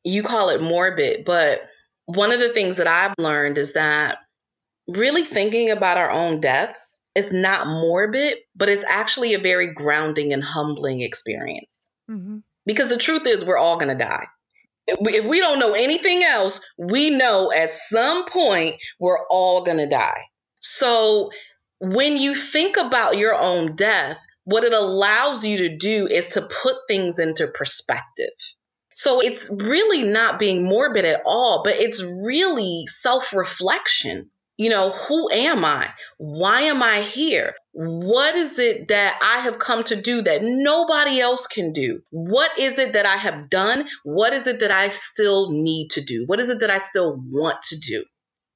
you 0.04 0.24
call 0.24 0.50
it 0.50 0.62
morbid, 0.62 1.26
but 1.26 1.62
one 2.06 2.32
of 2.32 2.40
the 2.40 2.50
things 2.50 2.78
that 2.78 2.88
I've 2.88 3.14
learned 3.20 3.60
is 3.60 3.74
that 3.74 4.18
really 4.88 5.24
thinking 5.24 5.70
about 5.70 5.98
our 5.98 6.10
own 6.10 6.42
deaths 6.42 6.98
is 7.14 7.32
not 7.32 7.68
morbid, 7.68 8.40
but 8.56 8.68
it's 8.68 8.84
actually 8.84 9.36
a 9.36 9.40
very 9.40 9.72
grounding 9.74 10.34
and 10.34 10.44
humbling 10.44 11.02
experience. 11.02 11.92
Mm-hmm. 12.10 12.40
Because 12.66 12.90
the 12.90 12.98
truth 12.98 13.28
is, 13.28 13.46
we're 13.46 13.58
all 13.58 13.78
going 13.78 13.96
to 13.96 14.04
die. 14.04 14.26
If 14.88 15.26
we 15.26 15.40
don't 15.40 15.60
know 15.60 15.74
anything 15.74 16.24
else, 16.24 16.66
we 16.80 17.12
know 17.12 17.52
at 17.52 17.72
some 17.72 18.26
point 18.26 18.78
we're 19.00 19.26
all 19.30 19.64
going 19.64 19.78
to 19.78 19.88
die. 19.88 20.24
So 20.62 21.30
when 21.80 22.18
you 22.18 22.34
think 22.34 22.76
about 22.76 23.18
your 23.18 23.36
own 23.40 23.76
death, 23.76 24.18
what 24.46 24.64
it 24.64 24.74
allows 24.74 25.46
you 25.46 25.58
to 25.60 25.78
do 25.78 26.08
is 26.08 26.30
to 26.30 26.42
put 26.42 26.76
things 26.88 27.20
into 27.20 27.48
perspective. 27.48 28.34
So 28.96 29.22
it's 29.22 29.50
really 29.52 30.04
not 30.04 30.40
being 30.40 30.64
morbid 30.64 31.06
at 31.06 31.22
all, 31.26 31.64
but 31.64 31.76
it's 31.76 32.04
really 32.04 32.86
self 32.88 33.34
reflection. 33.34 34.30
You 34.56 34.70
know, 34.70 34.92
who 34.92 35.32
am 35.32 35.66
I? 35.66 35.90
Why 36.18 36.62
am 36.62 36.84
I 36.84 37.02
here? 37.02 37.56
What 37.72 38.36
is 38.36 38.60
it 38.60 38.90
that 38.90 39.20
I 39.20 39.40
have 39.40 39.58
come 39.58 39.84
to 39.86 40.00
do 40.00 40.22
that 40.22 40.44
nobody 40.44 41.20
else 41.20 41.48
can 41.48 41.74
do? 41.74 42.02
What 42.12 42.60
is 42.60 42.78
it 42.78 42.94
that 42.94 43.08
I 43.08 43.18
have 43.18 43.50
done? 43.50 43.88
What 44.04 44.32
is 44.34 44.46
it 44.46 44.60
that 44.60 44.70
I 44.70 44.90
still 44.90 45.52
need 45.52 45.90
to 45.92 46.02
do? 46.02 46.26
What 46.28 46.40
is 46.40 46.50
it 46.50 46.60
that 46.60 46.70
I 46.70 46.78
still 46.78 47.20
want 47.32 47.64
to 47.64 47.80
do? 47.80 48.04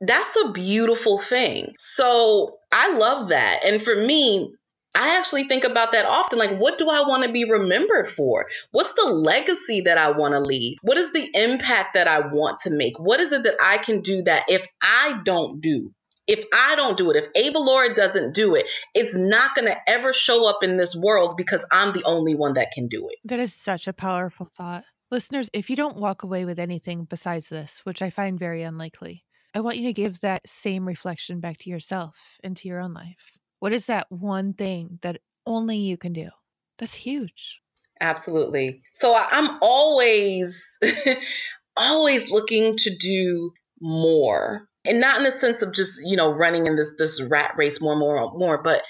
that's 0.01 0.35
a 0.37 0.51
beautiful 0.51 1.17
thing. 1.17 1.73
So 1.79 2.57
I 2.71 2.95
love 2.95 3.29
that. 3.29 3.63
And 3.63 3.81
for 3.81 3.95
me, 3.95 4.53
I 4.97 5.15
actually 5.15 5.43
think 5.43 5.63
about 5.63 5.91
that 5.91 6.07
often. 6.07 6.39
Like, 6.39 6.57
what 6.57 6.79
do 6.79 6.89
I 6.89 7.01
want 7.01 7.23
to 7.23 7.31
be 7.31 7.45
remembered 7.45 8.09
for? 8.09 8.47
What's 8.71 8.93
the 8.93 9.05
legacy 9.05 9.81
that 9.81 9.99
I 9.99 10.11
want 10.11 10.33
to 10.33 10.39
leave? 10.39 10.77
What 10.81 10.97
is 10.97 11.13
the 11.13 11.29
impact 11.35 11.93
that 11.93 12.07
I 12.07 12.21
want 12.21 12.57
to 12.61 12.71
make? 12.71 12.99
What 12.99 13.19
is 13.19 13.31
it 13.31 13.43
that 13.43 13.57
I 13.61 13.77
can 13.77 14.01
do 14.01 14.23
that 14.23 14.45
if 14.49 14.65
I 14.81 15.21
don't 15.23 15.61
do? 15.61 15.91
If 16.25 16.43
I 16.51 16.75
don't 16.75 16.97
do 16.97 17.11
it, 17.11 17.15
if 17.15 17.27
Ava 17.35 17.59
Laura 17.59 17.93
doesn't 17.93 18.33
do 18.33 18.55
it, 18.55 18.67
it's 18.95 19.15
not 19.15 19.55
going 19.55 19.67
to 19.67 19.77
ever 19.87 20.11
show 20.11 20.49
up 20.49 20.63
in 20.63 20.77
this 20.77 20.95
world 20.95 21.35
because 21.37 21.65
I'm 21.71 21.93
the 21.93 22.03
only 22.03 22.33
one 22.33 22.55
that 22.55 22.71
can 22.71 22.87
do 22.87 23.07
it. 23.07 23.17
That 23.23 23.39
is 23.39 23.53
such 23.53 23.87
a 23.87 23.93
powerful 23.93 24.47
thought. 24.47 24.83
Listeners, 25.11 25.49
if 25.53 25.69
you 25.69 25.75
don't 25.75 25.95
walk 25.97 26.23
away 26.23 26.43
with 26.43 26.59
anything 26.59 27.05
besides 27.05 27.47
this, 27.47 27.81
which 27.85 28.01
I 28.01 28.09
find 28.09 28.37
very 28.37 28.63
unlikely, 28.63 29.23
I 29.53 29.61
want 29.61 29.77
you 29.77 29.87
to 29.87 29.93
give 29.93 30.19
that 30.19 30.49
same 30.49 30.85
reflection 30.85 31.39
back 31.39 31.59
to 31.59 31.69
yourself 31.69 32.37
and 32.43 32.57
to 32.57 32.67
your 32.67 32.81
own 32.81 32.93
life. 32.93 33.36
What 33.59 33.73
is 33.73 33.87
that 33.87 34.07
one 34.09 34.53
thing 34.53 34.99
that 35.01 35.19
only 35.45 35.77
you 35.77 35.97
can 35.97 36.13
do? 36.13 36.29
That's 36.77 36.93
huge. 36.93 37.59
Absolutely. 37.99 38.83
So 38.93 39.15
I'm 39.15 39.57
always, 39.61 40.77
always 41.77 42.31
looking 42.31 42.77
to 42.77 42.95
do 42.95 43.51
more. 43.81 44.67
And 44.85 44.99
not 45.01 45.17
in 45.17 45.23
the 45.23 45.31
sense 45.31 45.63
of 45.63 45.73
just, 45.73 46.01
you 46.05 46.15
know, 46.15 46.31
running 46.31 46.65
in 46.65 46.75
this 46.75 46.95
this 46.97 47.21
rat 47.21 47.55
race 47.57 47.81
more, 47.81 47.95
more, 47.95 48.31
more, 48.35 48.61
but 48.61 48.83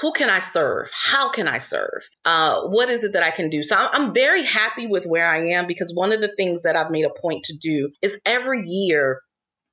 who 0.00 0.12
can 0.12 0.30
I 0.30 0.38
serve? 0.38 0.90
How 0.92 1.30
can 1.30 1.48
I 1.48 1.58
serve? 1.58 2.02
Uh, 2.24 2.62
what 2.68 2.88
is 2.88 3.04
it 3.04 3.12
that 3.14 3.22
I 3.22 3.30
can 3.30 3.50
do? 3.50 3.62
So 3.62 3.76
I'm, 3.76 3.88
I'm 3.92 4.14
very 4.14 4.44
happy 4.44 4.86
with 4.86 5.04
where 5.04 5.28
I 5.28 5.50
am 5.50 5.66
because 5.66 5.92
one 5.94 6.12
of 6.12 6.20
the 6.20 6.32
things 6.36 6.62
that 6.62 6.76
I've 6.76 6.90
made 6.90 7.04
a 7.04 7.20
point 7.20 7.44
to 7.44 7.56
do 7.60 7.90
is 8.00 8.20
every 8.24 8.62
year 8.64 9.20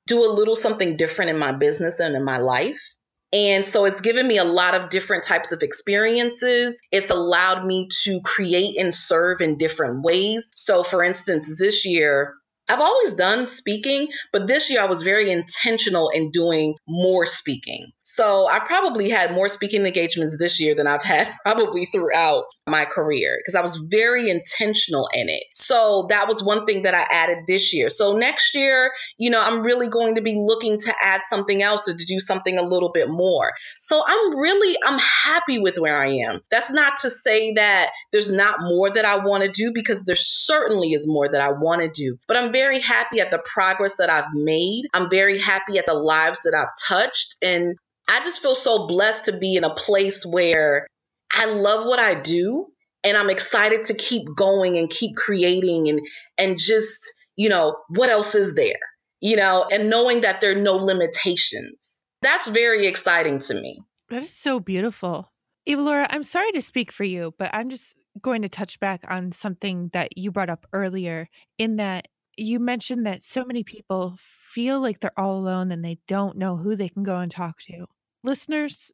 do 0.08 0.26
a 0.26 0.34
little 0.34 0.56
something 0.56 0.98
different 0.98 1.30
in 1.30 1.38
my 1.38 1.52
business 1.52 2.00
and 2.00 2.16
in 2.16 2.24
my 2.24 2.40
life. 2.40 2.82
And 3.32 3.66
so 3.66 3.86
it's 3.86 4.02
given 4.02 4.28
me 4.28 4.38
a 4.38 4.44
lot 4.44 4.74
of 4.74 4.90
different 4.90 5.24
types 5.24 5.52
of 5.52 5.62
experiences. 5.62 6.82
It's 6.92 7.12
allowed 7.12 7.66
me 7.66 7.88
to 8.04 8.20
create 8.22 8.78
and 8.80 8.94
serve 8.94 9.42
in 9.42 9.58
different 9.58 10.04
ways. 10.04 10.52
So, 10.56 10.84
for 10.84 11.04
instance, 11.04 11.60
this 11.60 11.86
year, 11.86 12.34
I've 12.68 12.80
always 12.80 13.14
done 13.14 13.48
speaking, 13.48 14.10
but 14.32 14.48
this 14.48 14.70
year 14.70 14.82
I 14.82 14.86
was 14.86 15.02
very 15.02 15.32
intentional 15.32 16.10
in 16.10 16.30
doing 16.32 16.76
more 16.88 17.26
speaking. 17.26 17.92
So 18.12 18.50
I 18.50 18.58
probably 18.58 19.08
had 19.08 19.34
more 19.34 19.48
speaking 19.48 19.86
engagements 19.86 20.36
this 20.40 20.60
year 20.60 20.74
than 20.74 20.88
I've 20.88 21.04
had 21.04 21.32
probably 21.46 21.86
throughout 21.86 22.46
my 22.66 22.84
career 22.84 23.38
because 23.40 23.54
I 23.54 23.62
was 23.62 23.78
very 23.78 24.32
intentional 24.32 25.08
in 25.14 25.30
it. 25.30 25.44
So 25.54 26.08
that 26.10 26.28
was 26.28 26.44
one 26.44 26.66
thing 26.66 26.82
that 26.82 26.96
I 26.96 27.06
added 27.12 27.46
this 27.46 27.72
year. 27.72 27.88
So 27.90 28.18
next 28.18 28.56
year, 28.56 28.92
you 29.20 29.30
know, 29.30 29.40
I'm 29.40 29.62
really 29.62 29.88
going 29.88 30.16
to 30.16 30.22
be 30.22 30.36
looking 30.36 30.80
to 30.80 30.94
add 31.04 31.22
something 31.30 31.62
else 31.62 31.88
or 31.88 31.96
to 31.96 32.06
do 32.06 32.20
something 32.20 32.58
a 32.58 32.64
little 32.64 32.90
bit 32.92 33.10
more. 33.10 33.52
So 33.78 34.02
I'm 34.08 34.38
really 34.38 34.76
I'm 34.84 34.98
happy 34.98 35.60
with 35.60 35.78
where 35.78 36.02
I 36.02 36.08
am. 36.08 36.42
That's 36.50 36.72
not 36.72 36.98
to 37.02 37.12
say 37.12 37.54
that 37.54 37.92
there's 38.12 38.32
not 38.32 38.62
more 38.62 38.90
that 38.90 39.06
I 39.06 39.24
want 39.24 39.44
to 39.44 39.50
do 39.50 39.72
because 39.72 40.04
there 40.06 40.16
certainly 40.16 40.94
is 40.94 41.08
more 41.08 41.30
that 41.30 41.42
I 41.42 41.52
want 41.52 41.82
to 41.82 41.90
do. 41.90 42.18
But 42.28 42.38
I'm 42.38 42.52
very 42.52 42.80
happy 42.80 43.20
at 43.20 43.30
the 43.30 43.44
progress 43.46 43.98
that 43.98 44.10
I've 44.10 44.34
made. 44.34 44.86
I'm 44.96 45.12
very 45.12 45.40
happy 45.40 45.78
at 45.78 45.86
the 45.86 45.94
lives 45.94 46.42
that 46.42 46.56
I've 46.56 46.74
touched 46.88 47.36
and 47.44 47.76
I 48.10 48.22
just 48.24 48.42
feel 48.42 48.56
so 48.56 48.88
blessed 48.88 49.26
to 49.26 49.38
be 49.38 49.56
in 49.56 49.64
a 49.64 49.74
place 49.74 50.26
where 50.26 50.88
I 51.32 51.46
love 51.46 51.86
what 51.86 52.00
I 52.00 52.20
do 52.20 52.68
and 53.04 53.16
I'm 53.16 53.30
excited 53.30 53.84
to 53.86 53.94
keep 53.94 54.28
going 54.36 54.78
and 54.78 54.90
keep 54.90 55.16
creating 55.16 55.88
and 55.88 56.02
and 56.38 56.58
just, 56.58 57.14
you 57.36 57.50
know, 57.50 57.78
what 57.90 58.10
else 58.10 58.34
is 58.34 58.56
there? 58.56 58.80
You 59.22 59.36
know, 59.36 59.68
and 59.72 59.90
knowing 59.90 60.22
that 60.22 60.42
there 60.42 60.52
are 60.52 60.62
no 60.62 60.76
limitations. 60.76 62.02
That's 62.22 62.48
very 62.48 62.88
exciting 62.88 63.40
to 63.40 63.54
me. 63.54 63.80
That 64.10 64.24
is 64.24 64.34
so 64.34 64.60
beautiful. 64.60 65.32
Ava 65.68 65.82
Laura, 65.82 66.08
I'm 66.10 66.24
sorry 66.24 66.52
to 66.54 66.62
speak 66.62 66.92
for 66.92 67.04
you, 67.04 67.36
but 67.38 67.52
I'm 67.54 67.70
just 67.70 67.96
going 68.24 68.42
to 68.42 68.50
touch 68.50 68.80
back 68.80 69.04
on 69.08 69.32
something 69.32 69.90
that 69.94 70.18
you 70.18 70.32
brought 70.32 70.50
up 70.50 70.66
earlier 70.74 71.30
in 71.60 71.76
that 71.76 72.08
you 72.38 72.60
mentioned 72.60 73.06
that 73.06 73.22
so 73.22 73.46
many 73.46 73.64
people 73.64 74.16
feel 74.18 74.80
like 74.80 75.00
they're 75.00 75.18
all 75.18 75.38
alone 75.38 75.72
and 75.72 75.86
they 75.86 76.00
don't 76.08 76.38
know 76.38 76.58
who 76.58 76.76
they 76.76 76.90
can 76.90 77.04
go 77.04 77.18
and 77.20 77.32
talk 77.32 77.60
to. 77.60 77.86
Listeners, 78.24 78.92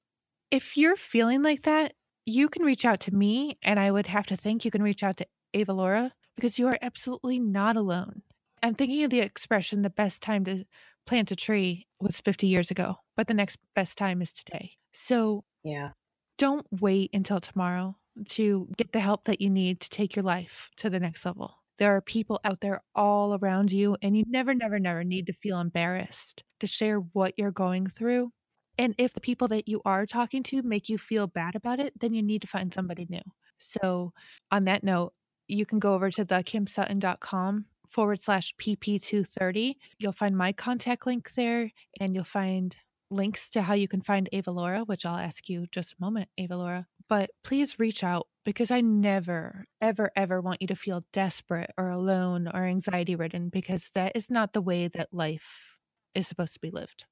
if 0.51 0.77
you're 0.77 0.95
feeling 0.95 1.41
like 1.41 1.63
that, 1.63 1.93
you 2.25 2.47
can 2.47 2.63
reach 2.63 2.85
out 2.85 2.99
to 3.01 3.15
me, 3.15 3.57
and 3.63 3.79
I 3.79 3.91
would 3.91 4.07
have 4.07 4.27
to 4.27 4.37
think 4.37 4.63
you 4.63 4.71
can 4.71 4.83
reach 4.83 5.03
out 5.03 5.17
to 5.17 5.27
Ava 5.53 5.73
Laura 5.73 6.11
because 6.35 6.59
you 6.59 6.67
are 6.67 6.77
absolutely 6.81 7.39
not 7.39 7.75
alone. 7.75 8.21
I'm 8.61 8.73
thinking 8.73 9.03
of 9.03 9.09
the 9.09 9.21
expression 9.21 9.81
the 9.81 9.89
best 9.89 10.21
time 10.21 10.43
to 10.45 10.65
plant 11.05 11.31
a 11.31 11.35
tree 11.35 11.87
was 11.99 12.19
50 12.21 12.47
years 12.47 12.71
ago, 12.71 12.95
but 13.15 13.27
the 13.27 13.33
next 13.33 13.57
best 13.73 13.97
time 13.97 14.21
is 14.21 14.33
today. 14.33 14.71
So, 14.93 15.43
yeah. 15.63 15.89
Don't 16.37 16.67
wait 16.81 17.11
until 17.13 17.39
tomorrow 17.39 17.95
to 18.29 18.67
get 18.77 18.91
the 18.91 18.99
help 18.99 19.23
that 19.23 19.39
you 19.39 19.49
need 19.49 19.79
to 19.79 19.89
take 19.89 20.15
your 20.15 20.23
life 20.23 20.69
to 20.77 20.89
the 20.89 20.99
next 20.99 21.25
level. 21.25 21.55
There 21.77 21.95
are 21.95 22.01
people 22.01 22.39
out 22.43 22.59
there 22.61 22.81
all 22.93 23.37
around 23.41 23.71
you, 23.71 23.95
and 24.01 24.17
you 24.17 24.23
never, 24.27 24.53
never, 24.53 24.77
never 24.77 25.03
need 25.03 25.27
to 25.27 25.33
feel 25.33 25.59
embarrassed 25.59 26.43
to 26.59 26.67
share 26.67 26.97
what 26.97 27.33
you're 27.37 27.51
going 27.51 27.87
through 27.87 28.31
and 28.77 28.95
if 28.97 29.13
the 29.13 29.21
people 29.21 29.47
that 29.49 29.67
you 29.67 29.81
are 29.85 30.05
talking 30.05 30.43
to 30.43 30.61
make 30.61 30.89
you 30.89 30.97
feel 30.97 31.27
bad 31.27 31.55
about 31.55 31.79
it, 31.79 31.93
then 31.99 32.13
you 32.13 32.21
need 32.21 32.41
to 32.41 32.47
find 32.47 32.73
somebody 32.73 33.07
new. 33.09 33.21
So, 33.57 34.13
on 34.51 34.65
that 34.65 34.83
note, 34.83 35.13
you 35.47 35.65
can 35.65 35.79
go 35.79 35.93
over 35.93 36.11
to 36.11 36.25
thekimsutton.com 36.25 37.65
forward 37.89 38.21
slash 38.21 38.53
PP230. 38.55 39.75
You'll 39.99 40.11
find 40.11 40.35
my 40.35 40.51
contact 40.51 41.05
link 41.05 41.33
there 41.35 41.71
and 41.99 42.13
you'll 42.13 42.23
find 42.23 42.75
links 43.11 43.49
to 43.51 43.61
how 43.61 43.73
you 43.73 43.87
can 43.87 44.01
find 44.01 44.27
Ava 44.31 44.51
Laura, 44.51 44.79
which 44.81 45.05
I'll 45.05 45.17
ask 45.17 45.47
you 45.47 45.67
just 45.71 45.93
a 45.93 46.01
moment, 46.01 46.27
Ava 46.37 46.57
Laura. 46.57 46.87
But 47.07 47.29
please 47.43 47.77
reach 47.77 48.03
out 48.03 48.27
because 48.43 48.71
I 48.71 48.81
never, 48.81 49.65
ever, 49.79 50.11
ever 50.15 50.41
want 50.41 50.61
you 50.61 50.67
to 50.67 50.75
feel 50.75 51.05
desperate 51.13 51.69
or 51.77 51.89
alone 51.89 52.47
or 52.51 52.65
anxiety 52.65 53.15
ridden 53.15 53.49
because 53.49 53.91
that 53.93 54.13
is 54.15 54.31
not 54.31 54.53
the 54.53 54.61
way 54.61 54.87
that 54.87 55.13
life 55.13 55.77
is 56.15 56.27
supposed 56.27 56.53
to 56.55 56.59
be 56.59 56.71
lived 56.71 57.05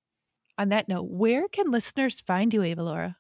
on 0.57 0.69
that 0.69 0.87
note, 0.87 1.07
where 1.09 1.47
can 1.47 1.71
listeners 1.71 2.21
find 2.21 2.53
you, 2.53 2.63
Ava 2.63 2.83
Laura? 2.83 3.17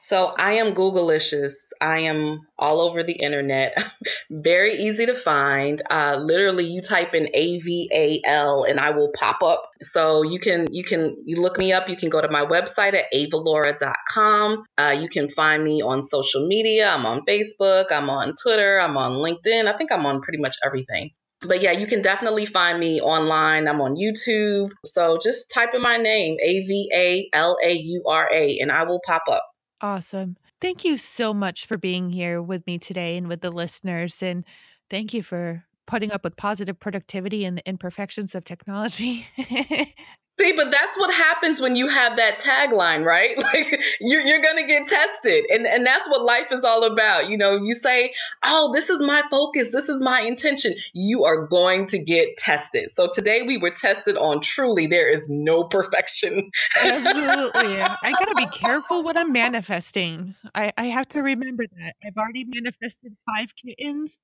So 0.00 0.32
I 0.38 0.52
am 0.52 0.74
Googleicious. 0.74 1.54
I 1.80 2.00
am 2.00 2.46
all 2.56 2.80
over 2.80 3.02
the 3.02 3.14
internet. 3.14 3.76
Very 4.30 4.76
easy 4.76 5.06
to 5.06 5.14
find. 5.14 5.82
Uh, 5.90 6.16
literally, 6.20 6.66
you 6.66 6.80
type 6.80 7.16
in 7.16 7.28
A 7.34 7.58
V 7.58 7.90
A 7.92 8.20
L 8.24 8.62
and 8.62 8.78
I 8.78 8.90
will 8.90 9.10
pop 9.12 9.42
up. 9.42 9.68
So 9.82 10.22
you 10.22 10.38
can 10.38 10.68
you 10.70 10.84
can 10.84 11.16
you 11.24 11.42
look 11.42 11.58
me 11.58 11.72
up. 11.72 11.88
You 11.88 11.96
can 11.96 12.10
go 12.10 12.20
to 12.20 12.30
my 12.30 12.44
website 12.44 12.94
at 12.94 13.06
avalaura.com. 13.12 14.64
Uh, 14.78 14.96
you 15.00 15.08
can 15.08 15.28
find 15.30 15.64
me 15.64 15.82
on 15.82 16.00
social 16.00 16.46
media. 16.46 16.90
I'm 16.90 17.04
on 17.04 17.22
Facebook. 17.26 17.86
I'm 17.90 18.08
on 18.08 18.34
Twitter. 18.40 18.80
I'm 18.80 18.96
on 18.96 19.14
LinkedIn. 19.14 19.66
I 19.66 19.76
think 19.76 19.90
I'm 19.90 20.06
on 20.06 20.20
pretty 20.20 20.38
much 20.38 20.54
everything 20.64 21.10
but 21.46 21.60
yeah, 21.62 21.72
you 21.72 21.86
can 21.86 22.02
definitely 22.02 22.46
find 22.46 22.80
me 22.80 23.00
online. 23.00 23.68
I'm 23.68 23.80
on 23.80 23.96
YouTube. 23.96 24.70
So 24.84 25.18
just 25.22 25.50
type 25.50 25.70
in 25.74 25.82
my 25.82 25.96
name, 25.96 26.36
A 26.42 26.60
V 26.66 26.90
A 26.94 27.28
L 27.32 27.56
A 27.62 27.72
U 27.72 28.02
R 28.06 28.28
A, 28.32 28.58
and 28.58 28.72
I 28.72 28.82
will 28.84 29.00
pop 29.06 29.22
up. 29.30 29.44
Awesome. 29.80 30.36
Thank 30.60 30.84
you 30.84 30.96
so 30.96 31.32
much 31.32 31.66
for 31.66 31.78
being 31.78 32.10
here 32.10 32.42
with 32.42 32.66
me 32.66 32.78
today 32.78 33.16
and 33.16 33.28
with 33.28 33.42
the 33.42 33.50
listeners. 33.50 34.22
And 34.22 34.44
thank 34.90 35.14
you 35.14 35.22
for 35.22 35.64
putting 35.86 36.10
up 36.10 36.24
with 36.24 36.36
positive 36.36 36.80
productivity 36.80 37.44
and 37.44 37.56
the 37.56 37.68
imperfections 37.68 38.34
of 38.34 38.44
technology. 38.44 39.26
See, 40.40 40.52
but 40.52 40.70
that's 40.70 40.96
what 40.96 41.12
happens 41.12 41.60
when 41.60 41.74
you 41.74 41.88
have 41.88 42.16
that 42.16 42.40
tagline, 42.40 43.04
right? 43.04 43.36
Like 43.48 43.80
you're, 43.98 44.20
you're 44.20 44.42
going 44.42 44.56
to 44.56 44.66
get 44.66 44.86
tested. 44.88 45.46
And, 45.50 45.66
and 45.66 45.86
that's 45.86 46.06
what 46.06 46.22
life 46.22 46.52
is 46.52 46.64
all 46.64 46.84
about. 46.84 47.30
You 47.30 47.38
know, 47.38 47.56
you 47.56 47.72
say, 47.72 48.12
oh, 48.44 48.72
this 48.74 48.90
is 48.90 49.00
my 49.00 49.22
focus. 49.30 49.72
This 49.72 49.88
is 49.88 50.02
my 50.02 50.20
intention. 50.20 50.74
You 50.92 51.24
are 51.24 51.46
going 51.46 51.86
to 51.88 51.98
get 51.98 52.36
tested. 52.36 52.90
So 52.90 53.08
today 53.10 53.42
we 53.42 53.56
were 53.56 53.70
tested 53.70 54.18
on 54.18 54.42
truly 54.42 54.86
there 54.86 55.08
is 55.08 55.30
no 55.30 55.64
perfection. 55.64 56.50
Absolutely. 56.78 57.80
I 57.80 58.12
got 58.12 58.26
to 58.26 58.34
be 58.36 58.46
careful 58.46 59.02
what 59.02 59.16
I'm 59.16 59.32
manifesting. 59.32 60.34
I, 60.54 60.72
I 60.76 60.84
have 60.86 61.08
to 61.10 61.22
remember 61.22 61.64
that. 61.78 61.94
I've 62.04 62.16
already 62.18 62.44
manifested 62.44 63.16
five 63.26 63.48
kittens. 63.56 64.18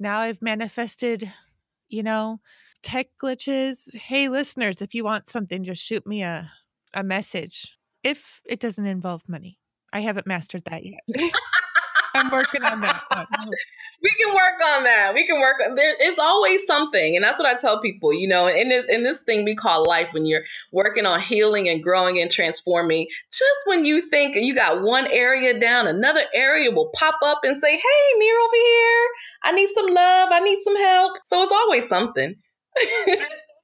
Now 0.00 0.18
I've 0.18 0.42
manifested, 0.42 1.32
you 1.88 2.02
know, 2.02 2.40
tech 2.82 3.08
glitches. 3.22 3.94
Hey, 3.94 4.28
listeners, 4.28 4.82
if 4.82 4.94
you 4.94 5.04
want 5.04 5.28
something, 5.28 5.64
just 5.64 5.82
shoot 5.82 6.06
me 6.06 6.22
a, 6.22 6.50
a 6.94 7.02
message 7.02 7.76
if 8.02 8.40
it 8.44 8.60
doesn't 8.60 8.86
involve 8.86 9.22
money. 9.28 9.58
I 9.92 10.00
haven't 10.00 10.26
mastered 10.26 10.64
that 10.66 10.84
yet. 10.84 11.00
I'm 12.16 12.30
working 12.30 12.62
on 12.62 12.80
that. 12.80 13.02
One. 13.14 13.26
we 14.02 14.10
can 14.10 14.34
work 14.34 14.60
on 14.76 14.84
that. 14.84 15.12
We 15.14 15.26
can 15.26 15.40
work. 15.40 15.56
There 15.74 16.08
is 16.08 16.18
always 16.18 16.66
something, 16.66 17.16
and 17.16 17.24
that's 17.24 17.38
what 17.38 17.48
I 17.48 17.58
tell 17.58 17.80
people. 17.80 18.12
You 18.12 18.28
know, 18.28 18.46
in 18.46 18.68
this 18.68 18.86
in 18.88 19.02
this 19.02 19.22
thing 19.22 19.44
we 19.44 19.54
call 19.54 19.84
life, 19.86 20.12
when 20.12 20.26
you're 20.26 20.44
working 20.72 21.06
on 21.06 21.20
healing 21.20 21.68
and 21.68 21.82
growing 21.82 22.20
and 22.20 22.30
transforming, 22.30 23.06
just 23.30 23.60
when 23.66 23.84
you 23.84 24.00
think 24.00 24.36
you 24.36 24.54
got 24.54 24.82
one 24.82 25.06
area 25.08 25.58
down, 25.58 25.86
another 25.86 26.22
area 26.34 26.70
will 26.70 26.90
pop 26.94 27.16
up 27.24 27.40
and 27.44 27.56
say, 27.56 27.76
"Hey, 27.76 28.18
Mir 28.18 28.38
over 28.38 28.56
here. 28.56 29.08
I 29.44 29.52
need 29.52 29.68
some 29.68 29.86
love. 29.86 30.28
I 30.32 30.40
need 30.40 30.62
some 30.62 30.76
help." 30.76 31.18
So 31.26 31.42
it's 31.42 31.52
always 31.52 31.88
something. 31.88 32.34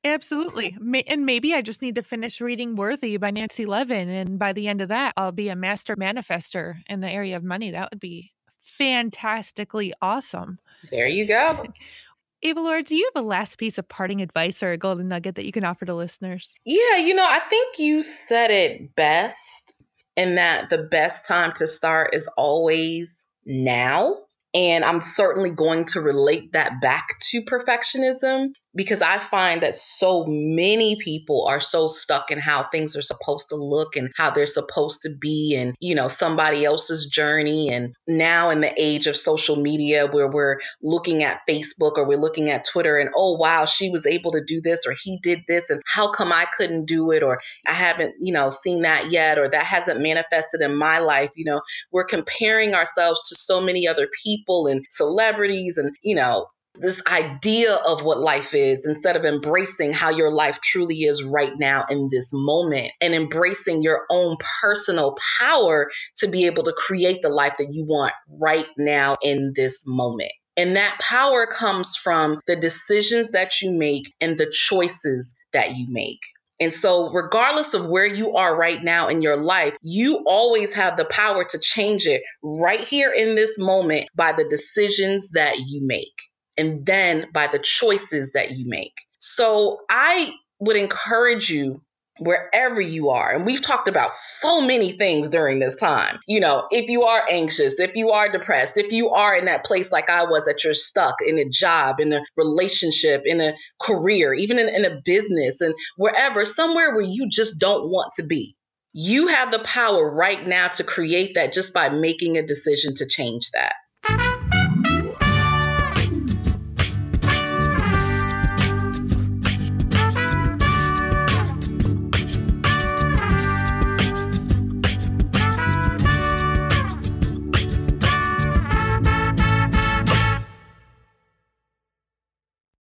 Absolutely. 0.05 0.77
And 1.07 1.25
maybe 1.25 1.55
I 1.55 1.63
just 1.63 1.81
need 1.81 1.95
to 1.95 2.03
finish 2.03 2.41
reading 2.41 2.75
Worthy 2.75 3.17
by 3.19 3.31
Nancy 3.31 3.67
Levin. 3.67 4.09
And 4.09 4.39
by 4.39 4.53
the 4.53 4.67
end 4.67 4.81
of 4.81 4.89
that, 4.89 5.13
I'll 5.17 5.33
be 5.33 5.49
a 5.49 5.57
master 5.57 5.95
manifester 5.95 6.77
in 6.89 7.01
the 7.01 7.11
area 7.11 7.37
of 7.37 7.45
money. 7.45 7.71
That 7.71 7.91
would 7.93 8.01
be 8.01 8.33
fantastically 8.63 9.93
awesome. 10.03 10.59
There 10.91 11.07
you 11.07 11.27
go. 11.27 11.65
Ava 12.45 12.61
Laura, 12.61 12.83
do 12.83 12.97
you 12.97 13.09
have 13.15 13.25
a 13.25 13.27
last 13.27 13.57
piece 13.57 13.79
of 13.79 13.89
parting 13.89 14.21
advice 14.21 14.65
or 14.65 14.71
a 14.71 14.77
golden 14.77 15.07
nugget 15.07 15.37
that 15.37 15.47
you 15.47 15.53
can 15.53 15.65
offer 15.65 15.85
to 15.85 15.95
listeners? 15.95 16.53
Yeah, 16.65 16.97
you 16.97 17.15
know, 17.15 17.25
I 17.25 17.39
think 17.39 17.79
you 17.79 18.03
said 18.03 18.51
it 18.51 18.97
best 18.97 19.75
in 20.17 20.35
that 20.35 20.69
the 20.69 20.79
best 20.79 21.27
time 21.27 21.53
to 21.57 21.69
start 21.69 22.15
is 22.15 22.29
always 22.37 23.25
now. 23.47 24.17
And 24.55 24.85
I'm 24.85 25.01
certainly 25.01 25.51
going 25.51 25.85
to 25.87 26.01
relate 26.01 26.53
that 26.53 26.81
back 26.83 27.21
to 27.31 27.43
perfectionism 27.43 28.55
because 28.75 29.03
I 29.03 29.18
find 29.18 29.62
that 29.62 29.75
so 29.75 30.25
many 30.27 30.97
people 30.97 31.47
are 31.49 31.61
so 31.61 31.89
stuck 31.89 32.31
in 32.31 32.39
how 32.39 32.64
things 32.64 32.97
are 32.97 33.03
supposed 33.03 33.51
to 33.51 33.57
look 33.57 33.97
and 33.97 34.11
how 34.16 34.31
they're 34.31 34.47
supposed 34.47 35.03
to 35.03 35.11
be 35.11 35.57
and, 35.57 35.75
you 35.81 35.95
know, 35.95 36.09
somebody 36.09 36.64
else's 36.64 37.07
journey. 37.07 37.70
And 37.70 37.95
now 38.07 38.51
in 38.51 38.61
the 38.61 38.73
age 38.81 39.07
of 39.07 39.16
social 39.16 39.57
media 39.57 40.07
where 40.07 40.29
we're 40.29 40.59
looking 40.83 41.23
at 41.23 41.41
Facebook 41.49 41.97
or 41.97 42.07
we're 42.07 42.18
looking 42.18 42.51
at 42.51 42.64
Twitter 42.64 42.99
and, 42.99 43.11
oh, 43.14 43.37
wow, 43.37 43.64
she 43.64 43.91
was 43.91 44.07
able 44.07 44.33
to 44.33 44.45
do 44.45 44.61
this 44.62 44.87
or 44.87 44.95
he 45.01 45.18
did 45.23 45.41
this 45.47 45.70
and 45.70 45.83
how 45.87 46.11
come 46.11 46.33
I 46.33 46.47
couldn't 46.57 46.87
do 46.87 47.11
it 47.11 47.23
or 47.23 47.41
I 47.66 47.73
haven't, 47.73 48.14
you 48.20 48.33
know, 48.33 48.51
seen 48.51 48.83
that 48.83 49.11
yet 49.11 49.39
or 49.39 49.49
that 49.49 49.64
hasn't 49.64 50.01
manifested 50.01 50.61
in 50.61 50.77
my 50.77 50.99
life. 50.99 51.31
You 51.37 51.45
know, 51.45 51.62
we're 51.91 52.05
comparing 52.05 52.75
ourselves 52.75 53.29
to 53.29 53.35
so 53.35 53.61
many 53.61 53.87
other 53.87 54.09
people 54.23 54.66
and 54.66 54.87
celebrities 54.89 55.77
and, 55.77 55.95
you 56.03 56.14
know, 56.14 56.47
this 56.75 57.03
idea 57.07 57.75
of 57.75 58.03
what 58.03 58.18
life 58.18 58.55
is 58.55 58.87
instead 58.87 59.16
of 59.16 59.25
embracing 59.25 59.93
how 59.93 60.11
your 60.11 60.33
life 60.33 60.61
truly 60.61 61.03
is 61.03 61.23
right 61.23 61.53
now 61.59 61.85
in 61.91 62.09
this 62.11 62.31
moment 62.33 62.91
and 63.01 63.14
embracing 63.14 63.83
your 63.83 64.07
own 64.11 64.37
personal 64.62 65.16
power 65.39 65.91
to 66.16 66.29
be 66.29 66.47
able 66.47 66.62
to 66.62 66.73
create 66.77 67.20
the 67.23 67.29
life 67.29 67.55
that 67.59 67.73
you 67.73 67.85
want 67.85 68.12
right 68.29 68.66
now 68.79 69.14
in 69.23 69.53
this 69.55 69.85
moment. 69.87 70.33
And 70.57 70.77
that 70.77 70.99
power 71.01 71.47
comes 71.47 71.97
from 71.97 72.41
the 72.47 72.57
decisions 72.57 73.31
that 73.33 73.61
you 73.61 73.70
make 73.70 74.12
and 74.20 74.37
the 74.37 74.51
choices 74.51 75.35
that 75.53 75.77
you 75.77 75.87
make. 75.89 76.20
And 76.61 76.73
so, 76.73 77.11
regardless 77.11 77.75
of 77.75 77.87
where 77.87 78.07
you 78.07 78.35
are 78.35 78.57
right 78.57 78.83
now 78.83 79.09
in 79.09 79.20
your 79.20 79.37
life, 79.37 79.75
you 79.83 80.23
always 80.27 80.75
have 80.75 80.97
the 80.97 81.07
power 81.07 81.45
to 81.45 81.59
change 81.59 82.07
it 82.07 82.23
right 82.43 82.81
here 82.81 83.11
in 83.11 83.35
this 83.35 83.59
moment 83.59 84.09
by 84.14 84.33
the 84.33 84.45
decisions 84.45 85.31
that 85.31 85.59
you 85.59 85.85
make 85.85 86.14
and 86.57 86.85
then 86.87 87.27
by 87.33 87.47
the 87.47 87.59
choices 87.59 88.33
that 88.33 88.53
you 88.53 88.67
make. 88.67 88.95
So, 89.19 89.81
I 89.89 90.33
would 90.61 90.77
encourage 90.77 91.51
you 91.51 91.83
wherever 92.19 92.81
you 92.81 93.11
are. 93.11 93.35
And 93.35 93.47
we've 93.47 93.61
talked 93.61 93.89
about 93.89 94.13
so 94.13 94.61
many 94.61 94.93
things 94.93 95.29
during 95.29 95.59
this 95.59 95.77
time. 95.77 96.19
You 96.27 96.41
know, 96.41 96.67
if 96.71 96.89
you 96.89 97.03
are 97.05 97.25
anxious, 97.31 97.81
if 97.81 97.97
you 97.97 98.11
are 98.11 98.31
depressed, 98.31 98.79
if 98.79 98.93
you 98.93 99.11
are 99.11 99.37
in 99.37 99.47
that 99.47 99.65
place 99.65 99.91
like 99.91 100.11
I 100.11 100.25
was 100.25 100.45
that 100.45 100.63
you're 100.63 100.75
stuck 100.75 101.17
in 101.27 101.39
a 101.39 101.49
job, 101.49 102.01
in 102.01 102.13
a 102.13 102.23
relationship, 102.37 103.23
in 103.25 103.41
a 103.41 103.55
career, 103.81 104.35
even 104.35 104.59
in, 104.59 104.69
in 104.69 104.85
a 104.85 105.01
business, 105.05 105.61
and 105.61 105.75
wherever, 105.97 106.45
somewhere 106.45 106.93
where 106.95 107.03
you 107.03 107.29
just 107.29 107.61
don't 107.61 107.89
want 107.89 108.13
to 108.17 108.27
be. 108.27 108.55
You 108.93 109.29
have 109.29 109.51
the 109.51 109.61
power 109.61 110.11
right 110.15 110.47
now 110.47 110.69
to 110.69 110.85
create 110.85 111.35
that 111.35 111.55
just 111.55 111.73
by 111.73 111.89
making 111.89 112.37
a 112.37 112.47
decision 112.47 112.95
to 112.97 113.07
change 113.07 113.51
that. 113.53 114.32